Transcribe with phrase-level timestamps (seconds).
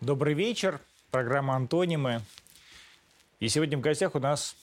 [0.00, 0.80] Добрый вечер.
[1.10, 2.22] Программа «Антонимы».
[3.38, 4.56] И сегодня в гостях у нас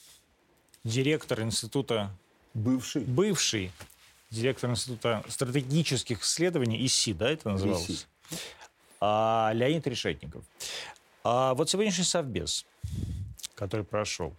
[0.82, 2.10] директор института...
[2.54, 3.04] Бывший.
[3.04, 3.70] Бывший
[4.30, 7.88] директор института стратегических исследований ИСИ, да, это называлось?
[7.88, 8.06] ИСИ.
[9.00, 10.44] А, Леонид Решетников.
[11.22, 12.66] А вот сегодняшний совбез,
[13.54, 14.34] который прошел,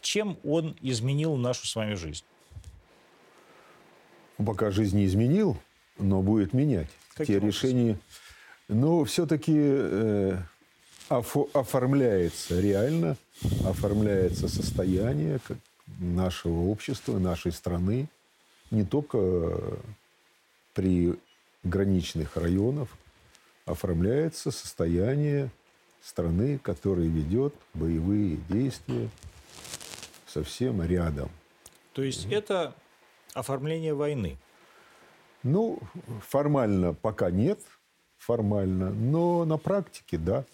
[0.00, 2.24] чем он изменил нашу с вами жизнь?
[4.38, 5.60] Пока жизнь не изменил,
[5.98, 6.88] но будет менять.
[7.12, 7.48] Каким Те образом?
[7.48, 7.98] решения...
[8.70, 10.36] Но все-таки э,
[11.08, 13.16] офо- оформляется реально,
[13.66, 15.40] оформляется состояние
[15.98, 18.08] нашего общества, нашей страны,
[18.70, 19.60] не только
[20.72, 21.18] при
[21.64, 22.86] граничных районах,
[23.66, 25.50] оформляется состояние
[26.00, 29.10] страны, которая ведет боевые действия
[30.28, 31.28] совсем рядом.
[31.92, 32.72] То есть это
[33.34, 34.38] оформление войны.
[35.42, 35.80] Ну,
[36.28, 37.58] формально пока нет,
[38.20, 40.44] формально, но на практике да.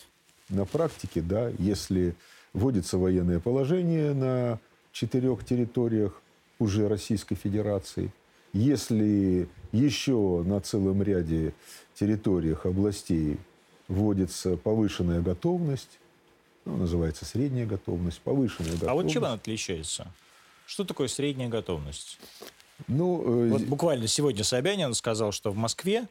[0.49, 1.51] На практике да.
[1.59, 2.15] Если
[2.53, 4.59] вводится военное положение на
[4.93, 6.23] четырех территориях
[6.59, 8.13] уже Российской Федерации,
[8.53, 11.53] если еще на целом ряде
[11.95, 13.37] территориях областей
[13.89, 15.99] вводится повышенная готовность,
[16.65, 18.91] ну, называется средняя готовность, повышенная готовность.
[18.91, 20.13] А вот чем она отличается?
[20.67, 22.19] Что такое средняя готовность?
[22.89, 26.09] Ну, э, Вот буквально сегодня Собянин сказал, что в Москве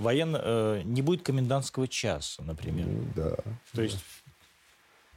[0.00, 2.86] военно, э, не будет комендантского часа, например.
[2.86, 3.36] ну, да.
[3.72, 3.98] То есть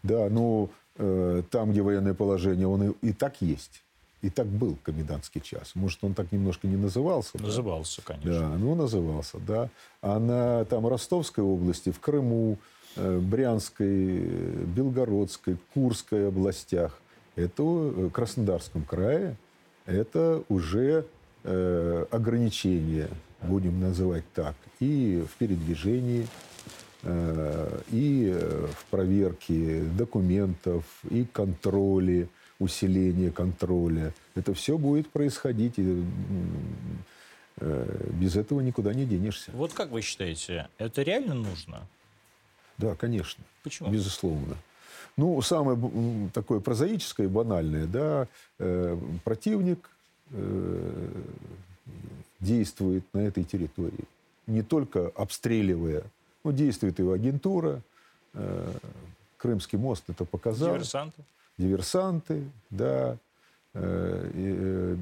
[0.03, 3.83] Да, ну, э, там, где военное положение, он и, и так есть.
[4.21, 5.71] И так был комендантский час.
[5.75, 7.37] Может, он так немножко не назывался.
[7.37, 7.45] да?
[7.45, 8.39] назывался, конечно.
[8.39, 9.69] Да, ну, назывался, да.
[10.01, 12.57] А на там Ростовской области, в Крыму,
[12.95, 14.19] э, Брянской,
[14.75, 16.99] Белгородской, Курской областях,
[17.35, 19.35] это э, Краснодарском крае,
[19.85, 21.05] это уже
[21.43, 23.09] э, ограничения,
[23.47, 26.27] будем называть так, и в передвижении,
[27.03, 32.27] э, и э, в проверке документов, и контроле,
[32.59, 34.13] усиление контроля.
[34.35, 36.03] Это все будет происходить, и
[37.57, 39.51] э, без этого никуда не денешься.
[39.53, 41.88] Вот как вы считаете, это реально нужно?
[42.78, 43.44] Да, конечно.
[43.63, 43.90] Почему?
[43.90, 44.56] Безусловно.
[45.16, 45.78] Ну, самое
[46.34, 48.28] такое прозаическое банальное, да,
[49.23, 49.88] противник
[52.43, 54.05] действует на этой территории,
[54.47, 56.03] не только обстреливая,
[56.43, 57.81] но действует его агентура,
[58.33, 58.71] э,
[59.37, 61.21] Крымский мост это показал, Диверсанты?
[61.57, 63.17] диверсанты, да,
[63.73, 64.95] э, э,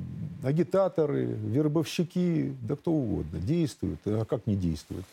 [0.43, 3.99] агитаторы, вербовщики, да кто угодно действуют.
[4.05, 5.05] А как не действуют?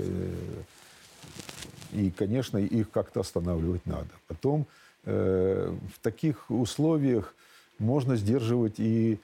[1.92, 4.10] И, конечно, их как-то останавливать надо.
[4.26, 4.66] Потом
[5.04, 7.34] в таких условиях
[7.78, 9.18] можно сдерживать и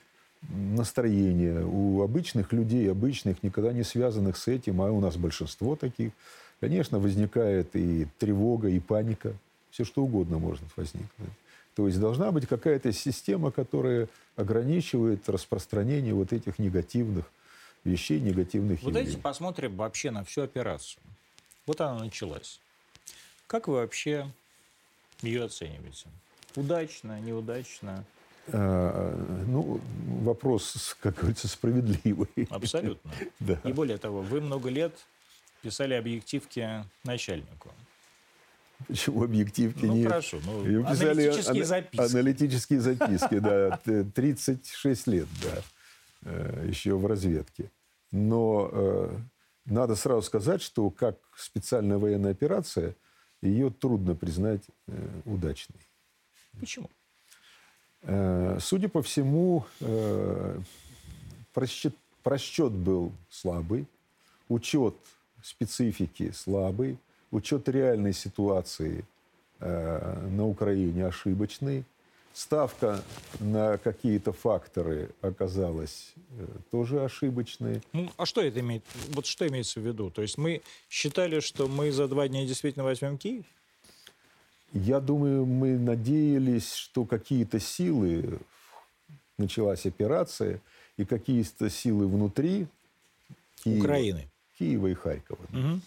[0.50, 6.12] настроение у обычных людей, обычных, никогда не связанных с этим, а у нас большинство таких,
[6.60, 9.34] конечно, возникает и тревога, и паника.
[9.70, 11.30] Все что угодно может возникнуть.
[11.74, 17.24] То есть должна быть какая-то система, которая ограничивает распространение вот этих негативных
[17.82, 19.06] вещей, негативных Вот явлений.
[19.06, 21.02] давайте посмотрим вообще на всю операцию.
[21.66, 22.60] Вот она началась.
[23.46, 24.30] Как вы вообще
[25.22, 26.06] ее оцениваете?
[26.56, 28.04] Удачно, неудачно?
[28.48, 29.80] А, ну,
[30.22, 32.28] вопрос, как говорится, справедливый.
[32.50, 33.10] Абсолютно.
[33.40, 33.58] Да.
[33.64, 34.94] И более того, вы много лет
[35.62, 37.70] писали объективки начальнику.
[38.86, 40.04] Почему объективки Ну, не...
[40.04, 42.00] хорошо, ну, писали аналитические ана- записки.
[42.12, 43.76] Аналитические записки, да.
[43.78, 45.62] т- 36 лет, да.
[46.30, 47.70] э, Еще в разведке.
[48.12, 49.16] Но э,
[49.64, 52.94] надо сразу сказать, что как специальная военная операция,
[53.40, 55.80] ее трудно признать э, удачной.
[56.60, 56.90] Почему?
[58.06, 60.58] Э, Судя по всему, э,
[61.52, 63.86] просчет, просчет был слабый,
[64.48, 64.94] учет
[65.42, 66.98] специфики слабый,
[67.30, 69.04] учет реальной ситуации
[69.60, 71.84] э, на Украине ошибочный,
[72.34, 73.02] ставка
[73.40, 76.12] на какие-то факторы оказалась
[76.70, 77.80] тоже ошибочной.
[77.92, 78.84] Ну, а что это имеет?
[79.08, 80.10] Вот что имеется в виду?
[80.10, 80.60] То есть мы
[80.90, 83.46] считали, что мы за два дня действительно возьмем Киев?
[84.74, 88.40] Я думаю, мы надеялись, что какие-то силы,
[89.38, 90.60] началась операция,
[90.96, 92.66] и какие-то силы внутри
[93.62, 94.28] Киева, Украины.
[94.58, 95.38] Киева и Харькова.
[95.50, 95.82] Мгм.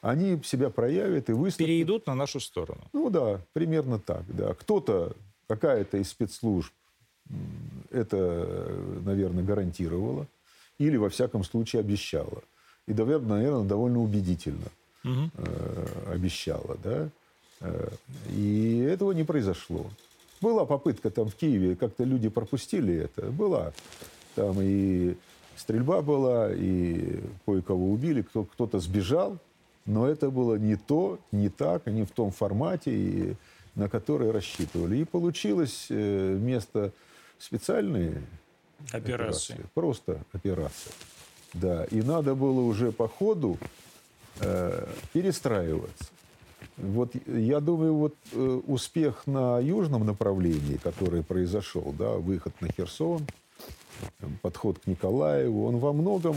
[0.00, 1.66] Они себя проявят и выступят.
[1.66, 2.82] Перейдут на нашу сторону.
[2.92, 4.24] Ну да, примерно так.
[4.28, 4.54] Да.
[4.54, 5.16] Кто-то,
[5.46, 6.72] какая-то из спецслужб
[7.90, 10.26] это, наверное, гарантировала
[10.78, 12.42] или, во всяком случае, обещала.
[12.86, 14.66] И, наверное, довольно убедительно
[15.04, 16.76] э, обещала.
[16.82, 17.08] Да?
[17.60, 17.88] Э,
[18.30, 19.86] И этого не произошло.
[20.40, 23.22] Была попытка там в Киеве, как-то люди пропустили это.
[23.30, 23.72] Была.
[24.34, 25.16] Там и
[25.56, 29.38] Стрельба была, и кое-кого убили, кто, кто-то сбежал,
[29.86, 33.34] но это было не то, не так, не в том формате, и,
[33.74, 34.98] на который рассчитывали.
[34.98, 36.92] И получилось э, вместо
[37.40, 38.14] специальной
[38.92, 39.54] Операции.
[39.54, 40.92] операции просто операция.
[41.54, 43.58] Да, и надо было уже по ходу
[44.40, 46.04] э, перестраиваться.
[46.76, 53.26] Вот я думаю, вот э, успех на южном направлении, который произошел, да, выход на Херсон,
[54.42, 56.36] подход к Николаеву, он во многом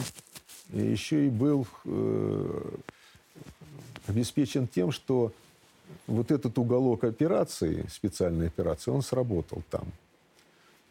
[0.74, 2.72] еще и был э,
[4.08, 5.32] обеспечен тем, что
[6.08, 9.86] вот этот уголок операции, специальной операции, он сработал там.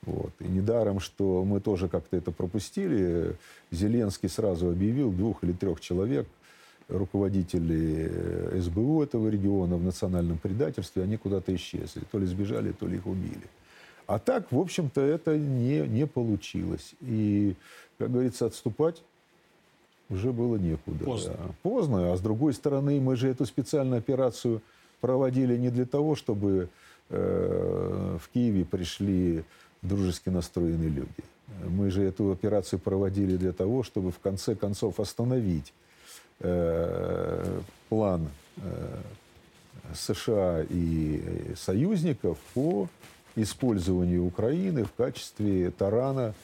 [0.02, 0.32] Вот.
[0.40, 3.36] И недаром, что мы тоже как-то это пропустили,
[3.70, 6.26] Зеленский сразу объявил двух или трех человек,
[6.90, 12.02] руководителей э, СБУ этого региона в национальном предательстве, они куда-то исчезли.
[12.10, 13.48] То ли сбежали, то ли их убили.
[14.06, 16.94] А так, в общем-то, это не, не получилось.
[17.00, 17.54] И,
[17.98, 19.02] как говорится, отступать
[20.08, 21.04] уже было некуда.
[21.04, 21.34] Поздно.
[21.38, 21.54] Да.
[21.62, 22.12] Поздно.
[22.12, 24.62] А с другой стороны, мы же эту специальную операцию
[25.00, 26.68] проводили не для того, чтобы
[27.08, 29.44] э, в Киеве пришли
[29.82, 31.24] дружески настроенные люди.
[31.68, 35.72] Мы же эту операцию проводили для того, чтобы в конце концов остановить
[36.40, 39.02] э, план э,
[39.94, 42.88] США и союзников по
[43.36, 46.34] использованию Украины в качестве тарана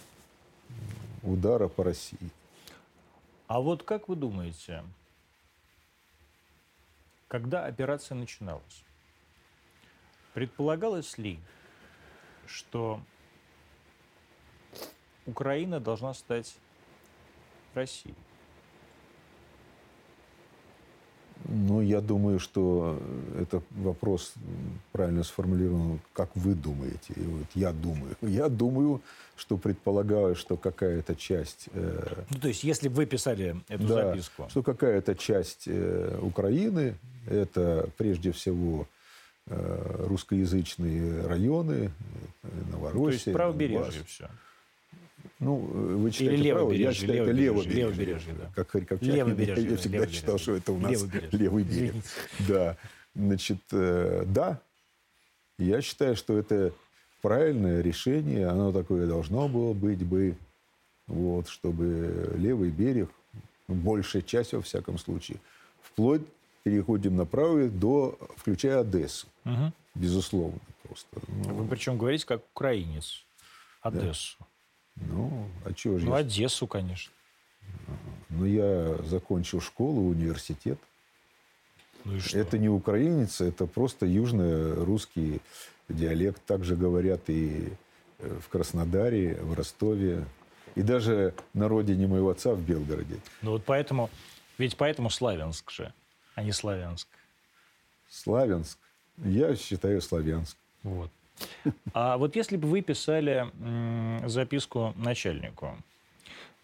[1.22, 2.30] удара по России.
[3.46, 4.82] А вот как вы думаете,
[7.28, 8.84] когда операция начиналась,
[10.34, 11.38] предполагалось ли,
[12.46, 13.00] что
[15.26, 16.56] Украина должна стать
[17.74, 18.14] Россией?
[21.44, 22.98] Ну, я думаю, что
[23.38, 24.34] это вопрос
[24.92, 27.12] правильно сформулирован, как вы думаете.
[27.14, 28.16] И вот я думаю.
[28.22, 29.00] Я думаю,
[29.36, 31.68] что предполагаю, что какая-то часть...
[31.72, 36.18] Э, Ну, то есть, если бы вы писали эту да, записку, что какая-то часть э,
[36.22, 36.94] Украины,
[37.26, 38.88] это прежде всего
[39.46, 41.90] э, русскоязычные районы,
[42.42, 43.02] э, Новороссия.
[43.04, 44.06] то есть правобережье Донбасс.
[44.06, 44.30] все.
[45.40, 48.34] Ну, э, вы читаете Или право, я считаю, это левобережье, левобережье.
[48.34, 48.50] да.
[48.54, 50.20] Как Харьковчанин, Левобережье, я всегда левобережье.
[50.20, 51.94] считал, что это у нас левый берег.
[52.48, 52.76] Да.
[53.14, 54.60] Значит, э, да,
[55.58, 56.72] я считаю, что это
[57.22, 60.36] правильное решение, оно такое должно было быть бы,
[61.06, 63.08] вот, чтобы левый берег,
[63.68, 65.38] большая часть во всяком случае,
[65.82, 66.22] вплоть
[66.62, 69.72] переходим на правый до, включая Одессу, Мгм.
[69.94, 71.08] безусловно, просто.
[71.28, 73.24] Ну, Вы причем говорите как украинец.
[73.80, 74.36] Одессу.
[74.96, 77.12] Ну а чего же Ну, я Одессу, конечно.
[78.28, 80.78] Ну, я закончил школу, университет.
[82.04, 82.38] Ну и что?
[82.38, 85.40] Это не украинец, это просто южно-русский
[85.88, 86.42] диалект.
[86.44, 87.72] Также говорят и
[88.18, 90.24] э, в Краснодаре, в Ростове,
[90.74, 93.18] и даже на родине моего отца в Белгороде.
[93.42, 94.10] Ну вот поэтому,
[94.58, 95.92] ведь поэтому Славянск же,
[96.34, 97.08] а не Славянск.
[98.08, 98.78] Славянск.
[99.24, 100.56] Я считаю славянск.
[100.82, 101.10] Вот.
[101.92, 103.50] А вот если бы вы писали
[104.28, 105.76] записку начальнику,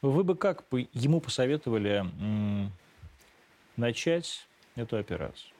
[0.00, 2.04] вы бы как бы ему посоветовали
[3.76, 4.46] начать
[4.76, 5.52] эту операцию?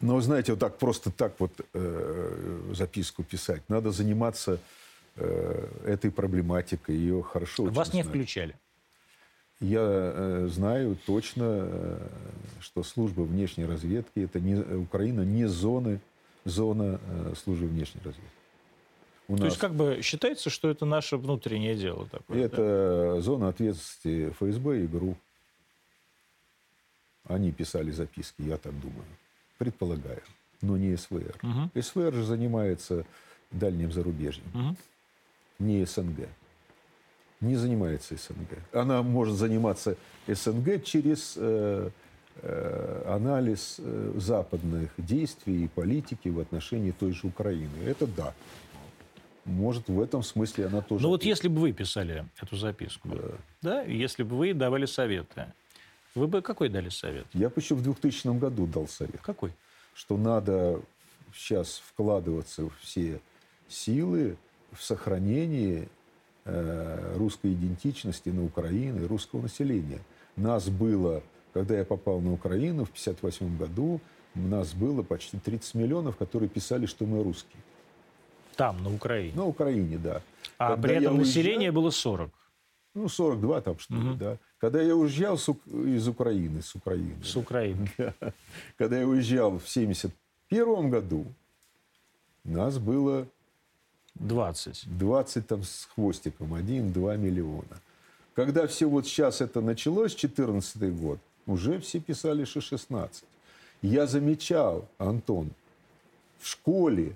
[0.00, 3.62] Но, знаете, вот так просто так вот э, записку писать.
[3.68, 4.60] Надо заниматься
[5.16, 8.14] э, этой проблематикой, ее хорошо Вас не знать.
[8.14, 8.54] включали.
[9.58, 12.08] Я э, знаю точно, э,
[12.60, 16.00] что служба внешней разведки это не Украина не зоны
[16.46, 18.30] зона э, службы внешней разведки.
[19.28, 22.38] У То нас есть как бы считается, что это наше внутреннее дело такое.
[22.38, 22.44] да?
[22.44, 25.16] это зона ответственности ФСБ и ГРУ.
[27.24, 29.04] Они писали записки, я так думаю,
[29.58, 30.22] предполагаю,
[30.62, 31.34] но не СВР.
[31.42, 31.70] Мгм.
[31.74, 33.04] СВР же занимается
[33.50, 34.46] дальним зарубежьем.
[34.54, 34.76] Мгм.
[35.58, 36.28] не СНГ.
[37.40, 38.58] Не занимается СНГ.
[38.72, 39.96] Она может заниматься
[40.28, 41.90] СНГ через э,
[43.06, 47.72] анализ э, западных действий и политики в отношении той же Украины.
[47.86, 48.34] Это да.
[49.44, 51.04] Может, в этом смысле она тоже...
[51.04, 53.22] Ну вот если бы вы писали эту записку, Да.
[53.62, 55.46] да, если бы вы давали советы,
[56.14, 57.26] вы бы какой дали совет?
[57.32, 59.52] Я бы еще в 2000 году дал совет, Какой?
[59.94, 60.80] что надо
[61.34, 63.20] сейчас вкладываться в все
[63.68, 64.36] силы
[64.72, 65.88] в сохранении
[66.44, 70.00] э, русской идентичности на Украине русского населения.
[70.36, 71.22] Нас было,
[71.56, 73.98] когда я попал на Украину в 1958 году,
[74.34, 77.62] нас было почти 30 миллионов, которые писали, что мы русские.
[78.56, 79.32] Там, на Украине.
[79.34, 80.20] На Украине, да.
[80.58, 82.30] а когда при этом уезжал- население было 40.
[82.94, 84.18] Ну, 42 там, что ли, Мгм.
[84.18, 84.36] да.
[84.58, 87.88] Когда я уезжал с из Украины, с Украины, С Украины.
[88.76, 91.24] Когда я уезжал в 1971 году,
[92.44, 93.26] нас было
[94.14, 94.98] 20.
[94.98, 97.80] 20 там с хвостиком, 1-2 миллиона.
[98.34, 103.24] Когда все вот сейчас это началось, 14 год, уже все писали, что 16.
[103.82, 105.50] Я замечал, Антон,
[106.38, 107.12] в школе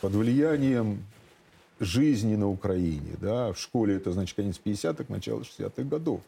[0.00, 1.04] под влиянием
[1.80, 6.20] жизни на Украине, да, в школе это значит конец 50-х, начало 60-х годов,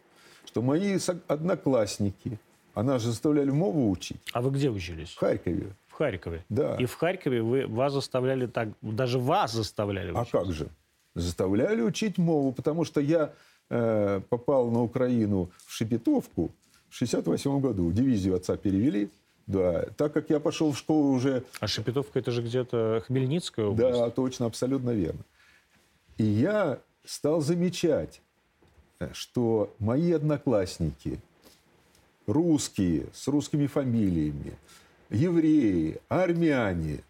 [0.47, 0.99] что мои
[1.29, 2.39] одноклассники,
[2.75, 4.21] она же заставляли мову учить.
[4.33, 5.11] А вы где учились?
[5.11, 5.75] В Харькове.
[5.89, 6.45] В Харькове?
[6.49, 6.77] Да.
[6.77, 10.35] И в Харькове вы, вас заставляли так, даже вас заставляли учить?
[10.35, 10.69] А как же?
[11.15, 13.33] Заставляли учить мову, потому что я
[13.69, 16.51] э, попал на Украину в Шепетовку
[16.93, 17.91] в 68 году.
[17.91, 19.09] Дивизию отца перевели.
[19.47, 21.43] Да, так как я пошел в школу уже...
[21.59, 23.99] А Шепетовка это же где-то Хмельницкая область?
[23.99, 25.23] Да, точно, абсолютно верно.
[26.19, 28.21] И я стал замечать,
[29.01, 31.19] э, что мои одноклассники,
[32.27, 34.53] русские, с русскими фамилиями,
[35.09, 37.03] евреи, армяне,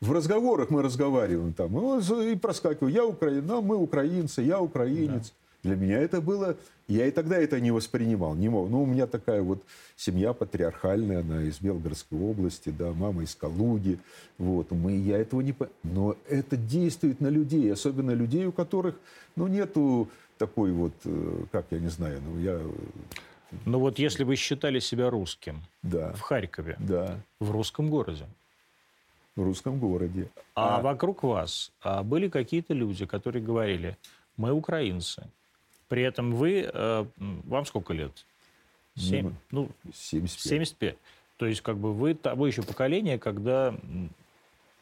[0.00, 5.28] в разговорах мы разговариваем там, и проскакиваю, я украин, мы украинцы, я украинец.
[5.28, 5.39] Да.
[5.62, 6.56] Для меня это было...
[6.88, 8.68] Я и тогда это не воспринимал, не мог.
[8.68, 9.62] Ну, у меня такая вот
[9.96, 14.00] семья патриархальная, она из Белгородской области, да, мама из Калуги.
[14.38, 15.54] Вот, мы, я этого не...
[15.84, 18.96] Но это действует на людей, особенно людей, у которых,
[19.36, 22.60] ну, нету такой вот, э, как я не знаю, ну, я...
[23.66, 26.12] Ну, вот если вы считали себя русским да.
[26.14, 27.20] в Харькове, да.
[27.38, 28.26] в русском городе,
[29.36, 30.28] в русском городе.
[30.54, 33.96] А, а вокруг вас а были какие-то люди, которые говорили,
[34.36, 35.28] мы украинцы,
[35.90, 38.12] при этом вы, э, вам сколько лет?
[38.94, 39.32] Семь?
[39.50, 40.40] Ну, 75.
[40.40, 40.96] 75.
[41.36, 43.74] То есть, как бы вы того еще поколение, когда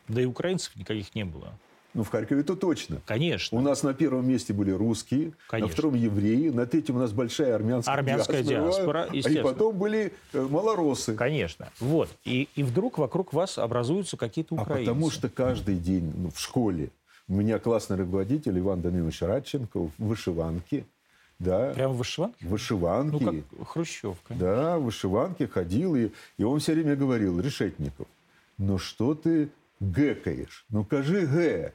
[0.06, 1.54] да и украинцев никаких не было.
[1.94, 3.00] Ну, в Харькове-то точно.
[3.06, 3.56] Конечно.
[3.56, 5.68] У нас на первом месте были русские, Конечно.
[5.68, 9.08] на втором евреи, на третьем у нас большая армянская, армянская диаспора.
[9.10, 11.14] диаспора и потом были э, малоросы.
[11.14, 11.70] Конечно.
[11.80, 12.10] Вот.
[12.24, 14.90] И, и вдруг вокруг вас образуются какие-то украинцы.
[14.90, 16.90] А потому что каждый день ну, в школе
[17.28, 20.84] у меня классный руководитель Иван Данилович Радченко в вышиванке–
[21.38, 21.72] да.
[21.72, 22.46] Прямо в вышиванке?
[22.46, 23.18] В вышиванке.
[23.18, 24.34] Ну, как Хрущевка.
[24.34, 28.08] Да, в вышиванке ходил, и, и он все время говорил, Решетников,
[28.56, 30.64] ну что ты гэкаешь?
[30.68, 31.72] Ну, кажи гэ.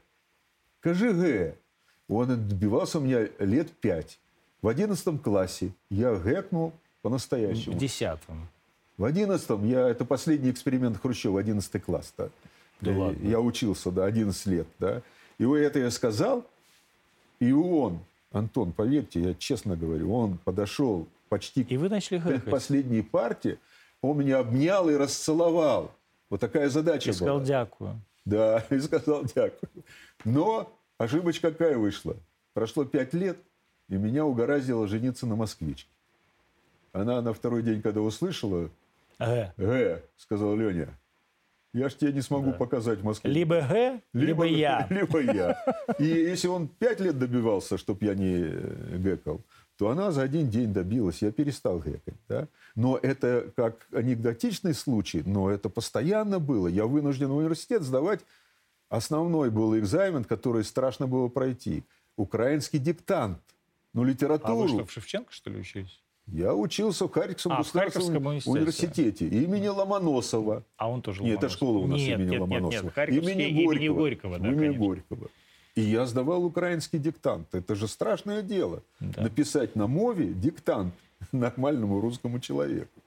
[0.81, 1.55] Кажи гэ.
[2.09, 4.19] Он добивался у меня лет пять.
[4.61, 7.75] В одиннадцатом классе я гэкнул по-настоящему.
[7.75, 8.47] В десятом.
[8.97, 9.89] В одиннадцатом я...
[9.89, 12.13] Это последний эксперимент Хрущева, одиннадцатый класс.
[12.17, 12.29] Да,
[12.81, 13.27] да я, ладно.
[13.27, 14.67] я учился, да, 11 лет.
[14.79, 15.01] Да.
[15.37, 16.45] И вот это я сказал,
[17.39, 17.99] и он
[18.33, 23.59] Антон, поверьте, я честно говорю, он подошел почти и вы начали к последней партии,
[24.01, 25.91] он меня обнял и расцеловал.
[26.29, 27.15] Вот такая задача и была.
[27.15, 28.01] сказал дякую.
[28.25, 29.69] Да, и сказал дякую.
[30.25, 32.15] Но ошибочка какая вышла?
[32.53, 33.37] Прошло пять лет,
[33.87, 35.89] и меня угораздило жениться на москвичке.
[36.91, 38.69] Она на второй день, когда услышала,
[39.19, 40.97] э, э сказал Леня,
[41.73, 42.57] я ж тебе не смогу да.
[42.57, 43.31] показать в Москве.
[43.31, 44.87] Либо Г, либо, либо я.
[44.91, 45.57] Либо я.
[45.97, 49.41] И если он пять лет добивался, чтобы я не э, гэкал,
[49.77, 51.21] то она за один день добилась.
[51.21, 52.15] Я перестал гэкать.
[52.29, 52.47] Да?
[52.75, 56.67] Но это как анекдотичный случай, но это постоянно было.
[56.67, 58.21] Я вынужден в университет сдавать.
[58.89, 61.83] Основной был экзамен, который страшно было пройти.
[62.15, 63.39] Украинский диктант.
[63.93, 64.53] Ну, литературу.
[64.53, 66.01] А вы что, в Шевченко, что ли, учились?
[66.27, 68.49] Я учился в Харьковском а, государственном университете.
[68.51, 70.63] университете имени Ломоносова.
[70.77, 72.93] А он тоже Нет, это школа у нас нет, имени нет, Ломоносова.
[72.95, 73.73] Нет, нет, имени Горького.
[73.73, 75.29] Имени Горького, да, имени Горького.
[75.75, 77.53] И я сдавал украинский диктант.
[77.53, 78.83] Это же страшное дело.
[78.99, 79.23] Да.
[79.23, 80.93] Написать на мове диктант
[81.31, 83.01] нормальному русскому человеку.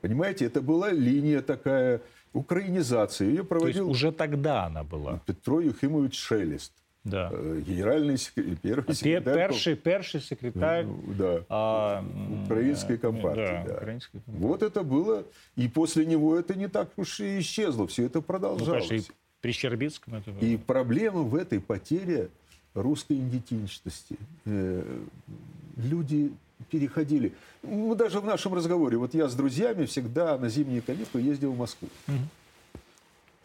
[0.00, 2.00] Понимаете, это была линия такая
[2.32, 3.26] украинизации.
[3.26, 3.84] Ее проводил...
[3.84, 5.20] То есть уже тогда она была?
[5.26, 6.72] Петро Юхимович Шелест.
[7.06, 7.30] Да.
[7.32, 9.34] Э, генеральный секретарь, первый секретарь.
[9.36, 11.44] Перший, перший секретарь ну, да.
[11.48, 12.04] а,
[12.44, 13.62] украинской компартии.
[13.64, 13.74] Да, да.
[13.74, 14.46] Украинской компартии.
[14.46, 15.24] Вот это было.
[15.54, 17.86] И после него это не так уж и исчезло.
[17.86, 18.82] Все это продолжалось.
[18.82, 20.40] Ну, конечно, и при Щербицком это было.
[20.40, 22.28] И проблема в этой потере
[22.74, 24.16] русской идентичности.
[24.44, 24.82] Э,
[25.76, 26.32] люди
[26.70, 27.32] переходили.
[27.62, 31.58] Мы даже в нашем разговоре, вот я с друзьями всегда на зимние каникулы ездил в
[31.58, 31.88] Москву.
[32.08, 32.16] Угу.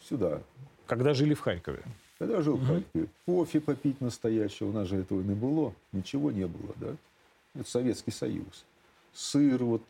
[0.09, 0.41] Сюда.
[0.87, 1.83] Когда жили в Харькове?
[2.21, 6.45] Когда жил в Харькове, кофе попить настоящего, у нас же этого не было, ничего не
[6.45, 6.89] было, да?
[7.55, 8.63] Это Советский Союз.
[9.11, 9.81] Сыр вот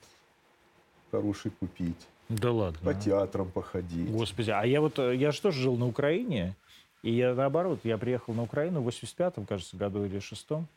[1.12, 2.08] хороший купить.
[2.30, 2.80] Да ладно.
[2.86, 4.10] По театрам походить.
[4.10, 6.56] Господи, а я вот, э, я же тоже жил на Украине,
[7.04, 10.68] и я наоборот, я приехал на Украину в 85-м, кажется, году или 6-м,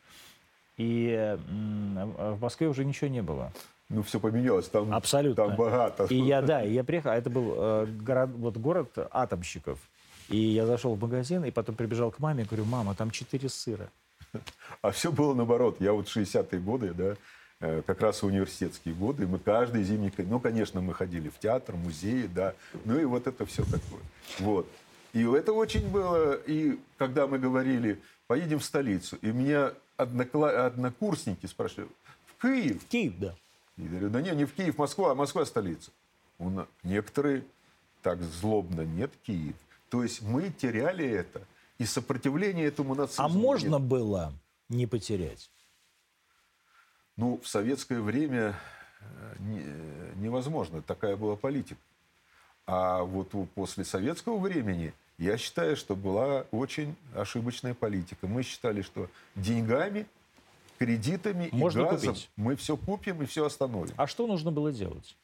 [0.75, 3.53] и в Москве уже ничего не было.
[3.87, 5.45] Ну, все поменялось, там, Абсолютно.
[5.45, 6.03] там богато.
[6.09, 9.79] И я, да, я приехал, а это был э, город, вот город атомщиков.
[10.29, 13.89] И я зашел в магазин, и потом прибежал к маме, говорю, мама, там четыре сыра.
[14.81, 15.77] А все было наоборот.
[15.79, 17.15] Я вот 60-е годы, да,
[17.61, 20.11] э, как раз университетские годы, мы каждый зимний...
[20.17, 22.53] Ну, конечно, мы ходили в театр, музеи, да,
[22.85, 24.01] ну и вот это все такое.
[24.39, 24.67] Вот.
[25.13, 30.65] И это очень было, и когда мы говорили, поедем в столицу, и меня однокла...
[30.65, 31.87] однокурсники спрашивали,
[32.25, 32.83] в Киев?
[32.83, 33.35] В Киев, да.
[33.77, 35.91] Я говорю, да не, не в Киев, Москва, а Москва столица.
[36.37, 37.43] Он, некоторые
[38.01, 39.55] так злобно, нет, Киев.
[39.95, 41.41] То есть мы теряли это,
[41.77, 43.23] и сопротивление этому нацизму.
[43.23, 43.81] А можно нет.
[43.83, 44.33] было
[44.67, 45.49] не потерять?
[47.15, 48.59] Ну, в советское время
[48.99, 51.79] э, не, невозможно, такая была политика.
[52.67, 58.27] А вот после советского времени я считаю, что была очень ошибочная политика.
[58.27, 60.07] Мы считали, что деньгами,
[60.77, 62.29] кредитами Можно и газом купить.
[62.35, 63.93] мы все купим и все остановим.
[63.95, 65.15] А что нужно было делать?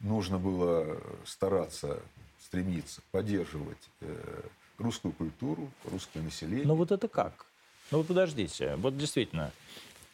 [0.00, 2.02] Нужно было стараться,
[2.48, 4.40] стремиться поддерживать э,
[4.78, 6.66] русскую культуру, русское население.
[6.66, 7.44] Но вот это как?
[7.90, 9.52] Ну подождите, вот действительно,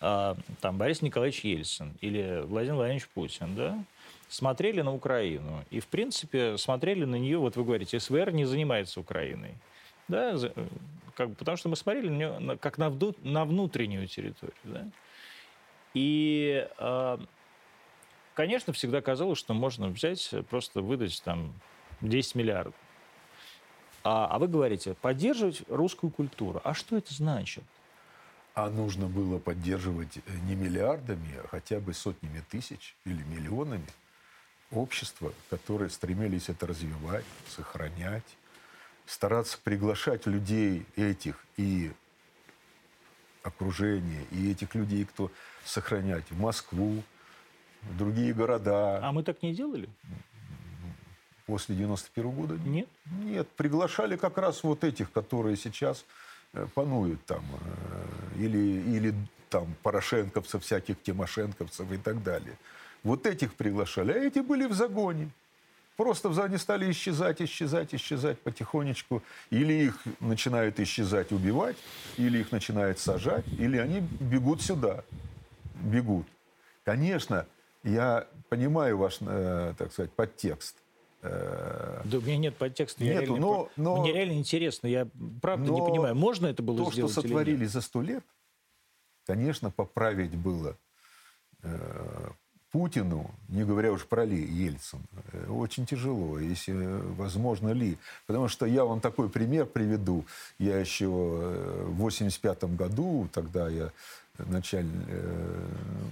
[0.01, 3.85] э, там Борис Николаевич Ельцин или Владимир Владимирович Путин, да,
[4.29, 5.65] смотрели на Украину.
[5.71, 9.55] И, в принципе, смотрели на нее, вот вы говорите, СВР не занимается Украиной.
[10.09, 10.37] Да,
[11.15, 14.57] как бы, потому что мы смотрели на нее как на, вду, на внутреннюю территорию.
[14.65, 14.87] Да?
[15.95, 17.19] И, э,
[18.35, 21.55] конечно, всегда казалось, что можно взять, просто выдать там
[22.09, 22.75] 10 миллиардов.
[24.03, 26.61] А, а вы говорите, поддерживать русскую культуру.
[26.63, 27.65] А что это значит?
[28.55, 33.87] А нужно было поддерживать не миллиардами, а хотя бы сотнями тысяч или миллионами
[34.71, 38.37] общества, которые стремились это развивать, сохранять,
[39.07, 41.93] стараться приглашать людей этих и
[43.43, 45.31] окружение, и этих людей, кто
[45.65, 47.03] сохранять в Москву,
[47.83, 49.01] в другие города.
[49.03, 49.89] А мы так не делали?
[51.47, 52.55] После 91 -го года?
[52.65, 52.89] Нет.
[53.23, 56.05] Нет, приглашали как раз вот этих, которые сейчас
[56.55, 59.15] э, пануют там, э, или, или
[59.51, 62.57] там порошенковцев, всяких тимошенковцев и так далее.
[63.03, 65.31] Вот этих приглашали, а эти были в загоне.
[65.97, 69.23] Просто они стали исчезать, исчезать, исчезать потихонечку.
[69.51, 71.77] Или их начинают исчезать, убивать,
[72.17, 75.05] или их начинают сажать, или они бегут сюда.
[75.75, 76.27] Бегут.
[76.85, 77.47] Конечно,
[77.85, 80.77] я понимаю ваш, э, так сказать, подтекст.
[81.25, 83.03] Э, да у меня нет подтекста.
[83.03, 84.87] Нету, реально, но, но, мне реально интересно.
[84.87, 85.09] Я
[85.41, 88.25] правда не понимаю, можно это было то, сделать То, что сотворили за сто лет,
[89.27, 90.77] конечно, поправить было
[91.63, 92.29] э,
[92.71, 95.01] Путину, не говоря уж про Ли, Ельцин,
[95.33, 96.75] э, очень тяжело, если
[97.17, 97.97] возможно ли.
[98.27, 100.27] Потому что я вам такой пример приведу.
[100.59, 103.93] Я еще э, в 85 году, тогда я
[104.39, 105.67] началь, э,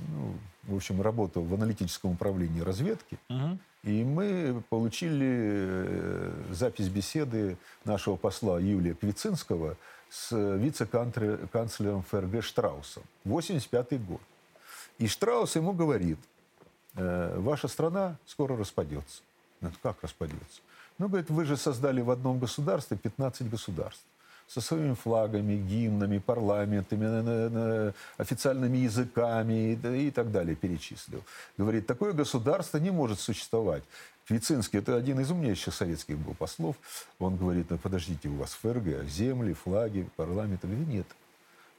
[0.09, 3.59] ну, в общем, работал в аналитическом управлении разведки, угу.
[3.83, 9.77] и мы получили запись беседы нашего посла Юлия Квицинского
[10.09, 13.03] с вице-канцлером ФРГ Штраусом.
[13.25, 14.21] 85 год.
[14.99, 16.19] И Штраус ему говорит–
[16.95, 19.23] Э, ваша страна скоро распадется.
[19.61, 20.61] Ну, как распадется?
[20.99, 24.05] Ну, говорит, вы же создали в одном государстве 15 государств
[24.53, 31.25] со своими флагами, гимнами, парламентами, официальными языками и так далее перечислил.
[31.57, 33.83] Говорит, такое государство не может существовать.
[34.27, 36.77] Квицинский, это один из умнейших советских был послов,
[37.19, 40.61] он говорит, ну подождите, у вас ФРГ, земли, флаги, парламент.
[40.63, 41.07] Я говорю, нет,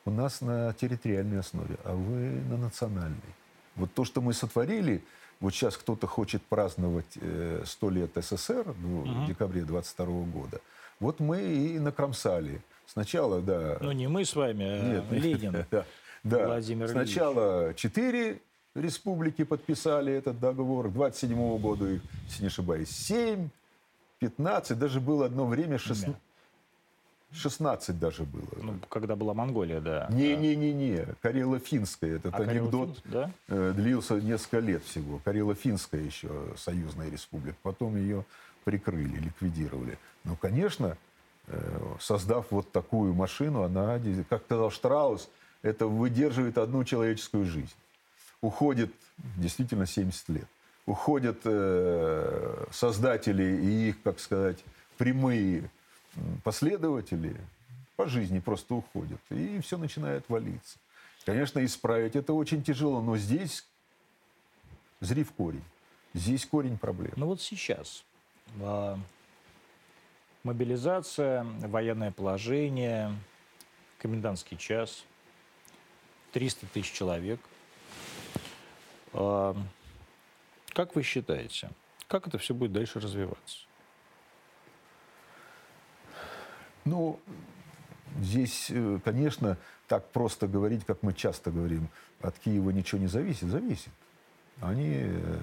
[0.05, 3.33] у нас на территориальной основе, а вы на национальной.
[3.75, 5.03] Вот то, что мы сотворили,
[5.39, 9.09] вот сейчас кто-то хочет праздновать э, 100 лет СССР ну, угу.
[9.09, 10.59] в декабре 22 года.
[11.03, 12.61] Вот мы и накромсали.
[12.85, 13.77] Сначала, да...
[13.81, 15.51] Ну, не мы с вами, а Нет, Ленин.
[15.71, 15.85] да,
[16.23, 16.45] да.
[16.47, 18.39] Владимир Сначала четыре
[18.73, 20.87] республики подписали этот договор.
[20.87, 23.49] К 27 году их, если не ошибаюсь, семь,
[24.19, 26.15] 15, даже было одно время 16.
[27.33, 28.47] 16 даже было.
[28.61, 30.07] Ну, когда была Монголия, да.
[30.09, 32.15] Не-не-не-не, Карело-Финская.
[32.15, 33.29] Этот а анекдот да?
[33.49, 35.19] Э, длился несколько лет всего.
[35.25, 37.57] Карело-Финская еще союзная республика.
[37.61, 38.23] Потом ее
[38.63, 39.97] прикрыли, ликвидировали.
[40.23, 40.97] Ну, конечно,
[41.47, 43.99] э, создав вот такую машину, она,
[44.29, 45.29] как сказал Штраус,
[45.61, 47.75] это выдерживает одну человеческую жизнь.
[48.41, 48.91] Уходит
[49.37, 50.47] действительно 70 лет.
[50.85, 54.63] Уходят э, создатели и их, как сказать,
[54.97, 55.69] прямые
[56.43, 57.35] последователи
[57.95, 60.77] по жизни просто уходят, и все начинает валиться.
[61.25, 63.65] Конечно, исправить это очень тяжело, но здесь
[64.99, 65.63] зри корень.
[66.13, 67.13] Здесь корень проблем.
[67.15, 68.03] Ну вот сейчас
[70.43, 73.11] мобилизация, военное положение,
[73.97, 75.05] комендантский час,
[76.33, 77.39] 300 тысяч человек.
[79.13, 79.53] Э,
[80.73, 81.69] как вы считаете,
[82.07, 83.59] как это все будет дальше развиваться?
[86.85, 87.19] Ну,
[88.19, 91.87] здесь, э, конечно, так просто говорить, как мы часто говорим,
[92.21, 93.49] от Киева ничего не зависит.
[93.49, 93.91] Зависит.
[94.59, 95.37] Они э,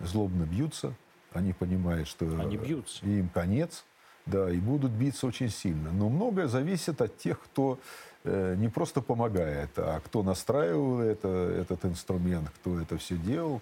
[0.00, 0.94] злобно бьются,
[1.34, 3.04] они понимают, что они бьются.
[3.04, 3.84] им конец.
[4.26, 5.90] да, и будут биться очень сильно.
[5.92, 7.78] Но многое зависит от тех, кто
[8.24, 13.60] э, не просто помогает, а кто настраивал это, этот инструмент, кто это все делал.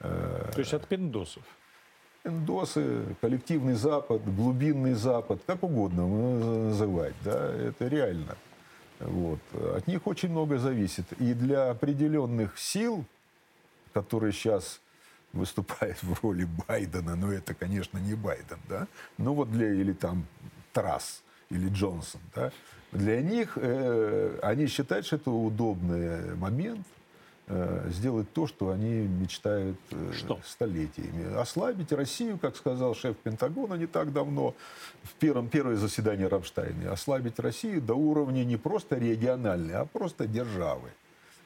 [0.00, 1.42] Э, То есть от пиндосов?
[2.22, 6.06] Пиндосы, коллективный Запад, глубинный Запад, как угодно
[6.68, 8.36] называть, да, это реально.
[9.00, 9.38] Вот.
[9.76, 11.04] От них очень много зависит.
[11.18, 13.04] И для определенных сил,
[13.92, 14.80] которые сейчас
[15.32, 18.86] выступает в роли Байдена, но это, конечно, не Байден, да,
[19.18, 20.26] ну вот для, или там
[20.72, 22.52] Трасс, или Джонсон, да,
[22.92, 26.86] для них, э, они считают, что это удобный момент
[27.46, 30.40] э, сделать то, что они мечтают э, что?
[30.44, 31.36] столетиями.
[31.36, 34.54] Ослабить Россию, как сказал шеф Пентагона не так давно,
[35.02, 40.88] в первом, первое заседание Рамштайна, ослабить Россию до уровня не просто региональной, а просто державы.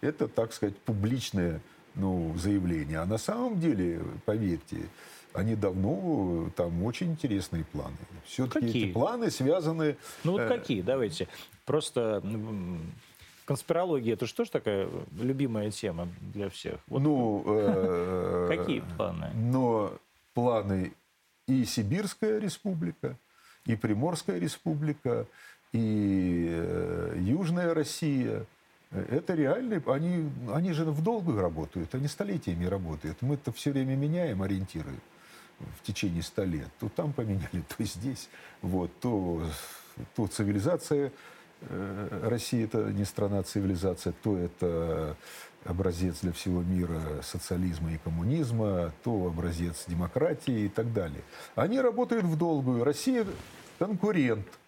[0.00, 1.60] Это, так сказать, публичное
[1.94, 2.98] ну, заявления.
[2.98, 4.88] А на самом деле, поверьте,
[5.34, 7.96] они давно, там очень интересные планы.
[8.24, 9.96] Все-таки эти планы связаны...
[10.24, 10.48] Ну вот э...
[10.48, 11.28] какие, давайте.
[11.64, 12.22] Просто
[13.44, 16.80] конспирология, это что ж такая любимая тема для всех?
[16.88, 17.00] Вот...
[17.00, 17.44] Ну...
[17.46, 18.46] Э...
[18.48, 19.30] Какие планы?
[19.34, 19.92] Но
[20.34, 20.92] планы
[21.46, 23.16] и Сибирская республика,
[23.66, 25.26] и Приморская республика,
[25.72, 28.44] и э, Южная Россия–
[28.92, 33.22] это реальные, они, они же в долгую работают, они столетиями работают.
[33.22, 34.92] Мы это все время меняем ориентиры
[35.58, 36.68] в течение ста лет.
[36.78, 38.28] То там поменяли, то здесь.
[38.60, 39.42] Вот, то,
[40.14, 41.10] то цивилизация
[41.62, 45.16] э, России это не страна цивилизация, то это
[45.64, 51.22] образец для всего мира социализма и коммунизма, то образец демократии и так далее.
[51.54, 52.84] Они работают в долгую.
[52.84, 53.24] Россия
[53.78, 54.46] конкурент–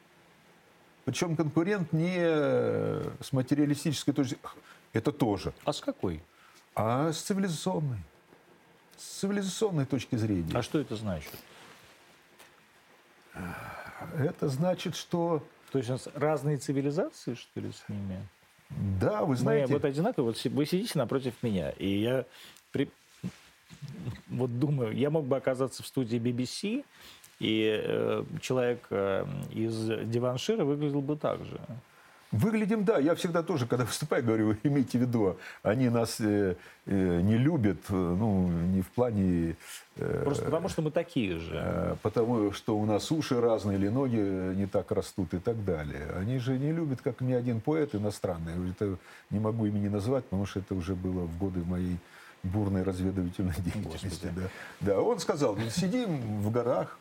[1.05, 2.17] причем конкурент не
[3.23, 4.39] с материалистической точки
[4.93, 5.53] это тоже.
[5.65, 6.23] А с какой?
[6.75, 7.99] А с цивилизационной.
[8.97, 10.51] С цивилизационной точки зрения.
[10.55, 11.33] А что это значит?
[14.17, 15.43] Это значит, что...
[15.73, 18.25] То есть у нас разные цивилизации, что ли, с ними?
[19.01, 19.67] Да, вы знаете...
[19.67, 20.33] Мы вот одинаковые.
[20.33, 22.25] Вот вы сидите напротив меня, и я
[22.71, 22.89] при...
[24.29, 26.85] вот думаю, я мог бы оказаться в студии BBC,
[27.45, 29.75] и э, человек э, из
[30.09, 31.61] Диваншира выглядел бы так же.
[32.33, 32.99] Выглядим, да.
[32.99, 37.79] Я всегда тоже, когда выступаю, говорю, имейте в виду, они нас э, э, не любят,
[37.91, 39.57] э, ну, не в плане...
[39.97, 41.55] Э, Просто потому, что мы такие же.
[41.55, 44.17] Э, потому, что у нас уши разные или ноги
[44.57, 46.07] не так растут и так далее.
[46.17, 48.71] Они же не любят, как ни один поэт иностранный.
[48.71, 48.97] Это
[49.31, 51.99] не могу имени назвать, потому что это уже было в годы моей
[52.43, 54.31] бурной разведывательной деятельности.
[54.35, 54.43] Да.
[54.81, 56.99] да, он сказал, сидим в горах,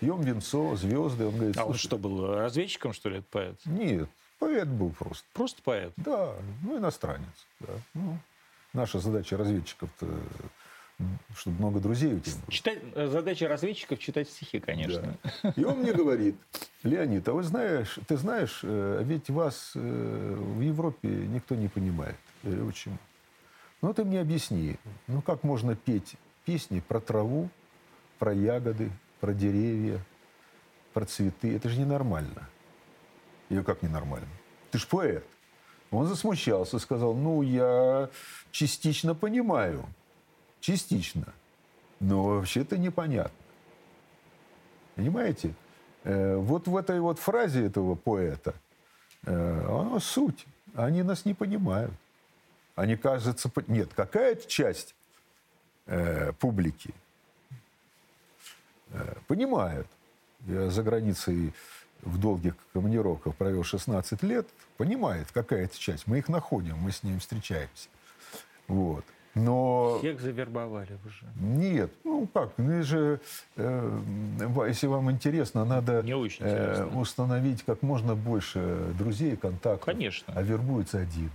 [0.00, 1.26] пьем венцо, звезды.
[1.26, 3.60] Он говорит, а он что, был разведчиком, что ли, этот поэт?
[3.64, 5.24] Нет, поэт был просто.
[5.32, 5.92] Просто поэт?
[5.96, 7.46] Да, ну, иностранец.
[7.60, 7.72] Да.
[7.94, 8.18] Ну,
[8.72, 10.06] наша задача разведчиков-то
[11.36, 12.52] чтобы много друзей у тебя было.
[12.52, 15.16] Читать, задача разведчиков читать стихи, конечно.
[15.42, 15.52] Да.
[15.54, 16.36] И он мне говорит,
[16.82, 22.16] Леонид, а вы знаешь, ты знаешь, э, ведь вас э, в Европе никто не понимает.
[22.42, 22.98] Я говорю, почему?
[23.82, 26.14] Ну, ты мне объясни, ну, как можно петь
[26.46, 27.50] песни про траву,
[28.18, 30.00] про ягоды, про деревья,
[30.92, 31.54] про цветы.
[31.54, 32.48] Это же ненормально.
[33.48, 34.28] Я как ненормально?
[34.70, 35.24] Ты ж поэт.
[35.90, 38.10] Он засмущался, сказал, ну, я
[38.50, 39.84] частично понимаю.
[40.60, 41.32] Частично.
[42.00, 43.36] Но вообще это непонятно.
[44.96, 45.54] Понимаете?
[46.04, 48.54] Э, вот в этой вот фразе этого поэта,
[49.24, 50.46] э, она суть.
[50.74, 51.92] Они нас не понимают.
[52.74, 54.94] Они, кажется, нет, какая-то часть
[55.86, 56.94] э, публики
[59.26, 59.86] понимают.
[60.46, 61.52] Я за границей
[62.02, 64.46] в долгих командировках провел 16 лет,
[64.76, 66.06] понимает какая-то часть.
[66.06, 67.88] Мы их находим, мы с ними встречаемся.
[68.68, 69.04] Вот.
[69.34, 69.98] Но...
[69.98, 71.26] Всех завербовали уже.
[71.38, 73.20] Нет, ну как, ну же,
[73.56, 74.00] э,
[74.66, 79.84] если вам интересно, надо Не очень э, установить как можно больше друзей, контактов.
[79.84, 80.32] Конечно.
[80.34, 81.30] А вербуется один.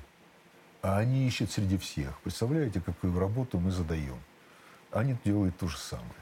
[0.81, 2.19] А они ищут среди всех.
[2.21, 4.17] Представляете, какую работу мы задаем?
[4.89, 6.20] Они делают то же самое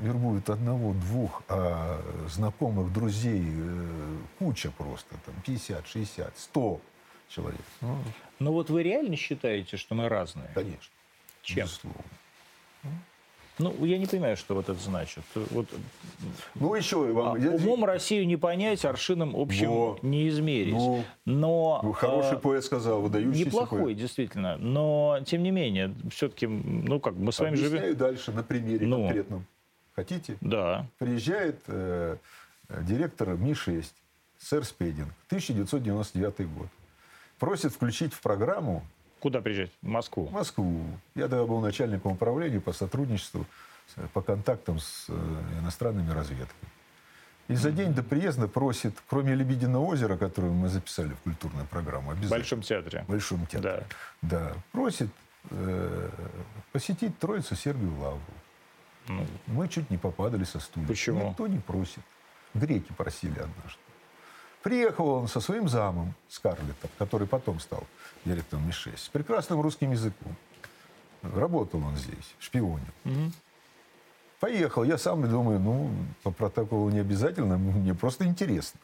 [0.00, 6.80] вербуют одного, двух, а знакомых, друзей э, куча просто, там 50, 60, 100
[7.28, 7.60] человек.
[7.80, 7.98] Ну,
[8.38, 10.50] Но вот вы реально считаете, что мы разные?
[10.54, 10.92] Конечно.
[11.42, 11.64] Чем?
[11.64, 12.02] Безусловно.
[13.58, 15.24] Ну, я не понимаю, что вот это значит.
[15.34, 15.66] Вот,
[16.56, 17.36] ну, еще вам...
[17.36, 19.98] А, умом Россию не понять, аршином общим Во.
[20.02, 20.74] не измерить.
[20.74, 21.80] Ну, но...
[21.82, 23.96] Ну, хороший а, поэт сказал, выдающийся Неплохой, поэт.
[23.96, 24.58] действительно.
[24.58, 27.68] Но, тем не менее, все-таки, ну, как мы с вами живем...
[27.68, 29.46] Объясняю дальше на примере ну, конкретном.
[29.96, 30.36] Хотите?
[30.42, 30.86] Да.
[30.98, 32.18] Приезжает э,
[32.68, 33.86] директор Ми-6,
[34.38, 36.68] сэр Спейдинг, 1999 год.
[37.38, 38.84] Просит включить в программу...
[39.20, 39.70] Куда приезжать?
[39.80, 40.26] В Москву?
[40.26, 40.84] В Москву.
[41.14, 43.46] Я тогда был начальником управления по сотрудничеству,
[44.12, 45.14] по контактам с э,
[45.62, 46.70] иностранными разведками.
[47.48, 52.08] И за день до приезда просит, кроме «Лебединого озера», которое мы записали в культурную программу,
[52.08, 52.38] В обязательно.
[52.38, 53.04] Большом театре.
[53.06, 53.86] В Большом театре.
[54.20, 54.38] Да.
[54.50, 54.52] Да.
[54.72, 55.08] Просит
[55.50, 56.10] э,
[56.72, 58.20] посетить Троицу Сергию Лавру.
[59.08, 60.86] Ну, Мы чуть не попадали со стулья.
[60.86, 61.30] Почему?
[61.30, 62.02] Никто не просит.
[62.54, 63.80] Греки просили однажды.
[64.62, 67.84] Приехал он со своим замом Скарлеттом, который потом стал
[68.24, 70.34] директором МИ-6, с прекрасным русским языком.
[71.22, 72.80] Работал он здесь, шпионил.
[73.04, 73.32] мгм.
[74.40, 74.84] Поехал.
[74.84, 75.90] Я сам думаю, ну,
[76.22, 78.78] по протоколу не обязательно, мне просто интересно.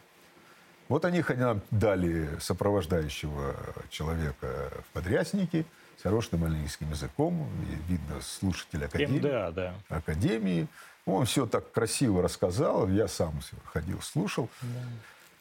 [0.88, 3.54] Вот они нам дали сопровождающего
[3.90, 5.66] человека в подряснике с
[6.02, 7.48] хорошим английским языком,
[7.88, 9.18] видно, слушатель академии.
[9.18, 9.74] МДА, да.
[9.88, 10.66] академии.
[11.05, 14.48] Он все так красиво рассказал, я сам ходил, слушал.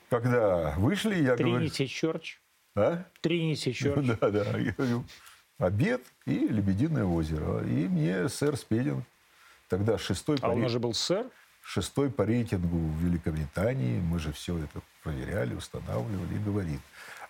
[0.09, 1.57] Когда вышли, я говорю...
[1.57, 2.39] Тринити Чорч.
[2.75, 3.03] А?
[3.21, 4.05] Тринити Чорч.
[4.19, 4.57] Да, да.
[4.57, 5.05] Я говорю,
[5.59, 7.63] обед и Лебединое озеро.
[7.63, 9.03] И мне сэр Спедин,
[9.69, 11.27] тогда шестой по, А он ре- уже был сэр?
[11.63, 16.79] шестой по рейтингу в Великобритании, мы же все это проверяли, устанавливали, и говорит,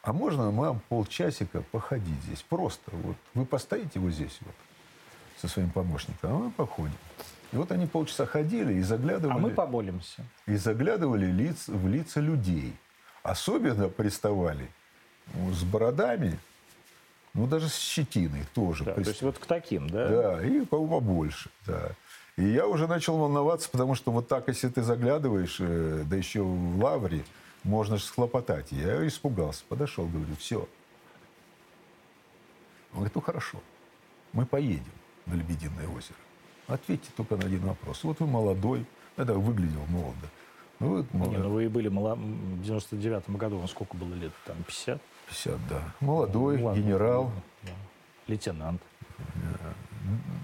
[0.03, 2.41] а можно вам полчасика походить здесь?
[2.41, 4.55] Просто вот вы постоите вот здесь вот
[5.39, 6.95] со своим помощником, а мы походим.
[7.51, 10.23] И вот они полчаса ходили и заглядывали А мы поболимся.
[10.47, 12.73] и заглядывали лиц, в лица людей.
[13.23, 14.69] Особенно приставали
[15.35, 16.39] ну, с бородами,
[17.33, 18.83] ну, даже с щетиной тоже.
[18.85, 20.07] Да, то есть вот к таким, да?
[20.07, 21.91] Да, и по- побольше, да.
[22.37, 26.41] И я уже начал волноваться, потому что вот так, если ты заглядываешь, э, да еще
[26.41, 27.23] в лавре,
[27.63, 28.71] можно же схлопотать.
[28.71, 30.67] Я испугался, подошел, говорю, все.
[32.91, 33.59] Он говорит, ну хорошо,
[34.33, 34.91] мы поедем
[35.25, 36.17] на Лебединое озеро.
[36.67, 38.03] Ответьте только на один вопрос.
[38.03, 38.85] Вот вы молодой,
[39.17, 40.27] это выглядел молодо.
[40.79, 42.15] Ну, вы Не, молодой, ну вы и были мало...
[42.15, 44.31] в 99-м году, вам сколько было лет?
[44.45, 44.99] Там 50?
[45.29, 45.81] 50, да.
[45.99, 46.81] Молодой, Ну, ладно.
[46.81, 47.31] генерал.
[47.63, 47.71] Да.
[48.27, 48.81] Лейтенант.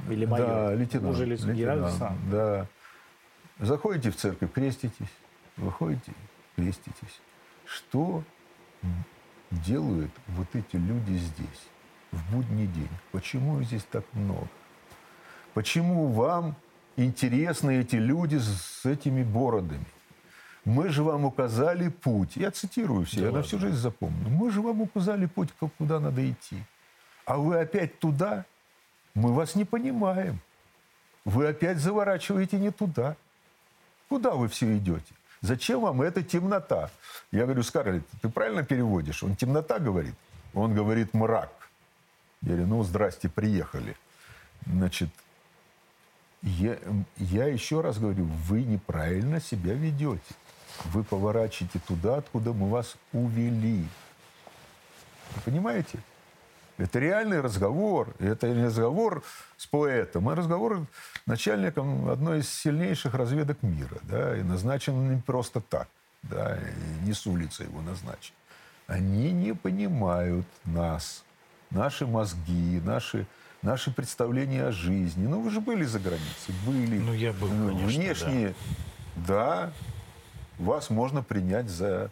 [0.09, 0.47] Или майор.
[0.47, 1.15] Да, лейтенант.
[1.15, 1.57] Уже лейтенант.
[1.57, 2.29] Генерал-лейтенант.
[2.29, 2.67] Да.
[3.59, 5.07] Заходите в церковь, креститесь.
[5.57, 6.13] Выходите,
[6.57, 7.21] креститесь.
[7.65, 8.23] Что
[9.51, 11.67] делают вот эти люди здесь,
[12.11, 12.89] в будний день?
[13.11, 14.47] Почему их здесь так много?
[15.53, 16.55] Почему вам
[16.97, 19.85] интересны эти люди с этими бородами?
[20.65, 22.35] Мы же вам указали путь.
[22.35, 23.47] Я цитирую все, Да я на ладно.
[23.47, 24.29] всю жизнь запомню.
[24.29, 26.57] Мы же вам указали путь, куда надо идти.
[27.25, 28.45] А вы опять туда?
[29.13, 30.39] Мы вас не понимаем.
[31.23, 33.15] Вы опять заворачиваете не туда.
[34.09, 35.13] Куда вы все идете?
[35.41, 36.89] Зачем вам эта темнота?
[37.31, 39.23] Я говорю, Скарлетт, ты правильно переводишь?
[39.23, 40.15] Он темнота говорит?
[40.53, 41.51] Он говорит мрак.
[42.41, 43.95] Я говорю, ну, здрасте, приехали.
[44.65, 45.09] Значит,
[46.41, 46.77] я,
[47.17, 50.35] я еще раз говорю, вы неправильно себя ведете.
[50.85, 53.85] Вы поворачиваете туда, откуда мы вас увели.
[55.35, 55.99] Вы понимаете?
[56.77, 58.13] Это реальный разговор.
[58.19, 59.23] Это не разговор
[59.57, 60.85] с поэтом, а разговор
[61.23, 63.97] с начальником одной из сильнейших разведок мира.
[64.03, 65.87] Да, и назначен не просто так.
[66.23, 68.33] Да, и не с улицы его назначен.
[68.85, 71.23] Они не понимают нас,
[71.71, 73.25] наши мозги, наши,
[73.61, 75.27] наши представления о жизни.
[75.27, 76.99] Ну, вы же были за границей, были.
[76.99, 78.55] Ну, я был, Ну, конечно, Внешне,
[79.15, 79.71] да,
[80.57, 82.11] вас можно принять за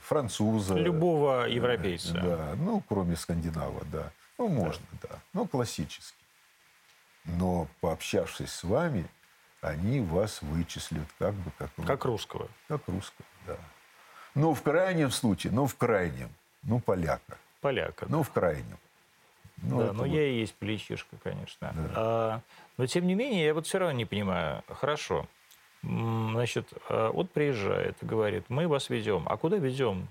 [0.00, 0.74] француза.
[0.74, 2.14] Любого европейца.
[2.14, 4.12] Да, ну, кроме скандинава, да.
[4.38, 5.18] Ну, можно, да.
[5.32, 6.16] Ну, классически.
[7.24, 9.06] Но пообщавшись с вами,
[9.60, 12.48] они вас вычислят как бы как, Как русского.
[12.68, 13.56] как русского, да.
[14.34, 16.30] Ну, в крайнем случае, ну, в крайнем,
[16.62, 17.36] ну, поляка.
[17.60, 18.06] Поляка.
[18.08, 18.78] Ну, в крайнем.
[19.58, 20.06] Ну, да, но вот.
[20.06, 21.74] я и есть плечишка, конечно.
[21.94, 22.40] А,
[22.78, 24.62] но тем не менее, я вот все равно не понимаю.
[24.68, 25.26] Хорошо.
[25.82, 29.24] Значит, а, вот приезжает и говорит, мы вас ведем.
[29.26, 30.08] А куда ведем?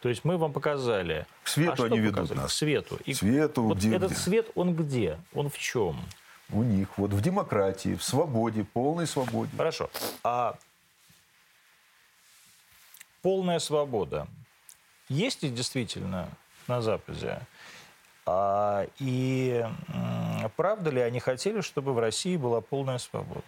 [0.00, 1.26] То есть мы вам показали.
[1.42, 2.38] К свету а они ведут показали?
[2.38, 2.52] нас.
[2.52, 2.98] К свету.
[3.04, 4.20] И свету, вот где- этот где?
[4.20, 5.18] свет, он где?
[5.34, 5.98] Он в чем?
[6.50, 9.50] У них вот в демократии, в свободе, полной свободе.
[9.56, 9.90] Хорошо.
[10.22, 10.56] А
[13.22, 14.28] полная свобода
[15.08, 16.28] есть ли действительно
[16.68, 17.40] на Западе?
[18.26, 19.64] А, и
[20.56, 23.42] правда ли они хотели, чтобы в России была полная свобода?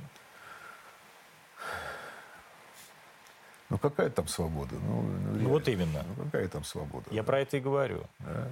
[3.71, 4.75] Ну, какая там свобода?
[4.77, 5.49] Ну, ну, реально.
[5.49, 6.05] вот именно.
[6.17, 7.05] Ну, какая там свобода?
[7.11, 8.05] Я про это и говорю.
[8.21, 8.51] Э,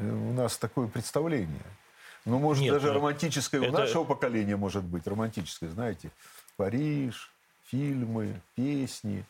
[0.00, 1.62] У нас такое представление.
[2.24, 5.06] Ну, может, Нет, даже ну, романтическое у это- нашего поколения может быть.
[5.06, 6.10] Романтическое, знаете.
[6.56, 7.32] Париж,
[7.66, 9.24] фильмы, песни.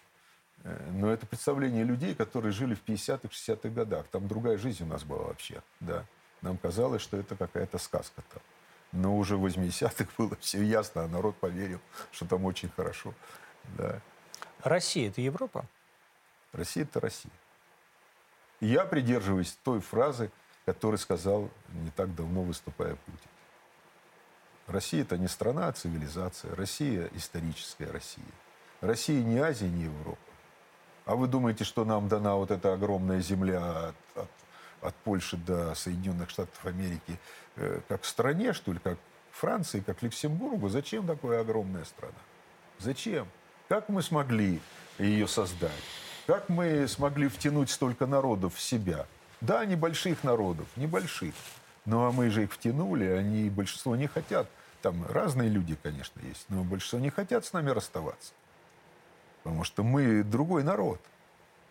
[0.65, 4.07] Э, Но это представление людей, которые жили в 50-х, 60-х годах.
[4.11, 5.63] Там другая жизнь у нас была вообще.
[5.81, 6.05] Да.
[6.43, 8.43] Нам казалось, что это какая-то сказка там.
[8.93, 13.15] Но уже в 80-х было все ясно, а народ поверил, что там очень хорошо.
[13.77, 14.01] Да.
[14.63, 15.67] Россия– это Европа?
[16.53, 17.33] Россия– это Россия.
[18.61, 20.31] Я придерживаюсь той фразы,
[20.65, 23.31] которую сказал не так давно, выступая Путин.
[24.67, 26.55] Россия это не страна, а цивилизация.
[26.55, 28.25] Россия историческая Россия.
[28.81, 30.19] Россия не Азия, не Европа.
[31.05, 34.31] А вы думаете, что нам дана вот эта огромная земля от, от,
[34.81, 37.19] от Польши до Соединенных Штатов Америки
[37.57, 38.99] э, как стране, что ли, как
[39.33, 40.69] Франции, как Люксембургу?
[40.69, 42.15] Зачем такая огромная страна?
[42.79, 43.29] Зачем?
[43.69, 44.61] Как мы смогли
[44.99, 45.73] ее создать?
[46.27, 49.07] Как мы смогли втянуть столько народов в себя?
[49.41, 51.35] Да, небольших народов, небольших.
[51.85, 54.49] Ну, а мы же их втянули, они, большинство не хотят.
[54.83, 58.33] Там разные люди, конечно, есть, но большинство не хотят с нами расставаться.
[59.43, 61.01] Потому что мы другой народ.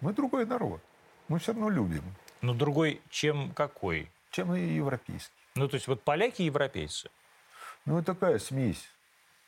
[0.01, 0.81] Мы другой народ.
[1.27, 2.03] Мы все равно любим.
[2.41, 4.09] Но другой, чем какой?
[4.31, 5.33] Чем и европейский.
[5.55, 7.09] Ну, то есть вот поляки европейцы?
[7.85, 8.85] Ну, такая смесь.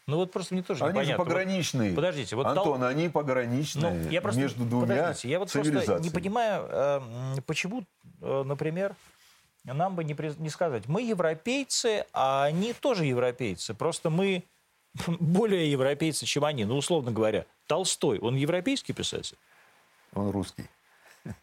[0.10, 1.24] Ну вот просто мне тоже они непонятно.
[1.24, 1.90] же пограничные.
[1.92, 2.84] Вот, подождите, вот Антон, тол...
[2.84, 7.84] они пограничные ну, я просто, между двумя подождите, я вот просто не понимаю, э, почему,
[8.22, 8.96] э, например,
[9.66, 13.76] нам бы не, не сказать, мы европейцы, а они тоже европейцы.
[13.76, 14.46] Просто мы
[15.20, 16.66] более европейцы, чем они.
[16.66, 19.38] Ну, условно говоря, Толстой, он европейский писатель?
[20.16, 20.66] Он русский.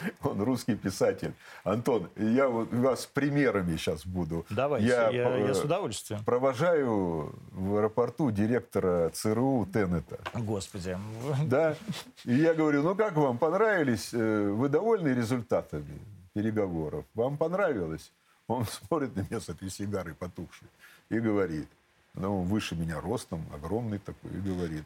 [0.22, 1.32] Он русский писатель.
[1.64, 4.46] Антон, я вот вас примерами сейчас буду.
[4.50, 6.24] Давайте, я, я, я с удовольствием.
[6.24, 10.18] Провожаю в аэропорту директора ЦРУ Теннета.
[10.34, 10.98] Господи.
[11.44, 11.76] Да.
[12.24, 14.10] И я говорю, ну как вам, понравились?
[14.12, 15.98] Э, вы довольны результатами
[16.32, 17.04] переговоров?
[17.14, 18.12] Вам понравилось?
[18.46, 20.68] Он смотрит на меня с этой сигарой потухшей
[21.08, 21.68] и говорит,
[22.14, 24.84] ну, выше меня ростом, огромный такой, и говорит,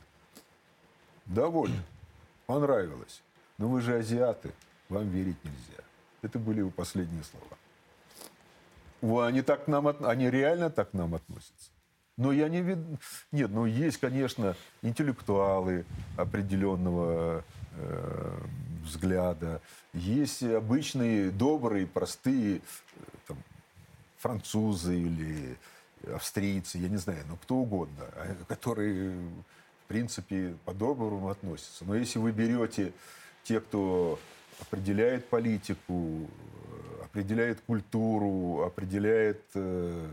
[1.27, 1.83] доволен,
[2.46, 3.22] понравилось.
[3.57, 4.53] Но вы же азиаты
[4.88, 5.83] вам верить нельзя.
[6.23, 7.59] Это были его последние слова.
[9.27, 11.70] Они, так к нам, они реально так к нам относятся.
[12.16, 12.79] Но я не вид...
[13.33, 15.85] Нет, ну есть, конечно, интеллектуалы
[16.16, 18.40] определенного э,
[18.85, 19.61] взгляда,
[19.92, 22.61] есть обычные добрые, простые э,
[23.27, 23.37] там,
[24.18, 25.57] французы или
[26.12, 29.16] австрийцы, я не знаю, ну кто угодно, а, которые,
[29.85, 31.85] в принципе, по-доброму относятся.
[31.85, 32.92] Но если вы берете
[33.42, 34.18] те, кто
[34.61, 36.29] определяет политику,
[37.03, 40.12] определяет культуру, определяет э,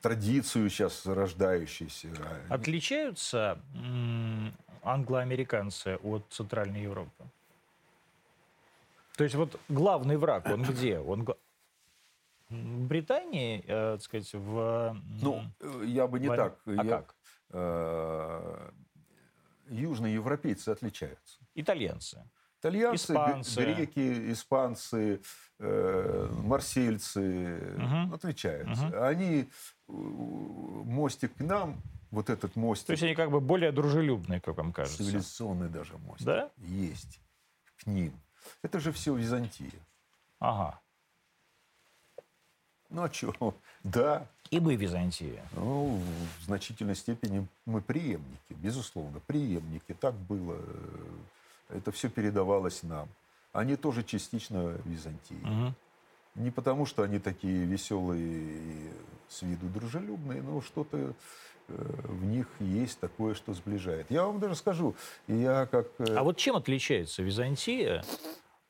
[0.00, 2.08] традицию сейчас зарождающуюся.
[2.48, 3.58] Отличаются
[4.82, 7.24] англоамериканцы от Центральной Европы?
[9.16, 10.98] То есть вот главный враг, он где?
[10.98, 11.26] Он
[12.50, 14.96] в Британии, э, так сказать, в...
[15.22, 15.42] Ну,
[15.84, 16.36] я бы не в...
[16.36, 16.58] так.
[16.66, 17.14] А я, как?
[17.50, 18.70] Э,
[19.68, 21.38] южные европейцы отличаются.
[21.54, 22.24] Итальянцы.
[22.64, 23.60] Итальянцы, испанцы.
[23.60, 25.20] греки, испанцы,
[25.58, 28.14] э, марсельцы угу.
[28.14, 28.86] отличаются.
[28.86, 29.02] Угу.
[29.02, 32.86] Они э, мостик к нам, вот этот мостик.
[32.86, 34.96] То есть они как бы более дружелюбные, как вам кажется.
[35.04, 36.26] Цивилизационный даже мостик.
[36.26, 36.50] Да?
[36.56, 37.20] Есть
[37.76, 38.18] к ним.
[38.62, 39.70] Это же все Византия.
[40.38, 40.80] Ага.
[42.88, 43.54] Ну а что?
[43.82, 44.26] Да.
[44.50, 45.42] И мы Византия.
[45.52, 46.00] Ну,
[46.40, 49.92] в значительной степени мы преемники, безусловно, преемники.
[49.92, 50.58] Так было
[51.74, 53.08] это все передавалось нам.
[53.52, 55.42] Они тоже частично Византии.
[55.42, 55.74] Угу.
[56.36, 58.90] Не потому, что они такие веселые и
[59.28, 61.12] с виду дружелюбные, но что-то э,
[61.68, 64.10] в них есть такое, что сближает.
[64.10, 64.94] Я вам даже скажу,
[65.28, 65.86] я как...
[65.98, 68.04] Э, а вот чем отличается Византия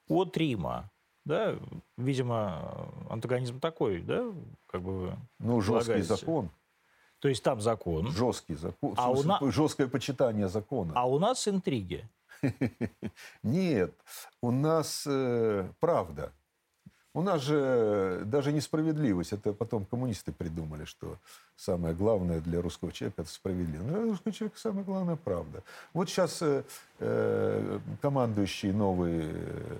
[0.08, 0.90] от Рима?
[1.24, 1.56] Да,
[1.96, 4.26] видимо, антагонизм такой, да,
[4.66, 6.50] как бы Ну, жесткий закон.
[7.20, 8.10] То есть там закон.
[8.10, 8.92] Жесткий закон.
[8.98, 9.40] А у на...
[9.50, 10.92] Жесткое почитание закона.
[10.94, 12.06] А у нас интриги.
[13.42, 13.94] Нет,
[14.40, 16.32] у нас э, правда.
[17.16, 19.32] У нас же даже несправедливость.
[19.32, 21.16] Это потом коммунисты придумали, что
[21.56, 23.88] самое главное для русского человека– это справедливость.
[23.88, 25.62] Для русского человека самое главное– правда.
[25.92, 26.64] Вот сейчас э,
[26.98, 29.76] э, командующий новый э,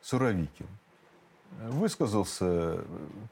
[0.00, 0.66] Суровикин
[1.68, 2.84] высказался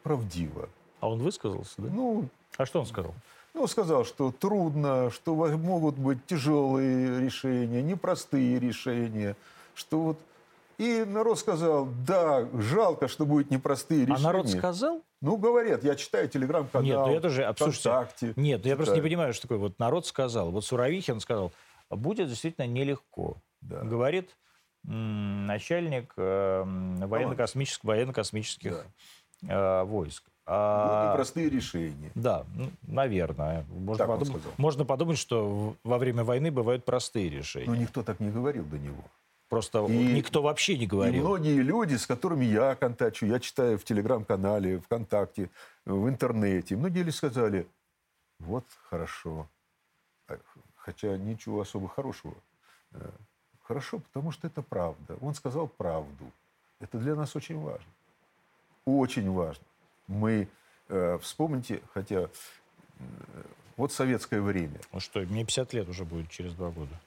[0.05, 0.69] правдиво.
[1.01, 1.89] А он высказался, да?
[1.91, 3.15] Ну, а что он сказал?
[3.55, 9.37] Ну, сказал, что трудно, что могут быть тяжелые решения, непростые решения,
[9.75, 10.19] что вот...
[10.79, 14.19] И народ сказал, да, жалко, что будут непростые решения.
[14.19, 15.03] А народ сказал?
[15.21, 18.33] Ну, говорят, я читаю телеграм-канал, Нет, ну я тоже, ВКонтакте.
[18.37, 19.59] Нет, я просто не понимаю, что такое.
[19.59, 21.53] Вот народ сказал, вот Суровихин сказал,
[21.91, 23.37] будет действительно нелегко.
[23.61, 23.83] Да.
[23.83, 24.37] Говорит
[24.83, 28.87] начальник э, военно-космических, военно-космических
[29.43, 29.83] да.
[29.83, 30.25] э, войск.
[30.53, 32.11] А, вот непростые решения.
[32.17, 33.65] Да, ну, наверное.
[33.71, 37.69] Можно, подумать, можно подумать, что во время войны бывают простые решения.
[37.69, 39.05] Но никто так не говорил до него.
[39.49, 41.15] Просто и, никто вообще не говорил.
[41.15, 45.51] И многие люди, с которыми я контачу, я читаю в Телеграм-канале, ВКонтакте,
[45.85, 47.69] в интернете, многие люди сказали,
[48.41, 49.47] вот хорошо.
[50.27, 50.37] А,
[50.75, 52.35] хотя ничего особо хорошего.
[52.91, 53.09] Э,
[53.63, 55.17] хорошо, потому что это правда.
[55.21, 56.25] Он сказал правду.
[56.81, 57.93] Это для нас очень важно.
[58.85, 59.65] Очень важно
[60.11, 60.49] мы
[60.89, 62.29] э, вспомните, хотя э,
[63.77, 64.81] вот советское время.
[64.93, 67.01] Ну что, мне 50 лет уже будет через два года.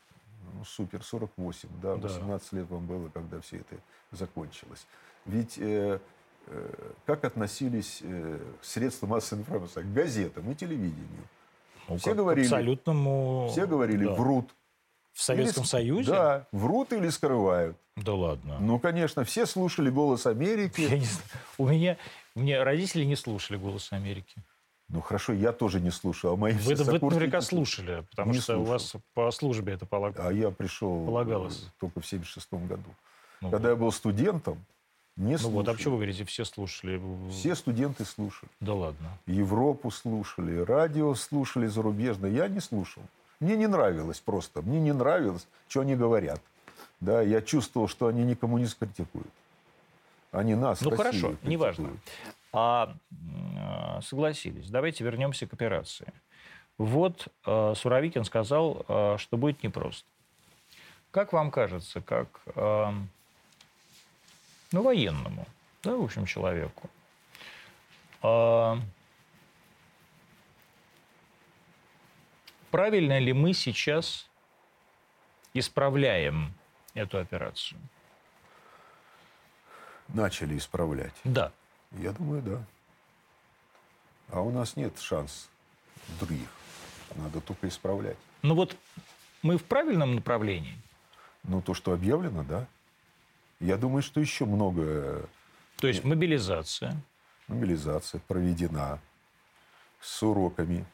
[0.56, 2.08] Ну, супер, 48, да, Да.
[2.08, 3.76] 18 лет вам было, когда все это
[4.12, 4.86] закончилось.
[5.26, 6.00] Ведь э,
[6.48, 6.70] э,
[7.06, 11.28] как относились э, средства массовой информации к газетам и телевидению?
[11.90, 13.50] Ну, Все как говорили- абсолютному...
[13.52, 14.14] Все говорили, да.
[14.14, 14.50] врут.
[15.12, 16.12] В Советском Или Союзе?
[16.12, 17.78] Да, врут или скрывают.
[17.98, 18.58] Да ладно.
[18.60, 20.82] Ну, конечно, все слушали «Голос Я Америки».
[20.82, 21.30] не знаю.
[21.60, 21.98] У меня...
[22.36, 24.36] Мне родители не слушали «Голос Америки».
[24.90, 28.40] Ну, хорошо, я тоже не слушал, а мои Вы, это- вы наверняка слушали, потому Не
[28.40, 30.30] что у вас по службе это полагалось.
[30.30, 31.64] А я пришел Полагалось.
[31.68, 32.90] э, только в 76 году.
[33.42, 33.82] Ну, Когда я вот.
[33.86, 34.64] был студентом,
[35.16, 35.54] не Ну слушали.
[35.56, 37.02] вот, а почему вы говорите, все слушали?
[37.32, 38.52] Все студенты слушали.
[38.60, 39.18] Да ладно.
[39.26, 42.30] Европу слушали, радио слушали зарубежное.
[42.32, 43.04] Я не слушал.
[43.40, 44.62] Мне не нравилось просто.
[44.62, 46.42] Мне не нравилось, что они говорят.
[47.00, 49.28] Да, я чувствовал, что они никому не скритикуют.
[50.34, 51.44] Они нас, Ну Россию, хорошо, критикуют.
[51.44, 51.90] неважно.
[52.52, 54.68] А э, согласились.
[54.70, 56.12] Давайте вернемся к операции.
[56.80, 60.08] Вот э, Суровикин сказал, э, что будет непросто.
[61.12, 62.92] Как вам кажется, как э,
[64.72, 65.46] ну, военному,
[65.84, 66.90] да, в общем, человеку,
[68.24, 68.76] э,
[72.72, 74.28] правильно ли мы сейчас
[75.54, 76.56] исправляем
[76.96, 77.80] эту операцию?
[80.14, 81.14] Начали исправлять.
[81.24, 81.52] Да.
[81.92, 82.64] Я думаю, да.
[84.30, 85.50] А у нас нет шанс
[86.20, 86.48] других.
[87.16, 88.18] Надо только исправлять.
[88.42, 88.78] Ну вот
[89.42, 90.78] мы в правильном направлении.
[91.44, 92.68] Ну, то, что объявлено, да.
[93.60, 95.28] Я думаю, что еще много
[95.78, 96.96] То есть мобилизация.
[97.48, 99.00] мобилизация проведена
[100.00, 100.86] с уроками.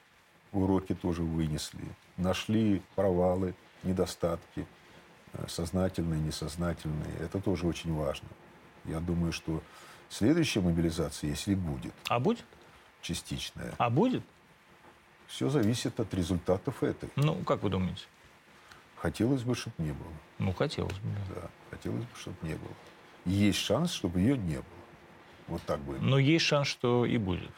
[0.51, 1.83] Уроки тоже вынесли.
[2.17, 3.53] Нашли провалы,
[3.83, 4.65] недостатки,
[5.33, 7.15] э, сознательные, несознательные.
[7.19, 8.27] Это тоже очень важно.
[8.89, 9.61] Я думаю, что
[10.09, 12.43] следующая мобилизация, если будет, А будет?
[13.01, 14.23] частичная, А будет?
[15.27, 17.09] все зависит от результатов этой.
[17.15, 18.01] Ну, как вы думаете?
[18.97, 20.11] Хотелось бы, чтобы не было.
[20.39, 21.09] Ну, хотелось бы.
[21.29, 21.41] да.
[21.41, 22.71] Да, хотелось бы, чтобы не было.
[23.25, 24.63] Есть шанс, чтобы ее не было.
[25.47, 26.01] Вот так будет.
[26.01, 27.49] Но есть шанс, что и будет.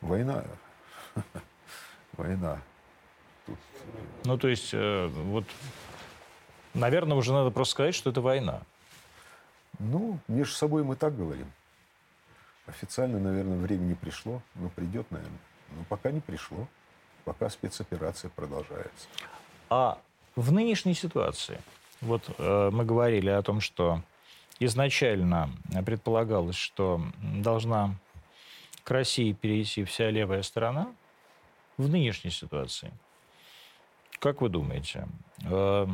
[0.00, 0.44] Война.
[2.16, 2.60] Война.
[3.46, 3.58] Тут
[4.24, 5.44] Ну, то есть, э, вот,
[6.74, 8.62] наверное, уже надо просто сказать, что это война.
[9.80, 11.50] Ну, между собой мы так говорим.
[12.66, 15.38] Официально, наверное, время не пришло, но придет, наверное.
[15.70, 16.68] Но пока не пришло.
[17.24, 19.08] Пока спецоперация продолжается.
[19.70, 19.98] А
[20.36, 21.60] в нынешней ситуации,
[22.00, 24.02] вот э, мы говорили о том, что
[24.58, 25.50] изначально
[25.84, 27.94] предполагалось, что должна
[28.84, 30.92] к России перейти вся левая сторона.
[31.76, 32.92] В нынешней ситуации,
[34.18, 35.08] как вы думаете,
[35.44, 35.86] э,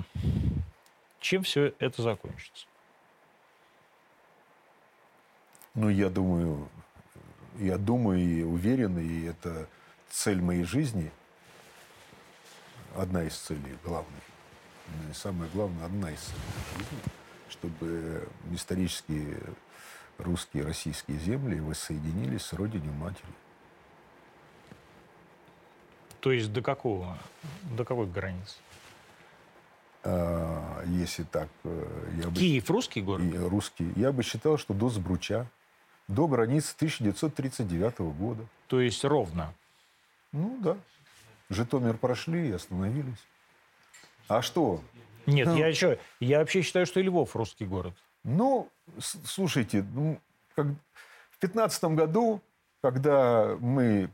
[1.20, 2.66] чем все это закончится?
[5.76, 6.68] Ну, я думаю,
[7.58, 9.68] я думаю и уверен, и это
[10.10, 11.12] цель моей жизни,
[12.96, 14.22] одна из целей главных,
[15.10, 16.40] и самое главное, одна из целей
[16.78, 16.98] жизни,
[17.50, 19.38] чтобы исторические
[20.16, 23.28] русские и российские земли воссоединились с родиной матери.
[26.20, 27.18] То есть до какого,
[27.76, 28.56] до какой границы?
[30.02, 33.22] А, если так, э, я бы Киев русский город?
[33.22, 35.46] и русский, я бы считал, что до Сбруча,
[36.08, 38.44] до границы 1939 года.
[38.68, 39.52] То есть ровно.
[40.32, 40.76] Ну да.
[41.50, 43.18] Житомир прошли и остановились.
[44.28, 44.80] А что?
[45.26, 45.56] Нет, Ну.
[45.56, 47.94] я еще, я вообще считаю, что и Львов русский город.
[48.24, 50.20] Ну, слушайте, ну,
[50.54, 50.66] как-
[51.30, 52.40] в 15 году,
[52.82, 54.10] когда мы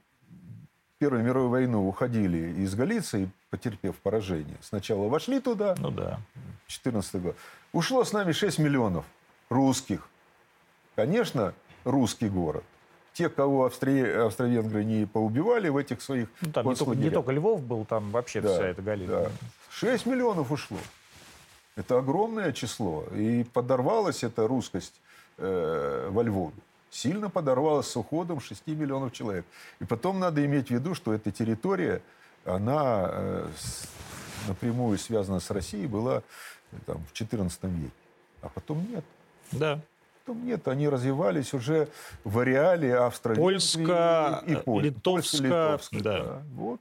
[0.98, 6.20] Первую мировую войну уходили из Галиции, потерпев поражение, сначала вошли туда, Ну да.
[6.68, 7.36] 14 год,
[7.72, 9.04] ушло с нами 6 миллионов
[9.50, 10.08] русских.
[10.94, 11.54] Конечно,
[11.84, 12.64] русский город.
[13.14, 14.02] Те, кого австри...
[14.10, 18.10] австро-венгры не поубивали в этих своих Ну, там не только, не только Львов был, там
[18.10, 19.12] вообще Да, вся эта Галина.
[19.24, 19.30] да.
[19.70, 20.78] 6 миллионов ушло.
[21.76, 23.04] Это огромное число.
[23.14, 24.94] И подорвалась эта русскость
[25.38, 26.54] э, во Львове.
[26.90, 29.44] Сильно подорвалась с уходом 6 миллионов человек.
[29.80, 32.02] И потом надо иметь в виду, что эта территория,
[32.44, 33.88] она э, с-
[34.48, 36.22] напрямую связана с Россией, была
[36.72, 37.92] э, там, в XIV веке.
[38.42, 39.04] А потом нет.
[39.52, 39.80] Да.
[40.24, 41.88] Потом нет, они развивались уже
[42.22, 46.42] в ареале австро Польско- и, и Поль- литовско, польско-литовско, да.
[46.52, 46.80] Вот.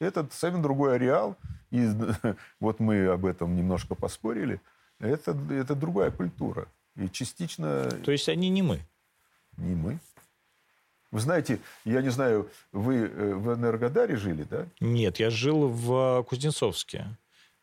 [0.00, 1.36] Этот совсем другой ареал.
[1.70, 1.88] И
[2.60, 4.60] вот мы об этом немножко поспорили.
[4.98, 6.66] Это, это другая культура.
[6.96, 8.80] И частично То есть они не мы.
[9.56, 9.98] не мы.
[11.12, 14.66] Вы знаете, я не знаю, вы э, в Энергодаре жили, да?
[14.80, 17.06] Нет, я жил в Кузнецовске.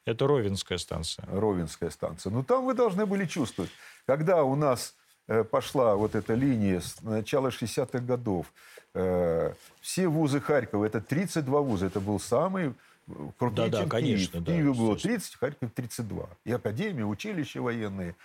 [0.05, 1.25] Это Ровенская станция.
[1.31, 2.31] Ровенская станция.
[2.31, 3.71] Но там вы должны были чувствовать,
[4.05, 5.06] когда у нас э,
[5.43, 8.51] пошла вот эта линия с начала 60-х годов,
[8.93, 12.73] э, все вузы Харькова, это 32 вуза, это был самый
[13.37, 14.41] крупнее, Да-да, чем конечно, Киев.
[14.41, 15.15] В да, Киеве было естественно.
[15.17, 16.29] 30, в Харькове 32.
[16.45, 18.15] И академии, училища военные.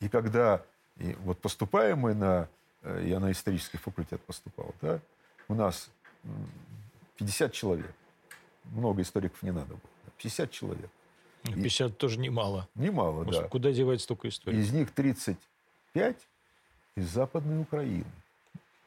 [0.00, 0.62] И когда
[0.98, 2.48] и вот поступаем мы на...
[2.82, 5.00] э, Я на исторический факультет поступал, да?
[5.48, 5.90] У нас
[6.24, 6.30] м,
[7.16, 7.92] 50 человек.
[8.64, 9.80] Много историков не надо было.
[10.18, 10.90] 50 человек.
[11.44, 12.68] 50 тоже немало.
[12.76, 13.48] Немало, Может, да.
[13.48, 14.60] Куда девать столько историй?
[14.60, 16.16] Из них 35
[16.96, 18.04] из Западной Украины.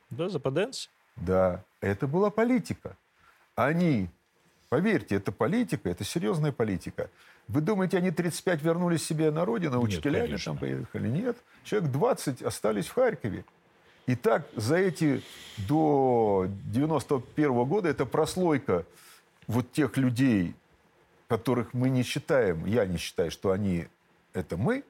[0.10, 0.89] Да, западенцы?
[1.16, 2.95] Да, это была политика.
[3.56, 4.10] Они,
[4.70, 7.10] поверьте, это политика, это серьезная политика.
[7.47, 11.08] Вы думаете, они 35 вернулись себе на родину, учителями там поехали?
[11.08, 11.38] Нет.
[11.64, 13.45] Человек 20 остались в Харькове.
[14.08, 15.24] И так за эти
[15.68, 18.86] до 91 года это прослойка
[19.47, 20.56] вот тех людей,
[21.28, 23.88] которых мы не считаем, я не считаю, что они
[24.34, 24.84] это мы,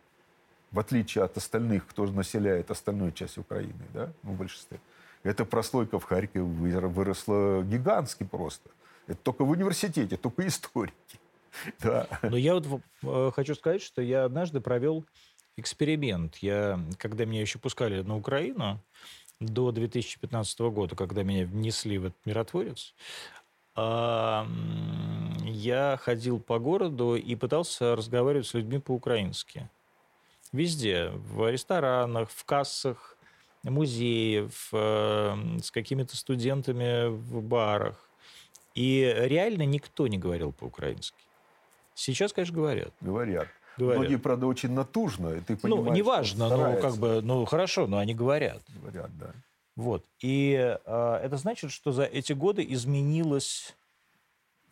[0.76, 4.82] в отличие от остальных, кто населяет остальную часть Украины, да, ну, в большинстве.
[5.24, 8.70] Эта прослойка в Харькове выросла гигантски просто.
[9.08, 10.96] Это только в университете, только историки.
[11.80, 12.06] Да.
[12.22, 15.06] Но я вот э, хочу сказать, что я однажды провел
[15.56, 16.36] эксперимент.
[16.40, 18.82] Я, когда меня еще пускали на Украину
[19.40, 22.94] до 2015 года, когда меня внесли в этот миротворец,
[23.78, 24.46] я
[26.02, 29.70] ходил по городу и пытался разговаривать с людьми по-украински.
[30.56, 33.18] Везде, в ресторанах, в кассах
[33.64, 37.98] музеев, э, с какими-то студентами в барах.
[38.74, 41.18] И реально никто не говорил по-украински.
[41.94, 42.94] Сейчас, конечно, говорят.
[43.02, 43.48] Говорят.
[43.78, 44.00] Говорят.
[44.00, 47.98] Многие, правда, очень натужно, и ты понимаешь, ну, неважно, ну, как бы, ну, хорошо, но
[47.98, 48.62] они говорят.
[48.82, 49.32] Говорят, да.
[49.76, 50.06] Вот.
[50.22, 50.54] И
[50.86, 53.76] э, это значит, что за эти годы изменилось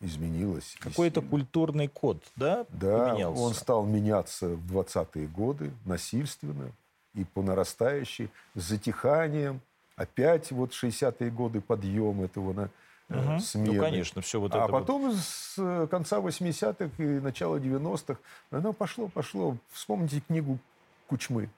[0.00, 0.76] Изменилось.
[0.80, 2.66] какой-то культурный код, да?
[2.68, 3.40] Да, поменялся?
[3.40, 6.70] он стал меняться в 20-е годы насильственно
[7.14, 9.60] и по нарастающей, с затиханием.
[9.96, 12.70] Опять вот 60-е годы подъем этого на,
[13.08, 13.38] Мгм.
[13.38, 13.74] смены.
[13.74, 14.80] Ну, конечно, все вот а это вот.
[14.80, 18.18] потом с э, конца 80-х и начала 90-х
[18.50, 19.56] оно пошло, пошло.
[19.72, 20.58] Вспомните книгу
[21.06, 21.50] Кучмы.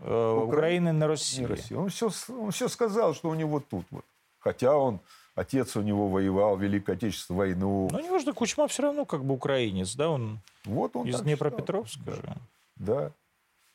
[0.00, 1.44] э, Украины на России.
[1.44, 1.74] России.
[1.74, 3.86] Он все, он все сказал, что у него тут.
[3.90, 4.04] Вот.
[4.40, 4.98] Хотя он,
[5.38, 7.88] отец у него воевал в Великой Отечественную войну.
[7.90, 11.98] Ну, не важно, Кучма все равно как бы украинец, да, он вот он из Днепропетровска
[11.98, 12.14] считал.
[12.14, 12.36] же.
[12.76, 13.12] Да.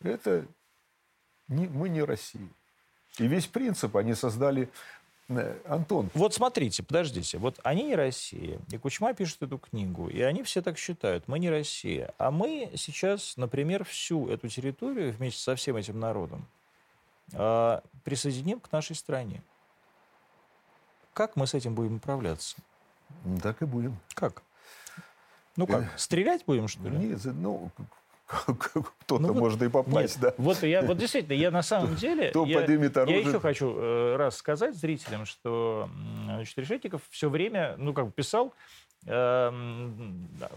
[0.01, 0.45] Это
[1.47, 2.47] не, мы не Россия.
[3.19, 4.69] И весь принцип они создали...
[5.29, 7.37] э, Антон, Вот смотрите, подождите.
[7.37, 8.59] Вот они не Россия.
[8.71, 10.09] И Кучма пишет эту книгу.
[10.09, 11.27] И они все так считают.
[11.27, 12.13] Мы не Россия.
[12.17, 16.45] А мы сейчас, например, всю эту территорию вместе со всем этим народом
[17.33, 19.41] а, присоединим к нашей стране.
[21.13, 22.57] Как мы с этим будем управляться?
[23.41, 23.97] так и будем.
[24.15, 24.41] Как?
[25.55, 26.97] Ну как, стрелять будем, что ли?
[26.97, 27.69] Нет, ну,
[28.27, 30.43] кто-то Ну вот может и попасть, Нет, да.
[30.43, 33.21] Вот я, вот действительно, я на самом деле, Кто я, поднимет я оружие?
[33.21, 35.89] еще хочу э, раз сказать зрителям, что
[36.25, 38.53] значит, Решетников все время, ну как бы писал
[39.05, 39.51] э,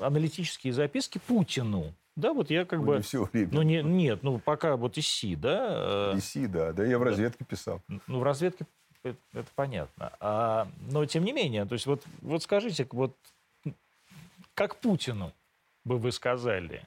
[0.00, 1.92] аналитические записки Путину.
[2.16, 3.50] Да, вот я как Ну, бы, не все время.
[3.52, 6.72] ну не, нет, ну пока вот ИСИ, да, э, Иси, да.
[6.72, 7.82] Да я в разведке писал.
[8.06, 8.64] ну в разведке
[9.08, 13.16] это, это понятно, а, но тем не менее, то есть вот вот скажите, вот
[14.54, 15.32] как Путину
[15.84, 16.86] бы вы сказали?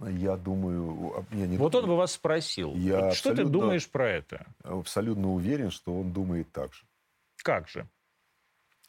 [0.00, 1.26] Я думаю...
[1.30, 4.46] Я не Вот он бы вас спросил, Я вот что ты думаешь про это?
[4.64, 6.84] абсолютно уверен, что он думает так же.
[7.36, 7.86] Как же?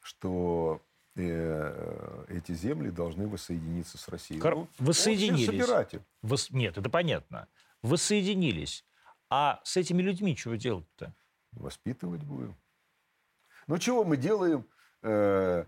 [0.02, 0.82] Что
[1.16, 4.40] э, эти земли должны воссоединиться с Россией.
[4.40, 5.50] Кор- Ну, воссоединились.
[5.50, 6.02] Он собиратель.
[6.24, 7.48] Вос- Нет, это понятно.
[7.82, 8.86] Воссоединились.
[9.34, 11.14] А с этими людьми чего делать-то?
[11.54, 12.54] Воспитывать будем.
[13.68, 14.66] Ну, чего мы делаем
[15.04, 15.64] э,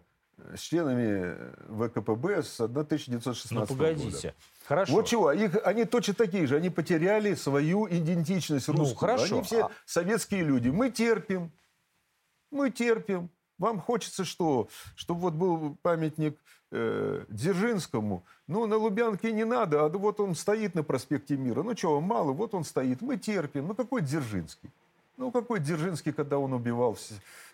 [0.55, 1.38] с членами
[1.88, 3.74] ВКПБ с 1916 Ну, года?
[3.74, 4.36] погодите.
[4.66, 4.91] Хорошо.
[4.93, 8.97] Вот чего, их, они точно такие же, они потеряли свою идентичность Ну, русскую.
[8.97, 10.68] хорошо, Они все а- советские люди.
[10.68, 11.49] Мы терпим,
[12.51, 13.30] мы терпим.
[13.57, 14.68] Вам хочется что?
[14.95, 16.38] Чтобы вот был памятник
[16.74, 18.24] э, Дзержинскому.
[18.47, 21.63] Ну, на Лубянке не надо, а вот он стоит на проспекте Мира.
[21.63, 23.01] Ну, вам мало, вот он стоит.
[23.01, 23.67] Мы терпим.
[23.67, 24.69] Ну, какой Дзержинский?
[25.17, 26.97] Ну, какой Дзержинский, когда он убивал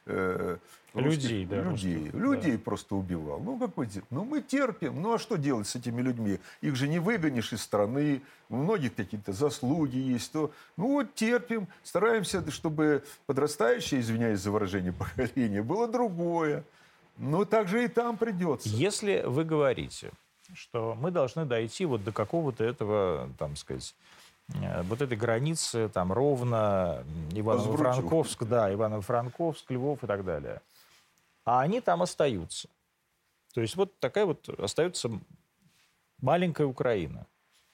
[0.06, 0.58] э,
[0.94, 1.96] русских Людей, да, людей.
[1.98, 3.40] русских, людей просто убивал.
[3.42, 5.02] Ну, какой Ну, мы терпим.
[5.02, 6.40] Ну, а что делать с этими людьми?
[6.62, 8.22] Их же не выгонишь из страны.
[8.50, 10.32] У многих какие-то заслуги есть.
[10.32, 11.68] То, ну, вот терпим.
[11.84, 16.64] Стараемся, чтобы подрастающее, извиняюсь за выражение, поколение было другое.
[17.20, 18.70] Но так же и там придется.
[18.70, 20.12] Если вы говорите,
[20.54, 23.94] что мы должны дойти вот до какого-то этого, там сказать,
[24.56, 30.62] э, вот этой границы, там, ровно Иваново-Франковск, да, Иваново-Франковск, Львов и так далее.
[31.44, 32.70] А они там остаются.
[33.54, 35.12] То есть вот такая вот остается
[36.22, 37.28] маленькая Украина.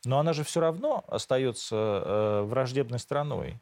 [0.05, 3.59] Но она же все равно остается э, враждебной страной,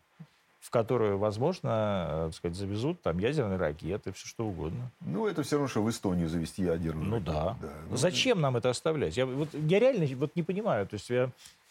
[0.64, 4.89] в которую, возможно, э, так сказать, завезут там ядерные ракеты, все что угодно.
[5.01, 7.34] Ну, это все равно, что в Эстонию завести ядерную Ну ракету.
[7.61, 7.74] да.
[7.89, 9.18] Ну, Зачем нам это оставлять?
[9.18, 10.88] Я, вот, я реально вот не понимаю.
[10.88, 11.30] То есть я,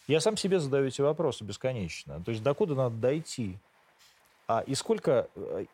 [0.09, 2.21] я сам себе задаю эти вопросы бесконечно.
[2.23, 3.57] То есть докуда надо дойти?
[4.47, 5.65] А, и сколько э,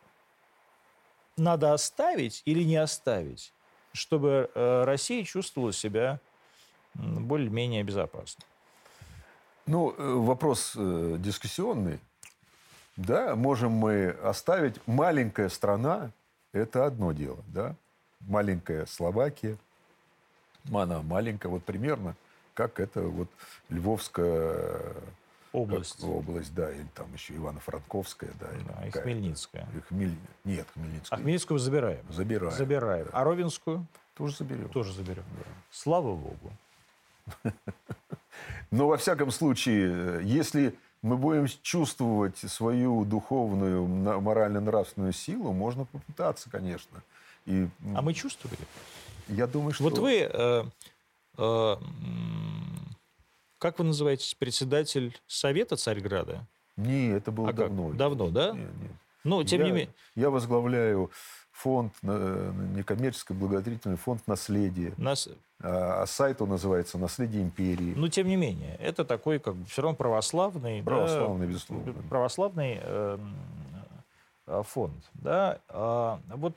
[1.35, 3.51] надо оставить или не оставить,
[3.91, 6.21] чтобы э, Россия чувствовала себя
[6.93, 8.45] более-менее безопасно?
[9.65, 9.93] Ну,
[10.23, 11.99] вопрос дискуссионный.
[12.99, 14.75] Да, можем мы оставить.
[14.85, 16.11] Маленькая страна–
[16.51, 17.75] это одно дело, да.
[18.27, 19.55] Маленькая Словакия,
[20.69, 22.15] она маленькая, вот примерно,
[22.53, 23.29] как это вот
[23.69, 24.93] Львовская
[25.53, 25.95] Область.
[26.01, 28.47] как область, да, или там еще Ивано-Франковская, да.
[28.51, 28.91] или Да, и.
[28.91, 29.65] Хмельницкая.
[29.73, 32.05] И Хмель- Нет, А Хмельницкую Хмельницкую забираем.
[32.09, 32.51] забираем.
[32.51, 33.07] Забираем.
[33.13, 33.85] А Ровенскую
[34.15, 34.67] Тоже заберем.
[34.69, 35.23] тоже заберем.
[35.71, 36.51] Слава Богу.
[38.71, 46.49] Но во всяком случае, э, если мы будем чувствовать свою духовную, морально-нравственную силу, можно попытаться,
[46.49, 47.01] конечно.
[47.45, 48.59] И А мы чувствовали?
[49.27, 49.83] я думаю, что...
[49.85, 50.63] Вот вы, э,
[51.37, 51.75] э,
[53.57, 56.45] как вы называетесь, председатель Совета Царьграда?
[56.75, 57.57] Не, это было А как?
[57.67, 57.91] давно.
[57.93, 58.51] Давно, да?
[58.51, 58.91] Нет, нет.
[59.23, 61.11] Ну, тем я, не менее, Я возглавляю
[61.59, 64.93] фонд, э, некоммерческий благотворительный фонд наследия.
[64.97, 65.27] нас,
[65.61, 67.93] А а сайт он называется «Наследие империи».
[67.97, 71.93] ну, тем не менее, это такой, как бы, все равно православный, да, Православный, безусловно.
[72.09, 73.17] православный э,
[74.47, 75.59] э, фонд, да.
[75.67, 76.53] А вот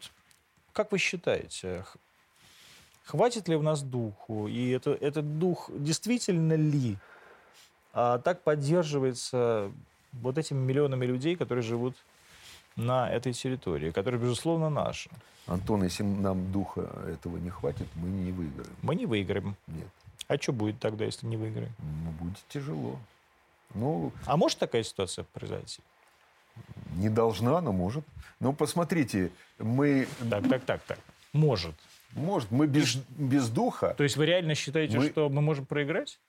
[0.73, 1.85] как вы считаете,
[3.05, 6.97] хватит ли у нас духу, и это, этот дух действительно ли
[7.93, 9.71] а, так поддерживается
[10.13, 11.97] вот этими миллионами людей, которые живут
[12.77, 15.11] на этой территории, которая, безусловно, наша.
[15.47, 18.71] Антон, если нам духа этого не хватит, мы не выиграем.
[18.83, 19.57] Мы не выиграем.
[19.67, 19.89] Нет.
[20.29, 21.73] А что будет тогда, если не выиграем?
[21.79, 22.99] Ну, будет тяжело.
[23.75, 25.81] Ну, А может такая ситуация произойти?
[26.97, 28.05] не должна, но может.
[28.39, 30.99] Но посмотрите, мы, Так, так, так, так.
[31.33, 31.75] Может.
[32.13, 33.95] может, мы без, без духа.
[33.97, 36.21] То есть вы реально считаете, Мы- что мы можем проиграть?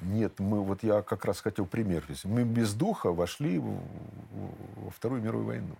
[0.00, 2.04] Нет, мы, вот я как раз хотел пример.
[2.24, 5.76] Мы без духа вошли во Вторую мировую войну.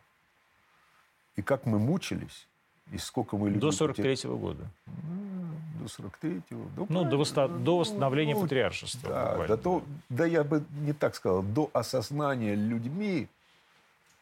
[1.36, 2.46] И как мы мучились,
[2.92, 3.60] и сколько мы людей...
[3.60, 4.14] До потеряли.
[4.16, 4.64] 43 года.
[4.86, 6.64] М, До 43-го.
[6.64, 7.16] Да, Ну, до, правильно.
[7.16, 9.08] восста- до восстановления Ну, патриаршества.
[9.08, 9.56] Да, буквально.
[9.56, 13.28] до то, да я бы не так сказал, до осознания людьми,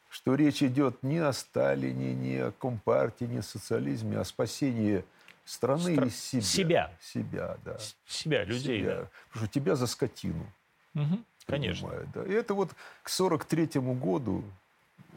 [0.09, 5.05] что речь идет не о Сталине, не о Компартии, не о социализме, а о спасении
[5.51, 6.43] страны Стра- и себя.
[6.43, 6.91] себя.
[7.01, 7.79] Себя, да.
[7.79, 9.09] С- Себя, людей, Себя.
[9.29, 10.47] Потому что тебя за скотину
[10.95, 11.03] да.
[11.03, 11.89] Мгм, Конечно.
[12.15, 12.23] да.
[12.25, 12.71] И это вот
[13.03, 14.45] к 43 году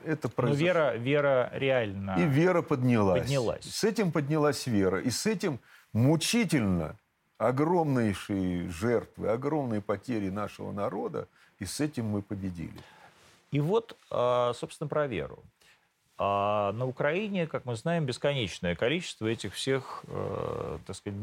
[0.05, 0.65] это Но произошло.
[0.65, 2.15] вера, вера реально.
[2.19, 3.21] И вера поднялась.
[3.21, 3.63] Поднялась.
[3.63, 4.99] С этим поднялась вера.
[4.99, 5.59] И с этим
[5.93, 6.95] мучительно
[7.37, 11.27] огромнейшие жертвы, огромные потери нашего народа.
[11.59, 12.79] И с этим мы победили.
[13.51, 15.43] И вот, а, собственно, про веру.
[16.25, 21.19] А на Украине, как мы знаем, бесконечное количество этих всех, э, так сказать,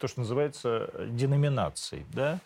[0.00, 2.04] то, что называется деноминаций.
[2.12, 2.40] Да?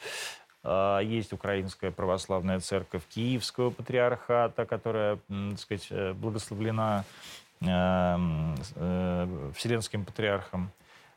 [0.63, 7.05] А, Есть Украинская православная церковь Киевского патриархата, которая, так сказать, э, благословлена
[7.63, 7.67] э,
[8.75, 10.71] э, Вселенским патриархом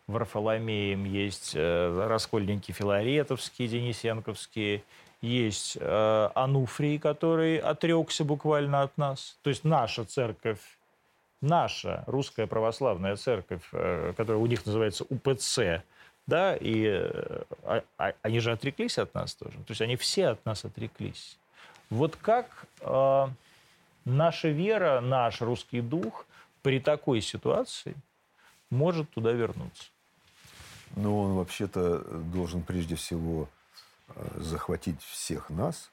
[0.08, 1.04] Варфоломеем.
[1.04, 4.84] Есть раскольники филаретовские, денисенковские.
[5.22, 9.38] Есть э, Ануфрий, который отрекся буквально от нас.
[9.41, 10.61] То есть наша церковь,
[11.41, 15.84] наша русская православная церковь, э, которая у них называется УПЦ,
[16.26, 19.57] да, и э, а- а- они же отреклись от нас тоже.
[19.57, 21.38] То есть они все от нас отреклись.
[21.89, 23.28] Вот как э,
[24.05, 26.26] наша вера, наш русский дух
[26.61, 27.95] при такой ситуации
[28.70, 29.86] может туда вернуться?
[30.95, 33.49] Но он вообще-то должен прежде всего
[34.36, 35.91] захватить всех нас.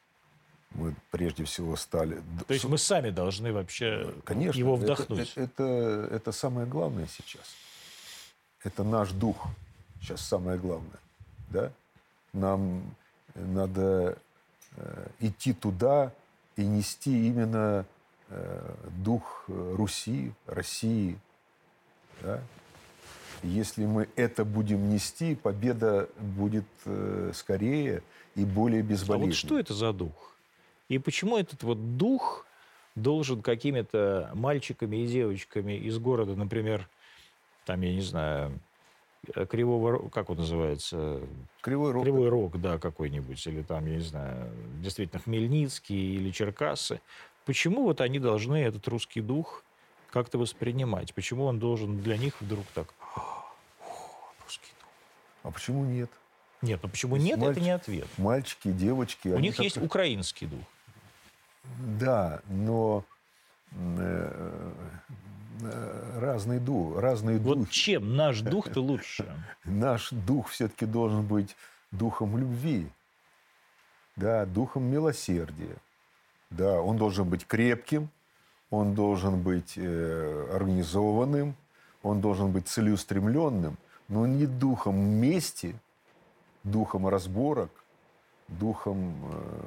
[0.73, 2.23] Мы прежде всего стали...
[2.47, 5.33] То есть мы сами должны вообще Э, Конечно, его вдохнуть.
[5.37, 7.55] Это, это, это самое главное сейчас.
[8.63, 9.47] Это наш дух
[10.01, 10.99] сейчас самое главное.
[11.51, 11.73] Да?
[12.33, 12.83] Нам
[13.35, 14.19] надо
[14.77, 16.13] э, идти туда
[16.57, 17.85] и нести именно
[18.29, 21.19] э, дух э, Руси, России.
[22.23, 22.41] Да?
[23.43, 28.03] Если мы это будем нести, победа будет э, скорее
[28.35, 29.31] и более А безболезненной.
[29.31, 30.37] вот что это за дух?
[30.89, 32.47] И почему этот вот дух
[32.95, 36.89] должен какими-то мальчиками и девочками из города, например,
[37.67, 38.59] там, я не знаю,
[39.35, 41.21] э, Кривого, как он называется,
[41.61, 42.05] Кривой рог.
[42.05, 47.01] Кривой Рог, да, какой-нибудь, или там, я не знаю, действительно Хмельницкий или Черкассы.
[47.45, 49.63] Почему вот они должны этот русский дух
[50.11, 51.13] как-то воспринимать?
[51.15, 52.95] Почему он должен для них вдруг так...
[55.47, 55.51] «О, русский дух.
[55.51, 56.11] А почему нет?
[56.63, 58.09] Нет, ну почему нет, мальчик- это не ответ.
[58.19, 59.29] Мальчики, девочки.
[59.29, 60.61] У них так- есть украинский дух.
[62.01, 63.05] Да, но
[63.73, 64.73] э,
[65.63, 67.73] э, разный дух, разные Вот духи.
[67.73, 69.27] чем наш дух-то лучше?
[69.65, 71.57] Наш дух все-таки должен быть
[71.91, 72.89] духом любви,
[74.17, 75.77] да, духом милосердия.
[76.51, 78.09] Да, он должен быть крепким,
[78.71, 81.57] он должен быть э, организованным,
[82.03, 83.77] он должен быть целеустремленным,
[84.09, 85.75] но не духом мести,
[86.65, 87.71] духом разборок,
[88.49, 89.63] духом, э,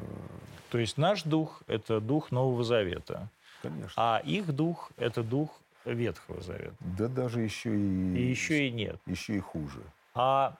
[0.71, 3.29] То есть наш дух– это дух Нового Завета,
[3.61, 5.49] конечно, а их дух– это дух
[5.85, 6.75] Ветхого Завета.
[6.79, 8.99] да даже еще и, И еще и нет.
[9.05, 9.81] еще и хуже.
[10.13, 10.55] А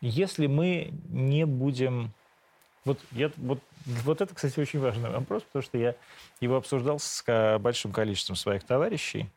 [0.00, 2.10] если мы не будем...
[2.84, 5.94] Вот, я, вот, вот это, кстати, очень важный вопрос, потому что я
[6.40, 7.24] его обсуждал с
[7.58, 9.30] большим количеством своих товарищей.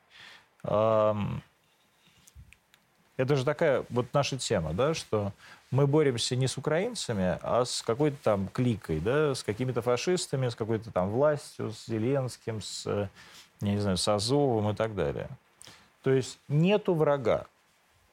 [3.17, 5.33] Это же такая вот наша тема, да, что
[5.71, 10.55] мы боремся не с украинцами, а с какой-то там кликой, да, с какими-то фашистами, с
[10.55, 15.29] какой-то там властью, с Зеленским, с, я не знаю, с Азовом и так далее.
[16.03, 17.47] То есть нету врага.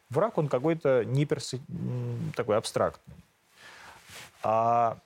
[0.09, 3.15] Враг, он какой-то не м, такой абстрактный.
[4.43, 4.99] А,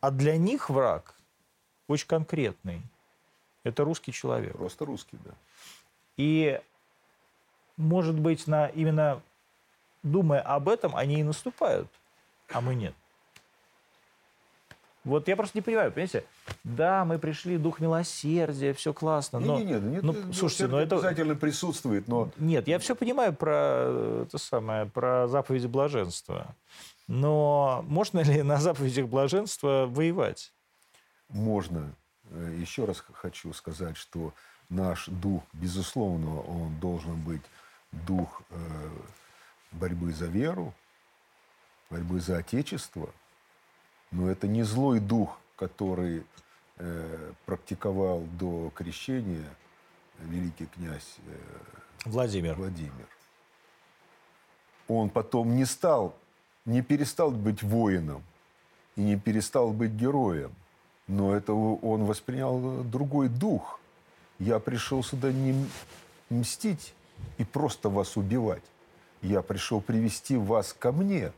[0.00, 1.14] а для них враг
[1.86, 2.82] очень конкретный.
[3.64, 4.56] Это русский человек.
[4.56, 5.30] Просто русский, да.
[6.16, 6.60] И,
[7.82, 9.20] может быть, на, именно
[10.02, 11.88] думая об этом, они и наступают,
[12.50, 12.94] а мы нет.
[15.04, 16.24] Вот я просто не понимаю, понимаете?
[16.62, 19.58] Да, мы пришли, дух милосердия, все классно, но...
[19.58, 23.32] Не, не, не, ну, это, слушайте, но это- обязательно присутствует, но Нет, я все понимаю
[23.32, 26.54] про это самое, про заповеди блаженства.
[27.08, 30.52] Но можно ли на заповедях блаженства воевать?
[31.28, 31.92] можно.
[32.30, 34.32] Э, Еще раз хочу сказать, что
[34.68, 37.42] наш дух, безусловно, он должен быть
[37.92, 38.88] дух э,
[39.72, 40.74] борьбы за веру,
[41.90, 43.10] борьбы за Отечество.
[44.10, 46.24] Но это не злой дух, который
[46.78, 49.48] э, практиковал до крещения
[50.18, 51.38] великий князь э,
[52.04, 52.54] Владимир.
[52.54, 53.06] Владимир.
[54.88, 56.14] Он потом не стал,
[56.64, 58.22] не перестал быть воином
[58.96, 60.52] и не перестал быть героем.
[61.06, 63.80] Но это он воспринял другой дух.
[64.38, 65.68] Я пришел сюда не
[66.30, 66.94] мстить
[67.38, 68.62] и просто вас убивать.
[69.22, 71.32] Я пришел привести вас ко мне,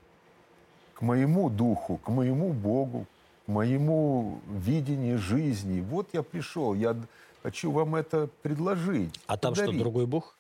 [0.95, 3.07] к моему духу, к моему Богу,
[3.45, 5.81] к моему видению жизни.
[5.81, 6.97] Вот я пришел, я
[7.43, 9.21] хочу вам это предложить.
[9.27, 10.37] А там что, другой бог?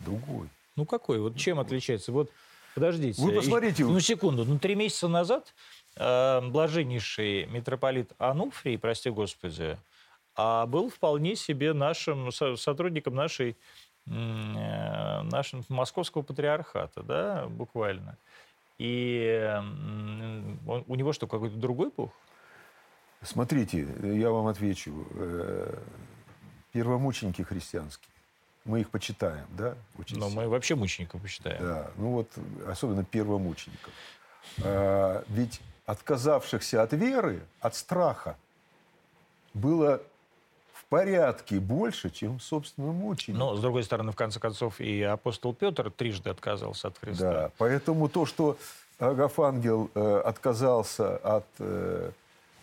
[0.00, 0.48] Другой.
[0.76, 1.18] Ну какой?
[1.20, 2.12] Вот чем отличается?
[2.12, 2.30] Вот
[2.74, 3.22] подождите.
[3.22, 3.84] Вы И- посмотрите.
[3.84, 4.44] Ну секунду.
[4.44, 5.54] Ну три месяца назад
[5.96, 9.78] э, блаженнейший митрополит Ануфрий, прости господи,
[10.34, 13.56] а был вполне себе нашим со- сотрудником нашей
[14.06, 18.16] нашего московского патриархата, да, буквально.
[18.78, 19.26] И
[19.58, 22.12] м, он- у него что, какой-то другой бог?
[23.22, 25.06] Смотрите, я вам отвечу.
[25.14, 25.78] Э,
[26.72, 28.08] Первомученики христианские.
[28.64, 29.76] Мы их почитаем, да?
[29.98, 30.42] Очень Но сильно.
[30.42, 31.62] мы вообще мучеников посчитаем.
[31.62, 32.28] Да, ну вот
[32.66, 33.92] особенно первомучеников.
[34.64, 38.36] А, Ведь отказавшихся от веры, от страха,
[39.52, 40.00] было
[40.92, 43.38] порядке больше, чем, собственно, мучеников.
[43.38, 47.32] Но, с другой стороны, в конце концов, и апостол Петр трижды отказался от Христа.
[47.32, 48.58] Да, поэтому то, что
[48.98, 52.10] Агафангел э, отказался от э,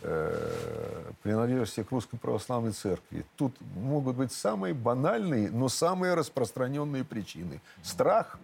[0.03, 7.61] э, принадлежности к Русской Православной Церкви, тут могут быть самые банальные, но самые распространенные причины.
[7.81, 8.37] Страх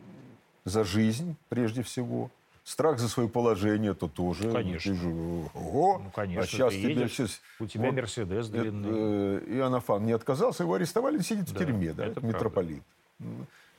[0.63, 2.31] за жизнь, прежде всего.
[2.65, 4.51] Страх за свое положение, то тоже.
[4.51, 4.91] Конечно.
[4.91, 5.07] Ты же,
[5.53, 7.39] ого, Ну, конечно, а сейчас ты тебе едешь, сейчас...
[7.59, 8.89] У тебя вот, Мерседес длинный.
[8.91, 12.81] э, Иоаннафан не отказался, его арестовали, сидит в Да, тюрьме, да, это митрополит.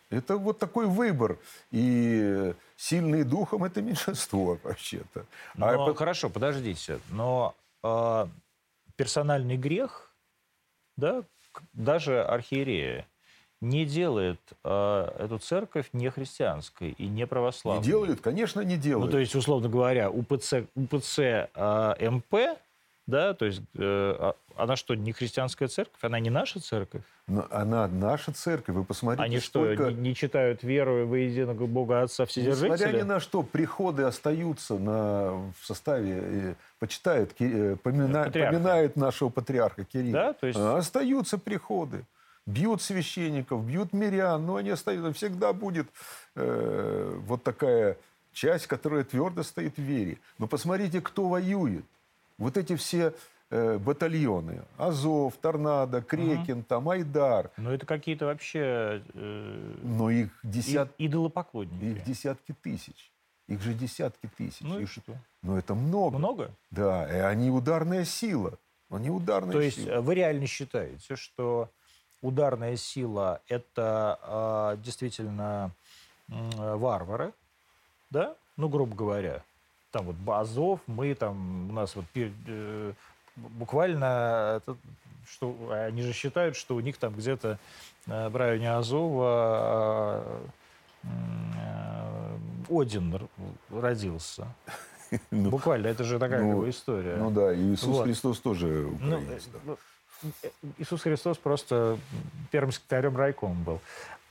[0.08, 1.36] Это вот такой выбор.
[1.72, 5.26] И сильные духом это меньшинство вообще-то.
[5.56, 7.00] Но, А Хорошо, подождите.
[7.10, 8.26] Но э,
[8.94, 10.14] персональный грех,
[10.96, 11.24] да,
[11.72, 13.04] даже архиерея,
[13.60, 17.82] не делает э, эту церковь не христианской и не не православной.
[17.84, 19.10] делают, конечно, не Ну, делают.
[19.12, 21.18] то есть, условно говоря, УПЦ, УПЦ
[21.54, 22.34] э, МП,
[23.06, 25.98] да, то есть э, а- она что, не христианская церковь?
[26.02, 27.02] Она не наша церковь?
[27.28, 28.74] Но она наша церковь.
[28.74, 29.90] Вы посмотрите, Они что, сколько...
[29.90, 33.04] не, не читают веру во единого Бога Отца Несмотря ни Вседержителя?
[33.04, 38.52] на что, приходы остаются на, в составе, э, почитают, э, помина- Патриарха.
[38.56, 40.12] поминают нашего патриарха Кирилла.
[40.12, 42.04] Да, то есть- Остаются приходы.
[42.46, 45.12] Бьют священников, бьют мирян, но они остаются.
[45.12, 45.88] Всегда будет
[46.36, 47.96] э, вот такая
[48.32, 50.18] часть, которая твердо стоит в вере.
[50.38, 51.84] Но посмотрите, кто воюет.
[52.38, 53.14] Вот эти все
[53.50, 54.62] э, батальоны.
[54.76, 57.50] Азов, Торнадо, Крекин, там, Айдар.
[57.56, 60.92] Но это какие-то вообще э, Но их, десят...
[60.98, 61.84] идолопоклонники.
[61.84, 63.10] их десятки тысяч.
[63.48, 64.60] Их же десятки тысяч.
[64.60, 65.14] Ну и что?
[65.42, 66.18] Но это много.
[66.18, 66.50] Много?
[66.70, 68.58] Да, и они ударная сила.
[68.88, 69.94] Они ударная То есть сила.
[69.94, 71.70] э, вы реально считаете, что
[72.26, 75.70] ударная сила– это э, действительно
[76.28, 77.32] э, варвары,
[78.10, 78.34] да?
[78.56, 79.42] Ну, грубо говоря.
[79.92, 82.92] Там вот Базов, мы там, у нас вот э,
[83.36, 84.76] буквально, это,
[85.28, 87.58] что они же считают, что у них там где-то
[88.06, 90.22] э, в районе Азова
[91.04, 91.08] э,
[92.68, 93.28] э, Один
[93.70, 94.48] родился.
[95.30, 97.14] Ну, Буквально, это же такая ну, история.
[97.14, 98.06] Ну да, Иисус Вот.
[98.06, 99.48] Христос тоже Ну, украинец.
[99.64, 99.76] да.
[100.78, 101.98] Иисус Христос просто
[102.50, 103.80] первым секретарем райкома был.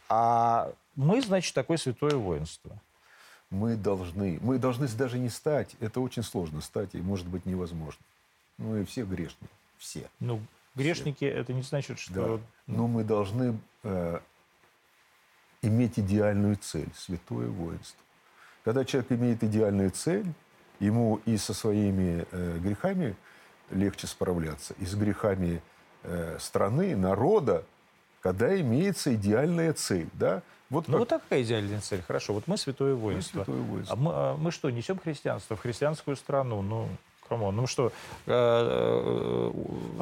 [0.09, 2.77] А мы, значит, такое святое воинство.
[3.49, 8.01] Мы должны, мы должны даже не стать, это очень сложно стать, и может быть невозможно.
[8.57, 10.09] Ну и все грешные, все.
[10.19, 10.41] Ну,
[10.75, 12.23] грешники, это не значит, Да.
[12.23, 12.41] что...
[12.67, 14.19] Но мы должны э,
[15.61, 18.01] иметь идеальную цель, святое воинство.
[18.63, 20.25] Когда человек имеет идеальную цель,
[20.79, 23.15] ему и со своими э, грехами
[23.69, 25.74] легче справляться, и с грехами э,
[26.39, 27.63] страны, народа,
[28.21, 30.07] когда имеется идеальная цель.
[30.13, 30.41] Да?
[30.69, 32.01] Вот Ну, вот такая идеальная цель.
[32.05, 33.43] Хорошо, вот мы святое мы воинство.
[33.43, 33.93] святое воинство.
[33.95, 36.61] А мы, а мы что, несем христианство в христианскую страну?
[36.63, 36.87] Ну,
[37.29, 37.91] come on, ну что...
[38.25, 39.51] э, э,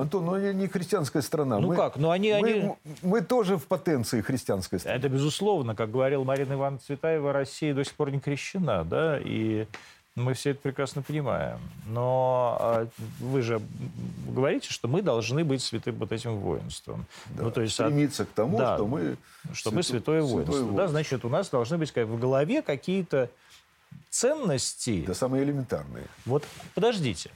[0.02, 1.60] Антон, ну они не христианская страна.
[1.60, 1.98] Ну мы, как?
[1.98, 4.98] Ну они- мы, они- мы тоже в потенции христианской страны.
[4.98, 9.68] Это безусловно, как говорила Марина Ивановна Цветаева, Россия до сих пор не крещена, да, и
[10.16, 11.60] мы все это прекрасно понимаем.
[11.88, 12.88] Но а,
[13.20, 13.62] вы же
[14.28, 17.06] говорите, что мы должны быть святым вот этим воинством.
[17.32, 19.18] Да, Ну, то есть, от- стремиться к тому, да, что мы...
[19.54, 20.72] что мы свято- святое воинство.
[20.74, 23.30] Да, значит, у нас должны быть как в голове какие-то
[24.10, 25.04] ценности.
[25.08, 26.06] Да, самые элементарные.
[26.26, 26.46] Вот
[26.76, 27.32] подождите.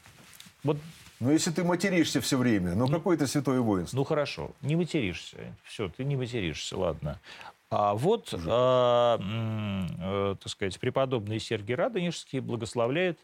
[0.64, 0.78] Вот,
[1.20, 3.96] Но если ты материшься все время, ну какое это святое воинство?
[3.98, 5.38] ну хорошо, не материшься.
[5.64, 7.20] Все, ты не материшься, ладно.
[7.70, 13.20] А вот, м, э, так сказать, преподобный Сергий Радонежский благословляет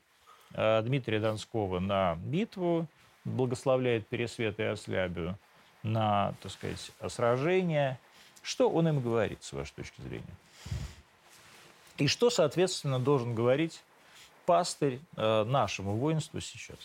[0.53, 2.87] э, Дмитрия Донского на битву,
[3.23, 5.37] благословляет Пересвета и Ослябию
[5.81, 7.99] на, так сказать, сражение.
[8.41, 10.35] Что он им говорит, с вашей точки зрения?
[11.97, 13.81] И что, соответственно, должен говорить
[14.45, 16.77] пастырь э, нашему воинству сейчас?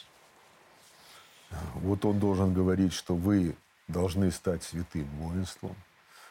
[1.74, 3.56] Вот он должен говорить, что вы
[3.88, 5.74] должны стать святым воинством,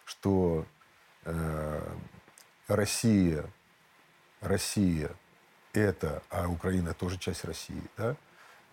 [0.05, 0.76] что э,
[2.67, 3.45] Россия,
[4.41, 5.11] Россия
[5.73, 8.15] это, а Украина тоже часть России, да,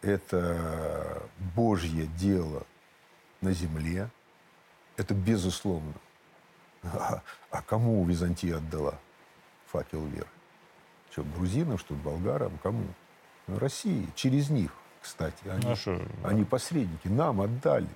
[0.02, 1.22] это
[1.54, 2.66] Божье дело
[3.40, 4.10] на земле,
[4.96, 5.94] это безусловно.
[6.82, 8.98] А, а кому Византия отдала
[9.66, 10.28] факел веры?
[11.10, 12.58] Что, грузинам, что болгарам?
[12.62, 12.84] Кому?
[13.46, 15.48] Ну, России, через них, кстати.
[15.48, 17.88] Они, а что, они посредники, нам отдали.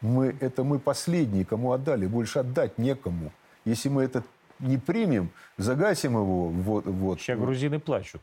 [0.00, 3.32] Мы, это мы последние, кому отдали, больше отдать некому.
[3.64, 4.22] Если мы это
[4.58, 8.22] не примем, загасим его, вот, вот, Сейчас грузины плачут.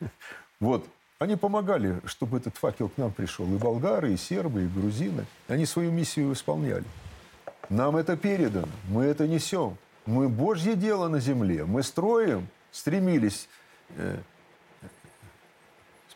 [0.60, 0.86] вот.
[1.18, 3.44] Они помогали, чтобы этот факел к нам пришел.
[3.52, 5.26] И болгары, и сербы, и грузины.
[5.48, 6.84] Они свою миссию исполняли.
[7.68, 9.76] Нам это передано, мы это несем.
[10.06, 11.64] Мы Божье дело на земле.
[11.64, 13.48] Мы строим, стремились
[13.96, 14.16] э,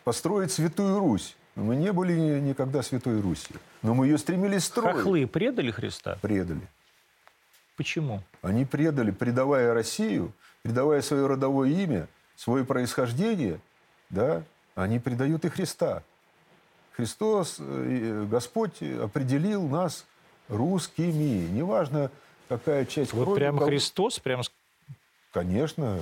[0.03, 1.35] построить Святую Русь.
[1.55, 3.57] Но мы не были ни- никогда Святой Русью.
[3.83, 4.95] Но мы ее стремились строить.
[4.95, 6.17] Хохлы предали Христа?
[6.21, 6.67] Предали.
[7.83, 8.21] Почему?
[8.41, 10.31] Они предали, предавая Россию,
[10.61, 12.07] предавая свое родовое имя,
[12.37, 13.59] свое происхождение,
[14.09, 16.01] да, они предают и Христа.
[16.93, 20.05] Христос, э, Господь определил нас
[20.47, 21.45] русскими.
[21.51, 22.09] Неважно,
[22.47, 24.51] какая часть Вот крови прямо у кого- Христос прям с-
[25.33, 25.99] Конечно,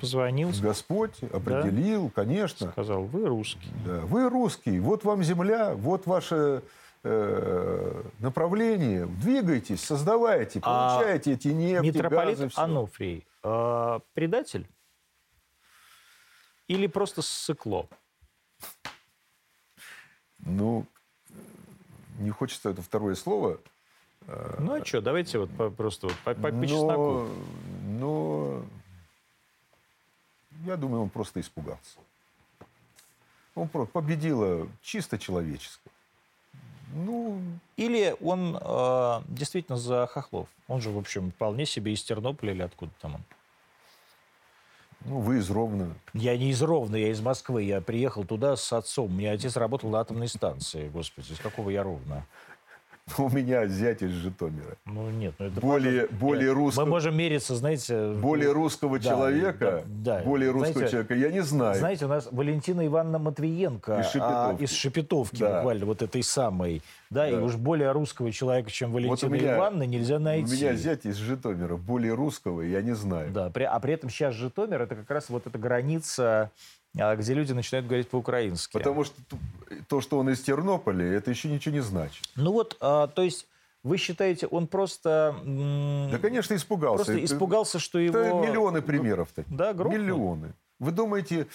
[0.00, 2.70] позвонил, Господь определил, конечно.
[2.70, 3.70] сказал, вы русский.
[3.84, 4.00] Да.
[4.02, 6.62] Вы русский, вот вам земля, вот ваше
[7.04, 9.06] э, направление.
[9.06, 12.60] Двигайтесь, создавайте, А получайте эти нефти, Митрополит газы, всё.
[12.62, 14.66] Ануфрий э, предатель?
[16.66, 17.86] Или просто ссыкло?
[20.38, 20.86] Ну,
[22.18, 23.58] не хочется это второе слово.
[24.58, 27.28] Ну а что, давайте вот по- просто вот по, по- по но, чесноку.
[27.84, 28.62] но
[30.64, 31.98] я думаю, он просто испугался.
[33.54, 35.92] Он про- победила чисто человеческое.
[36.94, 37.42] Ну,
[37.76, 40.48] Или он э, действительно за хохлов?
[40.68, 43.20] Он же, в общем, вполне себе из Тернополя или откуда там он?
[45.04, 45.94] ну, вы из Ровно.
[46.14, 47.62] Я не из Ровно, я из Москвы.
[47.64, 49.06] Я приехал туда с отцом.
[49.06, 50.88] У меня отец работал на атомной станции.
[50.88, 52.26] Господи, из какого я Ровно?
[53.18, 54.76] У меня зять из Житомира.
[54.86, 56.16] Ну нет, ну это более, правда.
[56.24, 58.12] более Нет, русского, Мы можем мериться, знаете...
[58.14, 60.24] более русского да, человека, да, да.
[60.24, 61.74] более русского Знаете, человека я не знаю.
[61.74, 64.62] Знаете, у нас Валентина Ивановна Матвиенко Из а, Шепетовки.
[64.62, 65.56] из Шепетовки Да.
[65.56, 66.82] буквально, вот этой самой.
[67.10, 67.42] Да, и Да.
[67.42, 70.54] уж более русского человека, чем Вот у Валентина меня- Ивановна, нельзя У найти.
[70.56, 73.30] меня зять из Житомира, более русского я не знаю.
[73.32, 76.50] Да, при- а при этом сейчас Житомир это как раз вот эта граница, а,
[76.94, 78.72] где люди начинают говорить по-украински.
[78.72, 79.16] Потому что
[79.88, 82.24] то, что он из Тернополя, это еще ничего не значит.
[82.36, 83.48] Ну вот, а, то есть
[83.82, 85.36] вы считаете, он просто...
[85.44, 87.04] Да, конечно, испугался.
[87.04, 88.18] Просто испугался, что его...
[88.18, 89.54] Это миллионы примеров таких.
[89.54, 90.00] Да, грохнул.
[90.00, 90.54] Миллионы.
[90.78, 91.46] Вы думаете,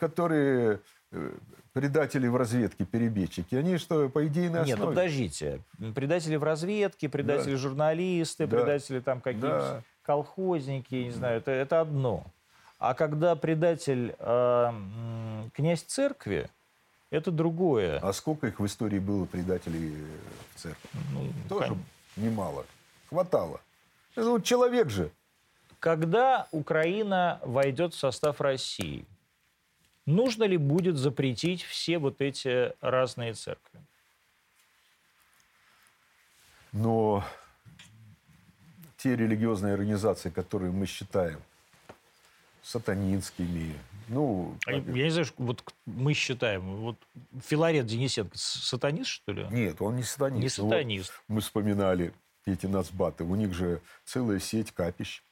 [0.00, 0.80] которые
[1.12, 1.30] э,
[1.72, 4.96] предатели в разведке, перебежчики, они что, по идейной Нет, ну основе?
[4.96, 5.60] подождите.
[5.94, 8.56] Предатели в разведке, предатели журналисты, Да.
[8.56, 9.82] предатели там какие-то Да.
[10.02, 12.26] колхозники, не знаю, это, это одно.
[12.78, 14.72] А когда предатель э,
[15.54, 16.50] князь церкви,
[17.10, 17.98] это другое.
[18.00, 20.18] А сколько их в истории было предателей э,
[20.54, 20.88] в церкви?
[21.12, 21.84] Ну, Тоже кон-
[22.16, 22.66] немало.
[23.08, 23.60] Хватало.
[24.14, 25.10] Это вот человек же.
[25.80, 29.06] Когда Украина войдет в состав России,
[30.04, 33.80] нужно ли будет запретить все вот эти разные церкви?
[36.72, 37.24] Но
[38.98, 41.40] те религиозные организации, которые мы считаем
[42.66, 43.74] сатанинскими,
[44.08, 46.96] ну, А Я не знаю, вот мы считаем, вот
[47.44, 49.46] Филарет Денисенко сатанист, что ли?
[49.50, 50.58] нет, он не сатанист.
[50.58, 51.12] Не Ну, вот сатанист.
[51.28, 52.12] мы вспоминали
[52.44, 53.24] эти нацбаты.
[53.24, 55.22] У них же целая сеть капищ.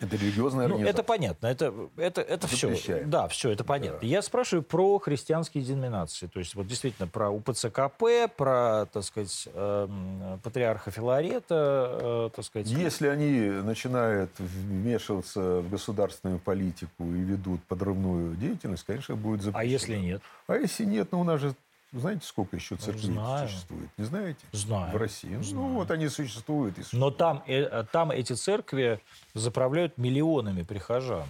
[0.00, 0.94] Это религиозная Ну, организация.
[0.94, 3.02] это понятно, это, это, это все.
[3.04, 4.04] Да, все, это понятно.
[4.06, 6.26] Я спрашиваю про христианские деноминации.
[6.28, 8.04] То есть, вот действительно, про УПЦКП,
[8.36, 12.68] про, так сказать, эм, патриарха Филарета, э, так сказать.
[12.68, 19.58] Если они начинают вмешиваться в государственную политику и ведут подрывную деятельность, конечно, будет запрещено.
[19.60, 20.22] А если нет?
[20.46, 21.54] А если нет, ну у нас же,
[21.92, 23.48] знаете, сколько еще церквей знаю.
[23.48, 23.88] существует?
[23.96, 24.40] Не знаете?
[24.52, 24.92] Знаю.
[24.92, 25.34] В России.
[25.34, 25.68] Ну, Знаю.
[25.68, 26.76] вот они существуют.
[26.76, 27.16] И Но существуют.
[27.16, 29.00] там, э, там эти церкви
[29.34, 31.26] заправляют миллионами прихожан.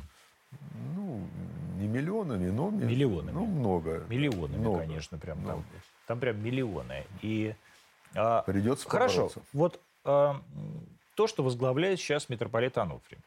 [0.96, 1.26] Ну,
[1.76, 2.70] не миллионами, но...
[2.70, 3.34] Миллионами.
[3.34, 4.04] Ну, много.
[4.08, 4.78] Миллионами, Много.
[4.80, 5.44] конечно, прям там.
[5.44, 5.64] Много.
[6.06, 7.04] Там прям миллионы.
[7.22, 7.54] И
[8.14, 9.14] а, Придется Хорошо.
[9.28, 9.40] побороться.
[9.52, 10.40] Вот а,
[11.14, 13.18] то, что возглавляет сейчас митрополит Ануфрий.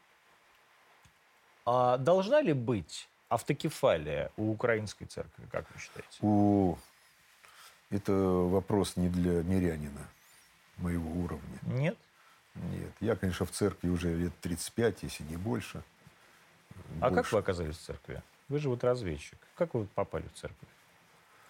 [1.64, 6.18] А должна ли быть автокефалия у украинской церкви, как вы считаете?
[6.20, 6.76] У...
[7.92, 10.08] Это вопрос не для мирянина
[10.78, 11.58] моего уровня.
[11.62, 11.96] Нет?
[12.54, 12.90] Нет.
[13.00, 15.82] Я, конечно, в церкви уже лет 35, если не больше.
[17.00, 17.34] А как Больше.
[17.34, 18.22] вы оказались в церкви?
[18.48, 19.38] Вы же вот разведчик.
[19.56, 20.68] Как вы попали в церковь?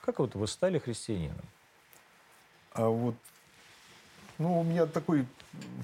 [0.03, 1.45] Как вот вы стали христианином?
[2.73, 3.15] А вот,
[4.39, 5.27] ну, у меня такой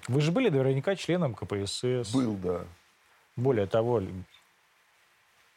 [0.09, 2.13] Вы же были наверняка членом КПСС.
[2.13, 2.65] был, да.
[3.37, 4.03] Более того,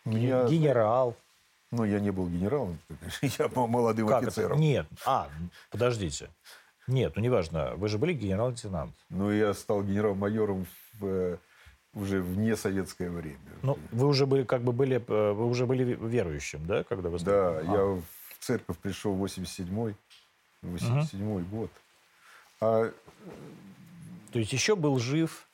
[0.06, 1.16] меня, генерал.
[1.72, 2.78] Ну, я не был генералом,
[3.22, 4.28] я был молодым Как это?
[4.28, 4.60] офицером.
[4.60, 4.86] Нет.
[5.06, 5.30] А,
[5.70, 6.30] подождите.
[6.88, 7.74] Нет, ну неважно.
[7.76, 8.94] Вы же были генерал-лейтенант.
[9.10, 10.66] Но я стал генерал-майором
[11.00, 11.38] в, э,
[11.94, 13.38] уже в несоветское время.
[13.62, 17.20] Ну, вы уже были, как бы были, э, вы уже были верующим, да, когда вы
[17.20, 17.66] да, стали?
[17.68, 19.96] я А, в церковь пришел в 87-й,
[20.64, 21.72] 87 год.
[22.60, 22.92] А,
[24.34, 25.48] То есть еще был жив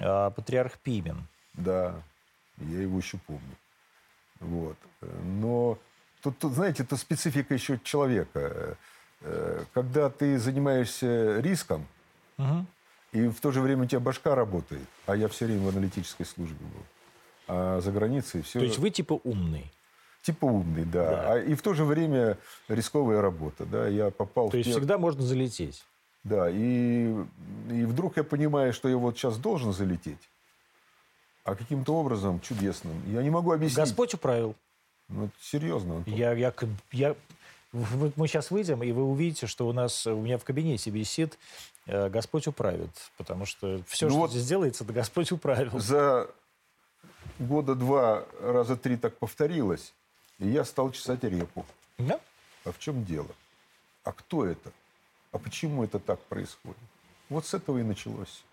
[0.00, 1.26] а, патриарх Пимен.
[1.52, 1.94] да,
[2.58, 3.42] я его еще помню.
[4.44, 4.76] Вот.
[5.24, 5.78] Но
[6.22, 8.76] тут, тут, знаете, это специфика еще человека.
[9.20, 11.86] Э, Когда ты занимаешься риском,
[12.36, 12.66] Мгм.
[13.12, 14.82] И в то же время у тебя башка работает.
[15.06, 16.82] А я все время в аналитической службе был.
[17.46, 18.58] А за границей все...
[18.58, 19.70] То есть вы типа умный.
[20.22, 21.10] Типа умный, да.
[21.10, 21.32] Да.
[21.34, 23.66] А, и в то же время рисковая работа.
[23.66, 23.86] Да.
[23.86, 25.84] Я попал То в есть пер- всегда можно залететь.
[26.24, 27.14] Да, и,
[27.70, 30.28] и вдруг я понимаю, что я вот сейчас должен залететь.
[31.44, 33.02] А каким-то образом чудесным.
[33.12, 33.76] Я не могу объяснить.
[33.78, 34.54] Господь управил.
[35.08, 35.96] Ну, серьезно.
[35.96, 36.14] Антон.
[36.14, 36.52] Я, я,
[36.92, 37.14] я,
[37.72, 41.38] мы сейчас выйдем, и вы увидите, что у нас у меня в кабинете висит
[41.86, 42.90] э, Господь управит.
[43.18, 45.78] Потому что все, Ну что вот- здесь делается, да Господь управил.
[45.78, 46.30] За
[47.38, 49.92] года два, раза три так повторилось,
[50.38, 51.66] и я стал чесать репу.
[51.98, 52.18] Да?
[52.64, 53.28] А в чем дело?
[54.04, 54.72] А кто это?
[55.32, 56.78] А почему это так происходит?
[57.28, 58.44] Вот с этого и началось.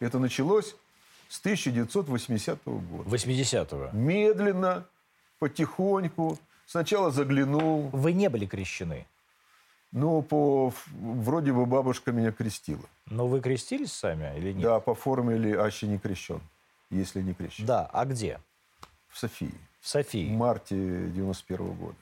[0.00, 0.74] Это началось
[1.34, 3.10] с 1980 года.
[3.10, 3.90] 80-го.
[3.92, 4.84] Медленно,
[5.40, 6.38] потихоньку.
[6.64, 7.88] Сначала заглянул.
[7.92, 9.04] Вы не были крещены.
[9.90, 12.84] Ну, по, вроде бы бабушка меня крестила.
[13.06, 14.62] Но вы крестились сами или нет?
[14.62, 16.40] Да, по формуле аще не крещен,
[16.90, 17.66] если не крещен.
[17.66, 17.90] Да.
[17.92, 18.40] А где?
[19.08, 19.54] В Софии.
[19.80, 20.30] В В Софии.
[20.30, 21.96] марте 91 года.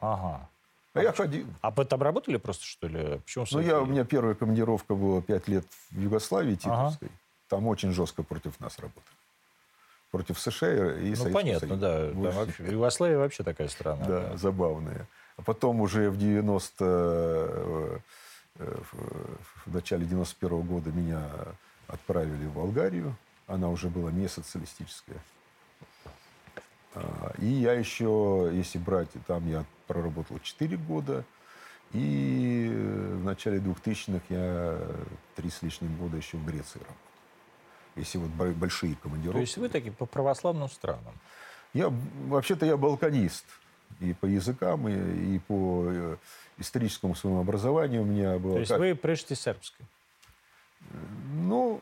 [0.00, 0.48] Ага.
[0.94, 1.46] А я ходил.
[1.60, 3.18] А вы там работали просто, что ли?
[3.18, 7.10] Почему в Ну, я, у меня первая командировка была пять лет в Югославии Титовской.
[7.48, 9.04] Там очень жестко против нас работали.
[10.10, 11.80] Против США и Ну, Советского понятно, Союза.
[11.80, 12.10] да.
[12.10, 14.04] Там вообще- Югославия вообще такая страна.
[14.04, 15.06] Да, забавная.
[15.36, 16.84] А потом уже в 90...
[16.84, 17.98] э,
[18.58, 18.76] э,
[19.66, 21.28] в, начале 91 года меня
[21.88, 23.16] отправили в Болгарию.
[23.46, 25.18] Она уже была не социалистическая.
[26.94, 31.24] А, и я еще, если брать, там я проработал 4 года.
[31.92, 34.78] И в начале 2000-х я
[35.36, 36.94] три с лишним года еще в Греции работал.
[37.96, 39.38] Если вот большие командировки.
[39.38, 41.14] То есть вы таки по православным странам?
[41.72, 41.92] Я,
[42.26, 43.44] вообще-то я балканист.
[44.00, 46.16] И по языкам, и, и по э,
[46.58, 48.54] историческому своему образованию у меня было...
[48.54, 48.80] То есть как...
[48.80, 49.84] вы прежде сербский?
[51.32, 51.80] Ну,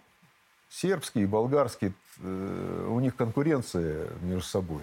[0.68, 4.82] сербский и болгарский, э, у них конкуренция между собой.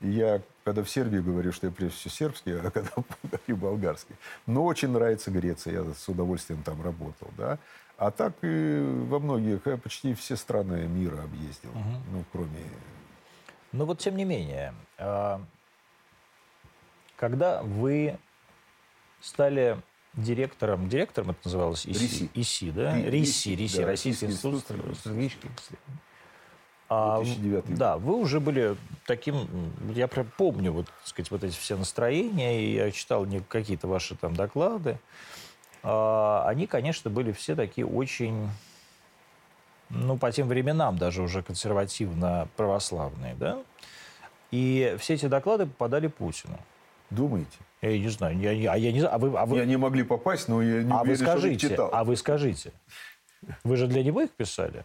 [0.00, 2.90] И я, когда в Сербии говорю, что я прежде всего сербский, а когда
[3.22, 4.16] говорю болгарский.
[4.46, 7.58] Но очень нравится Греция, я с удовольствием там работал, да.
[7.98, 8.78] А так и
[9.08, 12.02] во многих, я почти все страны мира объездил, угу.
[12.12, 12.60] ну, кроме...
[13.72, 15.40] Но вот тем не менее, а,
[17.16, 18.18] когда вы
[19.20, 19.78] стали
[20.12, 23.00] директором, директором это называлось ИСИ, РИСИ, ИСИ да?
[23.00, 26.00] РИСИ, РИСИ, да, Российский институт стратегических исследований.
[26.88, 28.76] А, 2009 Да, вы уже были
[29.06, 34.14] таким, я помню вот, так сказать, вот эти все настроения, и я читал какие-то ваши
[34.14, 34.98] там доклады.
[35.88, 38.48] А, они, конечно, были все такие очень,
[39.88, 43.62] ну, по тем временам даже уже консервативно-православные, да?
[44.50, 46.58] И все эти доклады попадали Путину.
[47.10, 47.58] Думаете?
[47.82, 48.36] Я не знаю.
[48.36, 49.14] Я, я, а я не знаю.
[49.14, 49.58] А вы, а вы...
[49.58, 51.90] Я не могли попасть, но я не а уверен, вы скажите, читал.
[51.92, 52.72] А вы скажите.
[53.62, 54.84] Вы же для него их писали?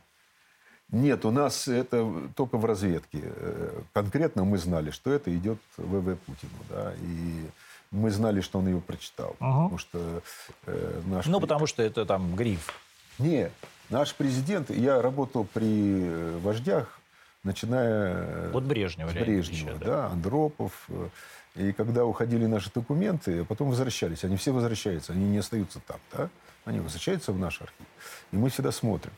[0.90, 3.22] Нет, у нас это только в разведке.
[3.24, 6.52] Э, конкретно мы знали, что это идет ВВ Путину.
[6.70, 7.48] Да, и
[7.92, 9.36] мы знали, что он ее прочитал.
[9.40, 9.52] Угу.
[9.52, 10.22] Потому что
[10.66, 11.26] э, наш...
[11.26, 12.74] Ну, потому что это там гриф.
[13.20, 13.52] Нет.
[13.90, 14.70] Наш президент...
[14.70, 17.00] Я работал при э, вождях,
[17.44, 18.50] начиная...
[18.52, 19.12] Вот Брежнева.
[19.12, 19.86] Брежнева, да.
[19.86, 20.86] да, Андропов.
[20.90, 21.10] Э,
[21.56, 24.24] и когда уходили наши документы, потом возвращались.
[24.24, 26.00] Они все возвращаются, они не остаются там.
[26.14, 26.30] Да?
[26.64, 27.86] Они возвращаются в наш архив.
[28.32, 29.12] И мы всегда смотрим.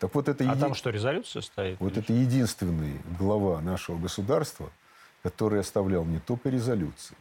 [0.00, 0.60] Так вот это а еди...
[0.60, 1.78] там что, резолюция стоит?
[1.80, 4.70] Вот это единственный глава нашего государства,
[5.22, 7.16] который оставлял не только резолюции,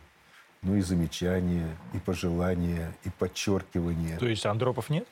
[0.62, 4.18] но и замечания, и пожелания, и подчеркивания.
[4.18, 5.08] То есть Андропов нет?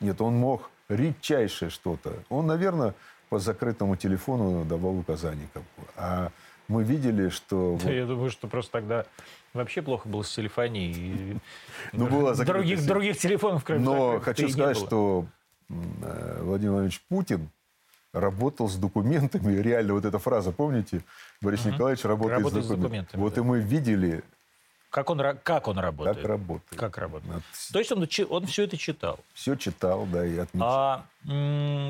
[0.00, 2.14] Нет, он мог редчайшее что-то.
[2.28, 2.94] Он, наверное,
[3.28, 5.48] по закрытому телефону давал указания.
[5.96, 6.30] А
[6.68, 7.74] мы видели, что...
[7.74, 7.90] Вот...
[7.90, 9.04] Я думаю, что просто тогда
[9.52, 11.40] вообще плохо было с телефонией.
[11.92, 15.26] Ну, было других, других телефонов, кроме Но хочу сказать, что
[16.02, 17.50] Э, Владимир Владимирович Путин
[18.12, 19.56] работал с документами.
[19.60, 21.02] Реально вот эта фраза, помните?
[21.40, 21.70] Борис угу.
[21.70, 22.76] Николаевич работает, с, документами.
[22.76, 23.20] с документами.
[23.20, 23.40] Вот да.
[23.40, 24.22] и мы видели...
[24.90, 26.16] Как он, как он работает?
[26.16, 26.80] Как работает.
[26.80, 27.32] Как работает.
[27.32, 27.42] Над...
[27.72, 29.20] То есть он, он все это читал?
[29.34, 30.68] Все читал, да, и отмечал.
[30.68, 31.06] А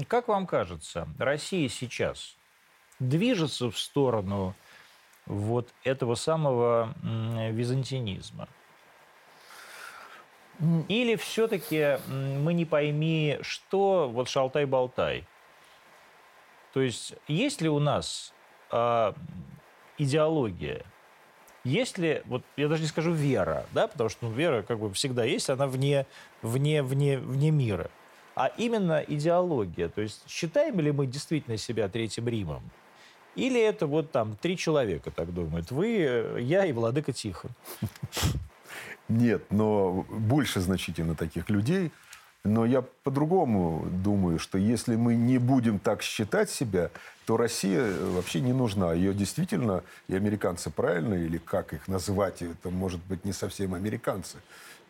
[0.07, 2.37] как вам кажется, Россия сейчас
[2.99, 4.55] движется в сторону
[5.25, 8.49] вот этого самого византинизма?
[10.89, 15.25] Или все-таки мы не пойми, что вот шалтай-болтай?
[16.73, 18.33] То есть есть ли у нас
[18.71, 19.13] э,
[19.99, 20.85] идеология?
[21.65, 24.93] Есть ли, вот я даже не скажу вера, да, потому что ну, вера как бы
[24.93, 26.07] всегда есть, она вне,
[26.43, 27.91] вне, вне, вне мира.
[28.35, 29.89] А именно идеология.
[29.89, 32.63] То есть считаем ли мы действительно себя Третьим Римом?
[33.37, 35.71] Или это вот там три человека так думают?
[35.71, 37.51] Вы, я и Владыка Тихон.
[39.09, 41.91] Нет, но больше значительно таких людей.
[42.45, 46.91] Но я по-другому думаю, что если мы не будем так считать себя,
[47.27, 48.95] то Россия вообще не нужна.
[48.95, 54.39] Ее действительно, и американцы правильно, или как их называть, это может быть не совсем американцы.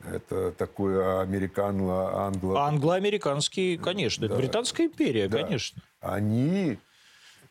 [0.04, 4.26] Это такое американо англо Англо-американский, конечно.
[4.28, 4.34] Да.
[4.34, 5.42] Это Британская империя, да.
[5.42, 5.82] конечно.
[6.00, 6.78] Они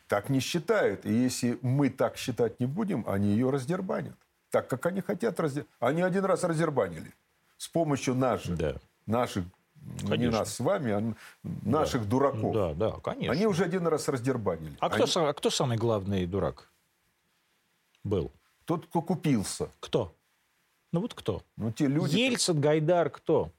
[0.08, 1.04] так не считают.
[1.04, 4.16] И если мы так считать не будем, они ее раздербанят
[4.50, 5.40] так, как они хотят.
[5.40, 5.64] Раздер...
[5.78, 7.12] Они один раз раздербанили
[7.56, 8.74] с помощью наших, да.
[9.06, 9.44] наших
[10.00, 10.16] Конечно.
[10.16, 12.08] не нас с вами, а наших да.
[12.08, 12.54] дураков.
[12.54, 13.32] Да, да, конечно.
[13.32, 14.76] Они уже один раз раздербанили.
[14.80, 15.04] А, Они...
[15.04, 16.70] кто, а кто самый главный дурак
[18.04, 18.30] был?
[18.64, 19.70] Тот, кто купился.
[19.80, 20.14] Кто?
[20.92, 21.42] Ну вот кто?
[21.56, 22.16] Ну те люди...
[22.16, 23.50] Ельцин, Гайдар, кто?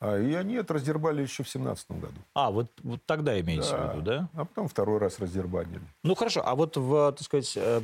[0.00, 2.20] А, и они это раздербали еще в семнадцатом году.
[2.34, 3.86] А, вот, вот тогда имеется да.
[3.86, 4.28] в виду, да?
[4.34, 5.80] А потом второй раз раздербанили.
[6.02, 6.42] Ну, хорошо.
[6.44, 7.80] А вот в, так сказать, э,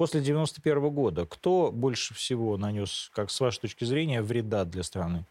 [0.00, 5.26] После 91 года кто больше всего нанес, как с вашей точки зрения, вреда для страны?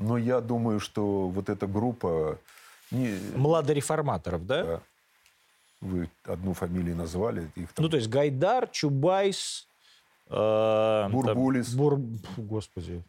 [0.00, 2.38] Ну, я думаю, что вот эта группа...
[2.90, 3.16] Не...
[3.36, 4.64] Младореформаторов, да?
[4.64, 4.80] да?
[5.80, 7.50] Вы одну фамилию назвали.
[7.54, 7.84] Их там...
[7.84, 9.68] Ну, то есть Гайдар, Чубайс...
[10.28, 11.68] Э, Бурбулис.
[11.68, 12.00] Там, Бур...
[12.36, 13.02] Господи.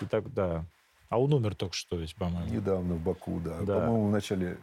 [0.00, 0.64] И так, да.
[1.08, 2.52] А он умер только что ведь, по-моему.
[2.52, 3.58] Недавно в Баку, да.
[3.60, 3.80] да.
[3.80, 4.58] По-моему, в начале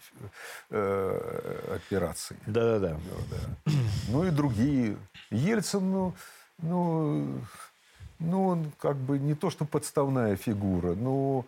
[0.69, 2.37] э, операции.
[2.45, 2.97] Да-да-да.
[4.09, 4.97] Ну и другие.
[5.31, 6.13] Ельцин, ну,
[6.59, 7.41] ну,
[8.25, 11.45] Ну, он как бы не то, что подставная фигура, но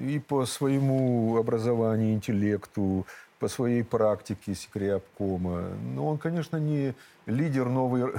[0.00, 3.06] и по своему образованию, интеллекту,
[3.38, 6.94] по своей практике секретаря Но он, конечно, не
[7.26, 8.12] лидер новой,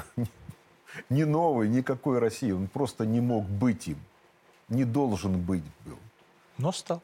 [1.10, 2.52] не новый, никакой России.
[2.52, 3.98] Он просто не мог быть им.
[4.70, 5.98] Не должен быть был.
[6.58, 7.02] Но стал.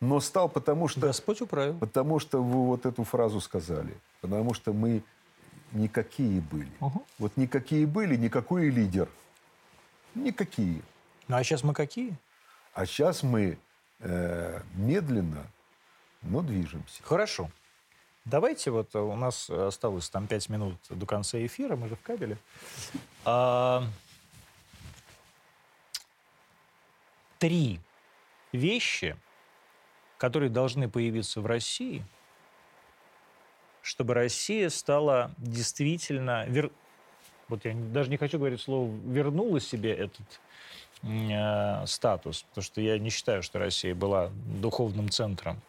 [0.00, 1.00] Но стал, потому что...
[1.00, 1.78] Господь управил.
[1.78, 3.96] Потому что вы вот эту фразу сказали.
[4.20, 5.02] Потому что мы
[5.72, 6.70] никакие были.
[6.80, 7.02] Угу.
[7.18, 9.08] Вот никакие были, никакой лидер.
[10.16, 10.82] Никакие.
[11.28, 12.16] Ну а сейчас мы какие?
[12.72, 13.58] А сейчас мы
[14.00, 15.46] э, медленно,
[16.22, 17.02] но движемся.
[17.02, 17.50] Хорошо.
[18.24, 22.38] Давайте вот у нас осталось там пять минут до конца эфира, мы же в кабеле.
[23.24, 23.84] А,
[27.38, 27.78] три
[28.52, 29.16] вещи,
[30.18, 32.04] которые должны появиться в России,
[33.82, 36.46] чтобы Россия стала действительно...
[36.46, 36.72] Вер...
[37.48, 40.40] Вот я даже не хочу говорить слово «вернула себе этот
[41.02, 45.60] э, статус», потому что я не считаю, что Россия была духовным центром,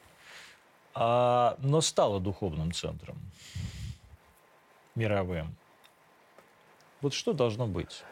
[0.95, 3.17] а, но стала духовным центром
[4.95, 5.55] мировым.
[7.01, 8.03] Вот что должно быть?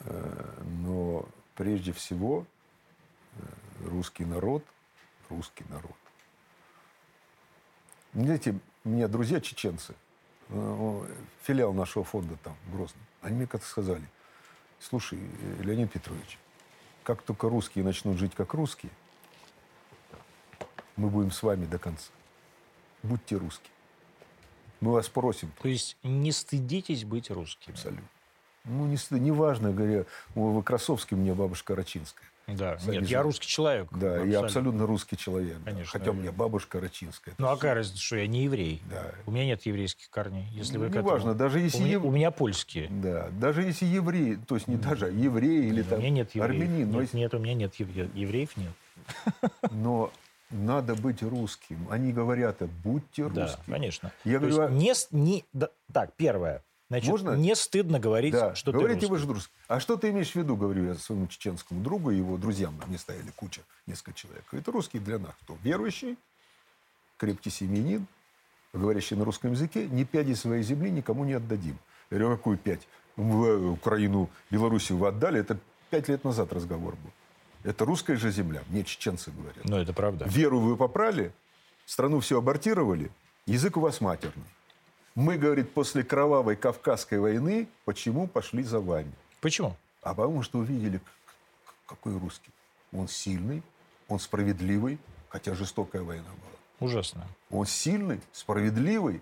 [0.00, 2.44] Э, но прежде всего
[3.36, 3.42] э,
[3.86, 4.64] русский народ,
[5.28, 5.96] русский народ.
[8.14, 9.94] Знаете, у меня друзья чеченцы,
[11.42, 14.04] филиал нашего фонда там, в Грозном, они мне как-то сказали,
[14.80, 15.18] слушай,
[15.60, 16.38] Леонид Петрович,
[17.04, 18.92] как только русские начнут жить как русские,
[20.96, 22.10] мы будем с вами до конца.
[23.02, 23.70] Будьте русские.
[24.80, 25.52] Мы вас просим.
[25.60, 27.72] То есть не стыдитесь быть русским.
[27.72, 28.06] Абсолютно.
[28.64, 32.28] Ну, не, не важно, говоря, в Красовске у меня бабушка Рачинская.
[32.48, 33.88] Да, нет, я русский человек.
[33.92, 34.30] Да, абсолютно.
[34.30, 35.56] я абсолютно русский человек.
[35.64, 35.86] Конечно.
[35.86, 37.34] Хотя у меня бабушка Рачинская.
[37.38, 38.82] Ну, а какая разница, что я не еврей?
[38.90, 39.12] Да.
[39.26, 40.48] У меня нет еврейских корней.
[40.50, 41.78] Если ну, вы не важно, даже если...
[41.78, 42.88] У, меня, у меня польские.
[42.90, 46.34] Да, даже если еврей, то есть не даже, а еврей или там у меня нет
[46.34, 46.62] евреев.
[46.62, 46.90] армянин.
[46.90, 47.16] Нет, если...
[47.16, 48.72] нет, у меня нет евреев, нет.
[49.70, 50.10] Но
[50.50, 51.86] надо быть русским.
[51.90, 53.62] Они говорят, будьте русским.
[53.66, 54.12] Да, конечно.
[54.24, 56.62] Я То говорю, есть не, не, да, так, первое.
[56.92, 57.30] Значит, Можно?
[57.36, 58.54] не стыдно говорить, да.
[58.54, 59.10] что Говорите ты русский.
[59.12, 59.54] вы же русский.
[59.66, 62.78] А что ты имеешь в виду, говорю я своему чеченскому другу и его друзьям.
[62.86, 64.44] Мне стояли куча, несколько человек.
[64.52, 65.32] Это русский для нас.
[65.40, 65.56] Кто?
[65.62, 66.18] Верующий,
[67.16, 68.06] крепкий семьянин,
[68.74, 71.78] говорящий на русском языке, ни пяди своей земли никому не отдадим.
[72.10, 72.86] Я говорю, какую пять?
[73.16, 75.40] В э, Украину, Белоруссию вы отдали?
[75.40, 75.58] Это
[75.88, 77.10] пять лет назад разговор был.
[77.64, 78.62] Это русская же земля.
[78.68, 79.64] Мне чеченцы говорят.
[79.64, 80.26] Ну, это правда.
[80.28, 81.32] Веру вы попрали,
[81.86, 83.10] страну все абортировали,
[83.46, 84.44] язык у вас матерный.
[85.14, 89.12] Мы, говорит, после кровавой Кавказской войны почему пошли за вами?
[89.40, 89.76] Почему?
[90.02, 91.00] А потому что увидели,
[91.86, 92.50] какой русский.
[92.92, 93.62] Он сильный,
[94.08, 94.98] он справедливый,
[95.28, 96.88] хотя жестокая война была.
[96.88, 97.26] Ужасно.
[97.50, 99.20] Он сильный, справедливый,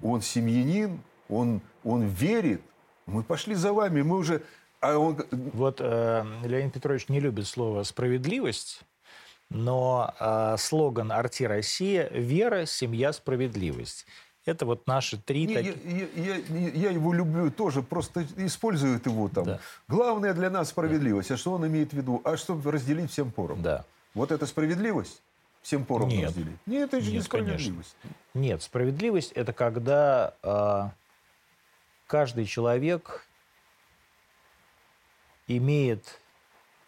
[0.00, 2.62] он семьянин, он, он верит.
[3.06, 4.42] Мы пошли за вами, мы уже
[4.82, 5.16] а он...
[5.30, 8.82] Вот э, Леонид Петрович не любит слово «справедливость»,
[9.48, 14.06] но э, слоган «Арти Россия»– «Вера, семья, справедливость».
[14.44, 15.46] Это вот наши три...
[15.46, 15.74] Не, таки...
[16.16, 19.44] я, я, я его люблю тоже, просто используют его там.
[19.44, 19.60] Да.
[19.86, 21.28] Главное для нас справедливость.
[21.28, 21.34] Да.
[21.34, 22.20] А что он имеет в виду?
[22.24, 23.62] А чтобы разделить всем пором.
[23.62, 23.84] Да.
[24.14, 25.22] Вот это справедливость?
[25.62, 26.30] Всем пором Нет.
[26.30, 26.56] разделить?
[26.66, 27.96] Нет, это же Нет, не справедливость.
[28.02, 28.20] Конечно.
[28.34, 30.88] Нет, справедливость– это когда э,
[32.08, 33.24] каждый человек
[35.46, 36.20] имеет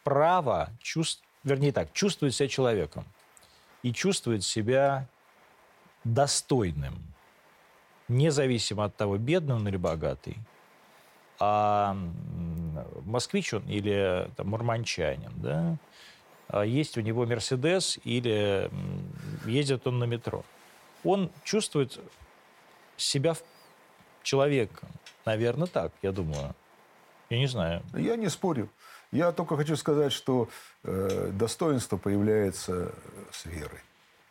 [0.03, 1.23] право, чувств...
[1.45, 3.05] вернее так, чувствует себя человеком
[3.85, 5.07] и чувствует себя
[6.03, 7.14] достойным,
[8.09, 10.37] независимо от того, бедный он или богатый,
[11.39, 11.97] а
[13.05, 15.77] москвич он или там, мурманчанин, да,
[16.49, 18.71] а есть у него Мерседес или
[19.47, 20.45] ездит он на метро.
[21.03, 21.99] Он чувствует
[22.97, 23.35] себя
[24.23, 24.89] человеком.
[25.25, 26.55] Наверное, так, я думаю.
[27.31, 27.83] Я не знаю.
[27.95, 28.69] Я не спорю.
[29.11, 30.49] Я только хочу сказать, что
[30.83, 32.93] э, достоинство появляется
[33.33, 33.81] с верой.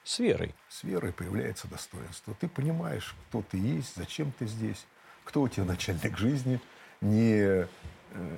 [0.04, 0.54] С верой?
[0.70, 2.36] С верой появляется достоинство.
[2.40, 4.86] Ты понимаешь, кто ты есть, зачем ты здесь,
[5.24, 6.60] кто у тебя начальник жизни.
[7.02, 7.68] Не э,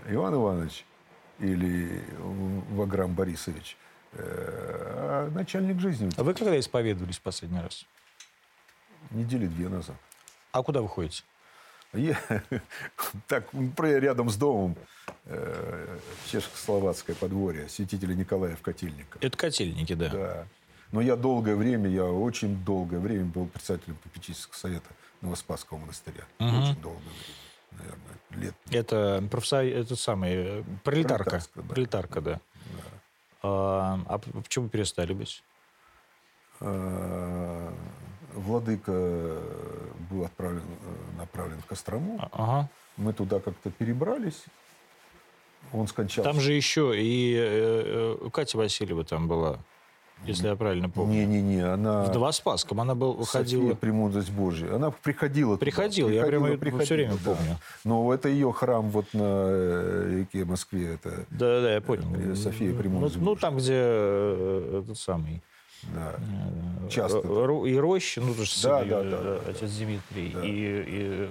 [0.09, 0.85] Иван Иванович
[1.39, 2.03] или
[2.71, 3.77] Ваграм Борисович,
[4.13, 6.09] э, а начальник жизни.
[6.17, 7.85] А вы когда исповедовались последний раз?
[9.11, 9.97] Недели две назад.
[10.51, 11.23] А куда вы ходите?
[11.93, 12.19] Я,
[13.27, 13.47] так,
[13.79, 14.75] рядом с домом
[15.25, 15.97] э,
[16.27, 19.21] чешско-словацкое подворье святителя Николая в Котельниках.
[19.21, 20.09] Это Котельники, да.
[20.09, 20.47] Да.
[20.91, 24.89] Но я долгое время, я очень долгое время был председателем попечительского совета
[25.21, 26.23] Новоспасского монастыря.
[26.39, 26.47] Угу.
[26.47, 28.55] Очень долгое время, наверное, лет.
[28.71, 31.41] Это профсоюз, это самый, э, пролетарка.
[31.55, 31.61] Да.
[31.63, 32.31] Пролетарка, да.
[32.31, 32.39] да.
[33.43, 35.43] А, а почему перестали быть?
[36.61, 37.73] А,
[38.33, 39.41] владыка
[40.09, 42.19] был отправлен, э, направлен в Кострому.
[42.31, 42.69] Ага.
[42.97, 44.45] Мы туда как-то перебрались.
[45.73, 46.29] Он скончался.
[46.29, 49.59] Там же еще и э, Катя Васильева там была,
[50.23, 51.13] если я правильно помню.
[51.13, 52.03] Не-не-не, она...
[52.03, 53.73] В Новоспасском она был, София выходила...
[53.75, 54.75] «Премудрость Божья».
[54.75, 55.59] Она приходила туда.
[55.59, 57.19] Приходила, я прямо её все время да.
[57.23, 57.57] помню.
[57.83, 60.95] Но это ее храм вот на э, реке Москве.
[60.95, 62.35] Это, Да, да, я понял.
[62.35, 63.41] София ну, Премудрость ну, Божья.
[63.41, 65.43] там, где э, этот самый...
[65.93, 66.15] да.
[66.17, 67.19] э, Часто.
[67.65, 70.41] И Роща, ну, то же Да, да, да, да, отец Дмитрий, Да.
[70.43, 70.49] и,
[70.87, 71.29] и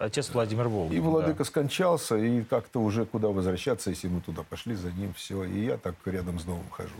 [0.00, 0.96] отец Владимир Волгин.
[0.96, 1.08] И да.
[1.08, 5.42] владыка скончался, и как-то уже куда возвращаться, если мы туда пошли за ним, все.
[5.44, 6.94] И я так рядом с домом хожу.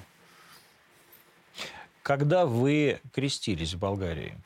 [2.07, 4.39] Когда вы крестились в Болгарии,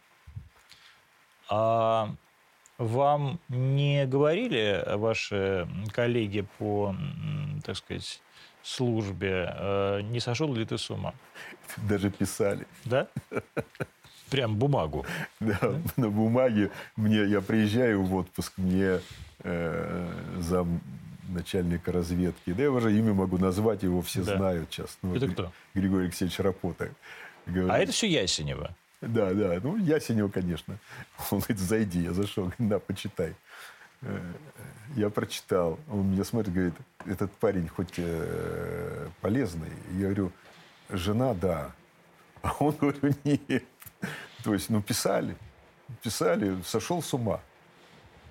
[1.51, 2.09] а
[2.79, 6.97] вам не говорили ваши коллеги по,
[7.63, 8.23] так сказать,
[8.63, 11.13] службе, э, не сошел ли ты с ума?
[11.77, 12.67] Даже писали.
[12.87, 13.09] Да?
[14.31, 15.05] Прям бумагу.
[15.39, 15.59] Да,
[15.97, 19.01] на бумаге мне я приезжаю в отпуск, мне
[19.41, 20.81] э, зам
[21.29, 24.37] начальника разведки, да я уже имя могу назвать, его все Да.
[24.37, 24.99] знают сейчас.
[25.03, 25.53] Ну, Это кто?
[25.75, 26.91] Григорий Алексеевич Рапота.
[27.47, 28.75] Говорит, А это все Ясенева.
[29.01, 30.79] Да, да, ну Ясенева, конечно.
[31.31, 33.35] Он говорит, зайди, я зашел, говорит, на, почитай.
[34.03, 34.21] Э,
[34.97, 36.75] Я прочитал, он меня смотрит, говорит,
[37.07, 39.71] этот парень хоть э, полезный.
[39.93, 40.33] Я говорю,
[40.89, 41.73] жена, да.
[42.43, 43.65] А он говорит, нет.
[44.43, 45.37] То есть, ну, писали,
[46.03, 47.41] писали, сошел с ума.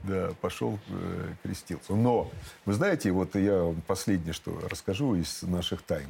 [0.03, 1.94] Да, пошел, э, крестился.
[1.94, 2.31] Но,
[2.65, 6.10] вы знаете, вот я вам последнее, что расскажу из наших тайн.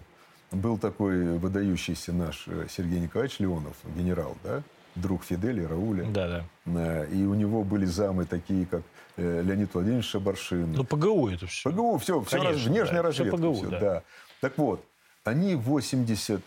[0.51, 4.63] Был такой выдающийся наш э, Сергей Николаевич Леонов, генерал, да,
[4.95, 6.05] друг Фиделя, Рауля.
[6.05, 6.45] Да, да.
[6.65, 8.81] Э, И у него были замы такие, как
[9.17, 10.71] э, Леонид Владимирович Шабаршин.
[10.73, 11.69] Ну, ПГУ это все.
[11.69, 13.37] ПГУ, все, все Конечно, раз, внешняя да, разведка.
[13.37, 13.79] ПГУ, всё, да.
[13.79, 14.03] да.
[14.41, 14.83] Так вот,
[15.23, 16.41] они в 84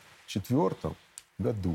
[1.39, 1.75] году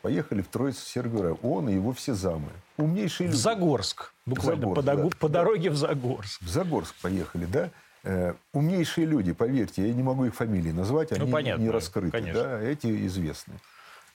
[0.00, 2.48] поехали в Троицу Сергия Он и его все замы.
[2.78, 3.42] Умнейшие В люди.
[3.42, 4.14] Загорск.
[4.24, 5.16] Буквально Загорск, по, догу- да.
[5.18, 6.40] по дороге в Загорск.
[6.40, 7.70] В Загорск поехали, да?
[8.10, 12.10] Э, умнейшие люди, поверьте, я не могу их фамилии назвать, они Ну, понятно, не раскрыты,
[12.10, 12.42] конечно.
[12.42, 13.52] да, эти известны.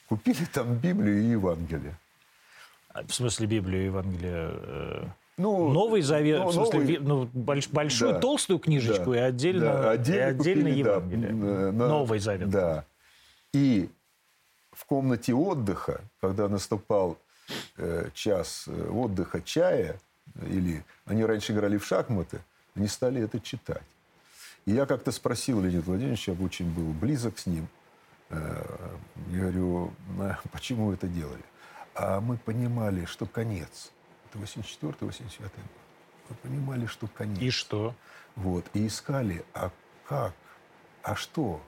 [0.10, 1.96] Купили там Библию и Евангелие.
[2.90, 4.50] А, В смысле Библию, Евангелие.
[4.52, 5.04] э,
[5.38, 8.20] Ну, Новый Завет, ну, в смысле, новый- ну, больш- большую Да.
[8.20, 9.18] толстую книжечку Да.
[9.18, 11.30] и отдельно, Да, и отдельно отдельно купили, да, Евангелие.
[11.30, 12.50] м, э, на- Новый Завет.
[12.50, 12.86] Да.
[13.54, 13.90] И
[14.72, 17.18] в комнате отдыха, когда наступал
[17.78, 20.00] э, час отдыха чая,
[20.50, 22.40] или они раньше играли в шахматы,
[22.76, 23.84] они стали это читать.
[24.66, 27.68] И я как-то спросил Леонида Владимировича, я очень был близок с ним,
[28.30, 28.96] э,
[29.30, 31.44] я говорю, «А почему вы это делали?
[31.96, 33.92] А мы понимали, что конец.
[34.30, 35.52] Это 84-85 год.
[36.30, 37.42] Мы понимали, что конец.
[37.42, 37.94] И что?
[38.36, 38.66] Вот.
[38.74, 39.72] И искали, а
[40.08, 40.34] как?
[41.04, 41.62] А что?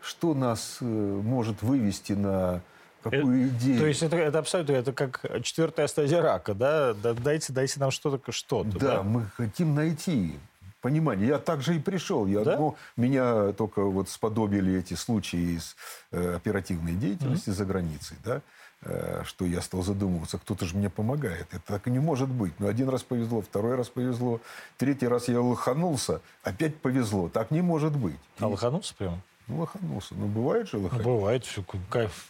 [0.00, 2.62] Что нас э, может вывести на
[3.02, 3.76] какую идею?
[3.76, 6.94] Э, То есть это, это абсолютно это как четвертая стадия рака, да?
[6.94, 8.78] Да, Дайте, дайте нам что-то, что-то.
[8.78, 10.38] да, мы хотим найти
[10.80, 11.26] понимание.
[11.28, 12.26] Я также и пришел.
[12.26, 12.56] Я, Да?
[12.56, 15.76] ну, меня только вот сподобили эти случаи из
[16.12, 18.42] э, оперативной деятельности за границей, да,
[18.82, 21.48] э, что я стал задумываться, кто-то же мне помогает.
[21.50, 22.52] Это так и не может быть.
[22.60, 24.40] Ну, один раз повезло, второй раз повезло,
[24.76, 27.28] третий раз я лоханулся, опять повезло.
[27.28, 28.16] Так не может быть.
[28.38, 29.20] А лоханулся прям?
[29.48, 30.14] Ну, лоханулся.
[30.14, 31.02] Ну, бывает же Ну, лохать.
[31.02, 32.28] бывает, все, кайф.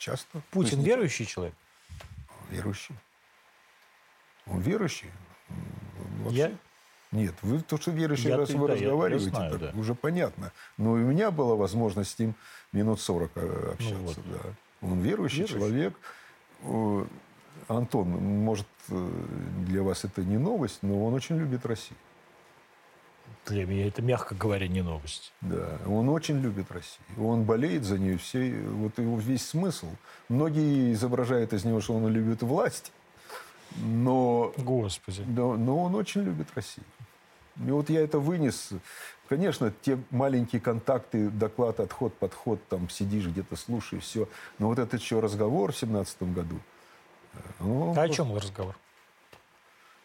[0.00, 0.40] Часто.
[0.50, 1.54] Путин есть верующий человек?
[2.48, 2.94] Верующий.
[4.46, 5.10] Он верующий?
[6.24, 6.52] Вообще- Я?
[7.12, 9.78] Нет, вы то, что верующий, Я- раз вы да, я- я разговариваете, знаю, так да.
[9.78, 10.52] уже понятно.
[10.78, 12.34] Но у меня была возможность с ним
[12.72, 13.94] минут 40 э, общаться.
[13.94, 14.16] Ну вот.
[14.24, 14.38] да.
[14.80, 15.58] Он верующий, Верующий.
[15.58, 15.94] человек.
[17.68, 19.10] Антон, может, э,
[19.66, 21.98] для вас это не новость, но он очень любит Россию.
[23.50, 25.32] Меня это, мягко говоря, не новость.
[25.40, 27.04] Да, он очень любит Россию.
[27.18, 28.18] Он болеет за нее.
[28.18, 29.88] Все, вот его весь смысл.
[30.28, 32.92] Многие изображают из него, что он любит власть,
[33.76, 35.24] но, Господи.
[35.26, 36.86] но, но он очень любит Россию.
[37.66, 38.70] И вот я это вынес.
[39.28, 44.28] Конечно, те маленькие контакты, доклад, отход, подход, там сидишь где-то, слушаешь, все.
[44.58, 46.58] Но вот этот еще разговор в семнадцатом году,
[47.60, 48.76] ну, А о чем был разговор?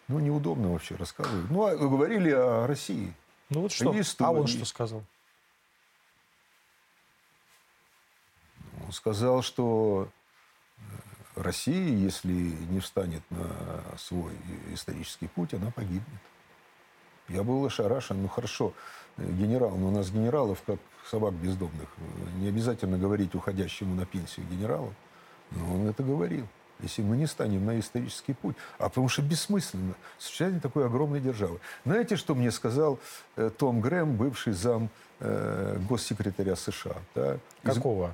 [0.07, 1.49] ну, неудобно вообще рассказывать.
[1.49, 3.13] Ну, а говорили о России.
[3.49, 3.93] Ну вот что?
[4.19, 5.03] А он что сказал?
[8.85, 10.09] Он сказал, что
[10.77, 10.81] э,
[11.35, 14.33] Россия, если не встанет на свой
[14.73, 16.21] исторический путь, она погибнет.
[17.27, 18.21] Я был ошарашен.
[18.21, 18.73] Ну, хорошо,
[19.17, 21.89] генерал, но у нас генералов, как собак бездомных.
[22.35, 24.93] Не обязательно говорить уходящему на пенсию генералу.
[25.51, 26.47] Но он это говорил.
[26.81, 28.55] Если мы не станем на исторический путь.
[28.77, 31.59] А потому что бессмысленно существование такой огромной державы.
[31.85, 32.99] Знаете, что мне сказал
[33.37, 34.89] э, Том Грэм, бывший зам
[35.21, 36.95] э, госсекретаря США?
[37.15, 37.35] Да?
[37.35, 37.39] Из-
[37.75, 38.13] Какого?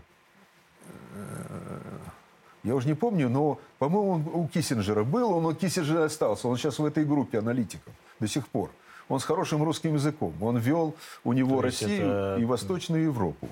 [2.63, 6.47] Я уже не помню, но, по-моему, он у Киссинджера был, он у Киссинджера остался.
[6.47, 8.69] Он сейчас в этой группе аналитиков до сих пор.
[9.09, 10.33] Он с хорошим русским языком.
[10.41, 13.49] Он вел у него То Россию это- и Восточную Европу.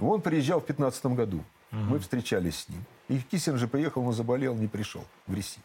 [0.00, 1.44] Он приезжал в 15 году.
[1.70, 2.84] Мы встречались с ним.
[3.08, 5.64] И Киссинджер приехал, он заболел, не пришел в Россию.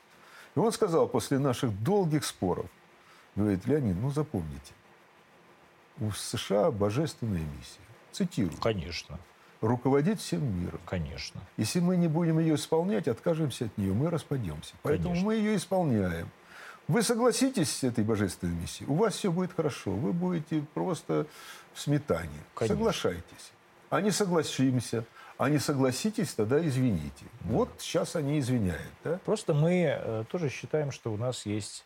[0.55, 2.67] И он сказал после наших долгих споров,
[3.35, 4.73] говорит, Леонид, ну запомните,
[5.99, 7.79] у США божественная миссия.
[8.11, 8.57] Цитирую.
[8.61, 9.17] Конечно,
[9.61, 10.79] Руководить всем миром.
[10.85, 11.39] конечно.
[11.55, 14.73] Если мы не будем ее исполнять, откажемся от нее, мы распадемся.
[14.81, 15.27] Поэтому Конечно.
[15.27, 16.29] мы ее исполняем.
[16.87, 19.91] Вы согласитесь с этой божественной миссией, у вас все будет хорошо.
[19.91, 21.27] Вы будете просто
[21.73, 22.29] в сметане.
[22.55, 22.75] Конечно.
[22.75, 23.51] Соглашайтесь.
[23.91, 25.05] А не согласимся.
[25.41, 27.25] А не согласитесь, тогда извините.
[27.45, 28.91] Вот сейчас они извиняют.
[29.03, 29.19] Да?
[29.25, 31.83] Просто мы э, тоже считаем, что у нас есть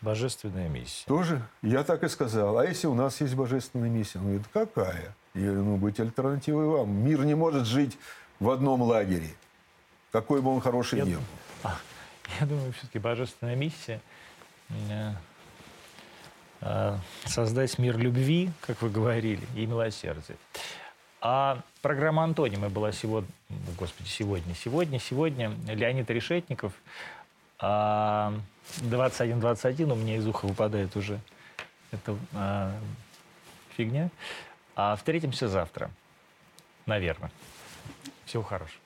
[0.00, 1.04] божественная миссия.
[1.06, 2.56] Тоже, я так и сказал.
[2.56, 4.18] А если у нас есть божественная миссия?
[4.18, 5.14] Он говорит, какая?
[5.34, 6.90] Я говорю, ну, быть альтернативой вам.
[7.04, 7.98] Мир не может жить
[8.40, 9.34] в одном лагере.
[10.10, 11.22] Какой бы он хороший Я- ни был.
[11.64, 11.76] А,
[12.40, 14.00] Я думаю, все-таки божественная миссия
[14.70, 15.12] э,
[16.62, 16.96] э,
[17.26, 20.36] создать мир любви, как вы говорили, и милосердия.
[21.20, 23.28] А программа «Антонимы» была сегодня,
[23.76, 25.52] господи, сегодня, сегодня, сегодня.
[25.66, 26.72] Леонид Решетников.
[27.58, 28.32] А,
[28.80, 31.20] 21-21 у меня из уха выпадает уже
[31.90, 32.72] эта а,
[33.76, 34.08] фигня.
[34.76, 35.90] А встретимся завтра,
[36.86, 37.30] наверное.
[38.24, 38.81] Всего хорошего.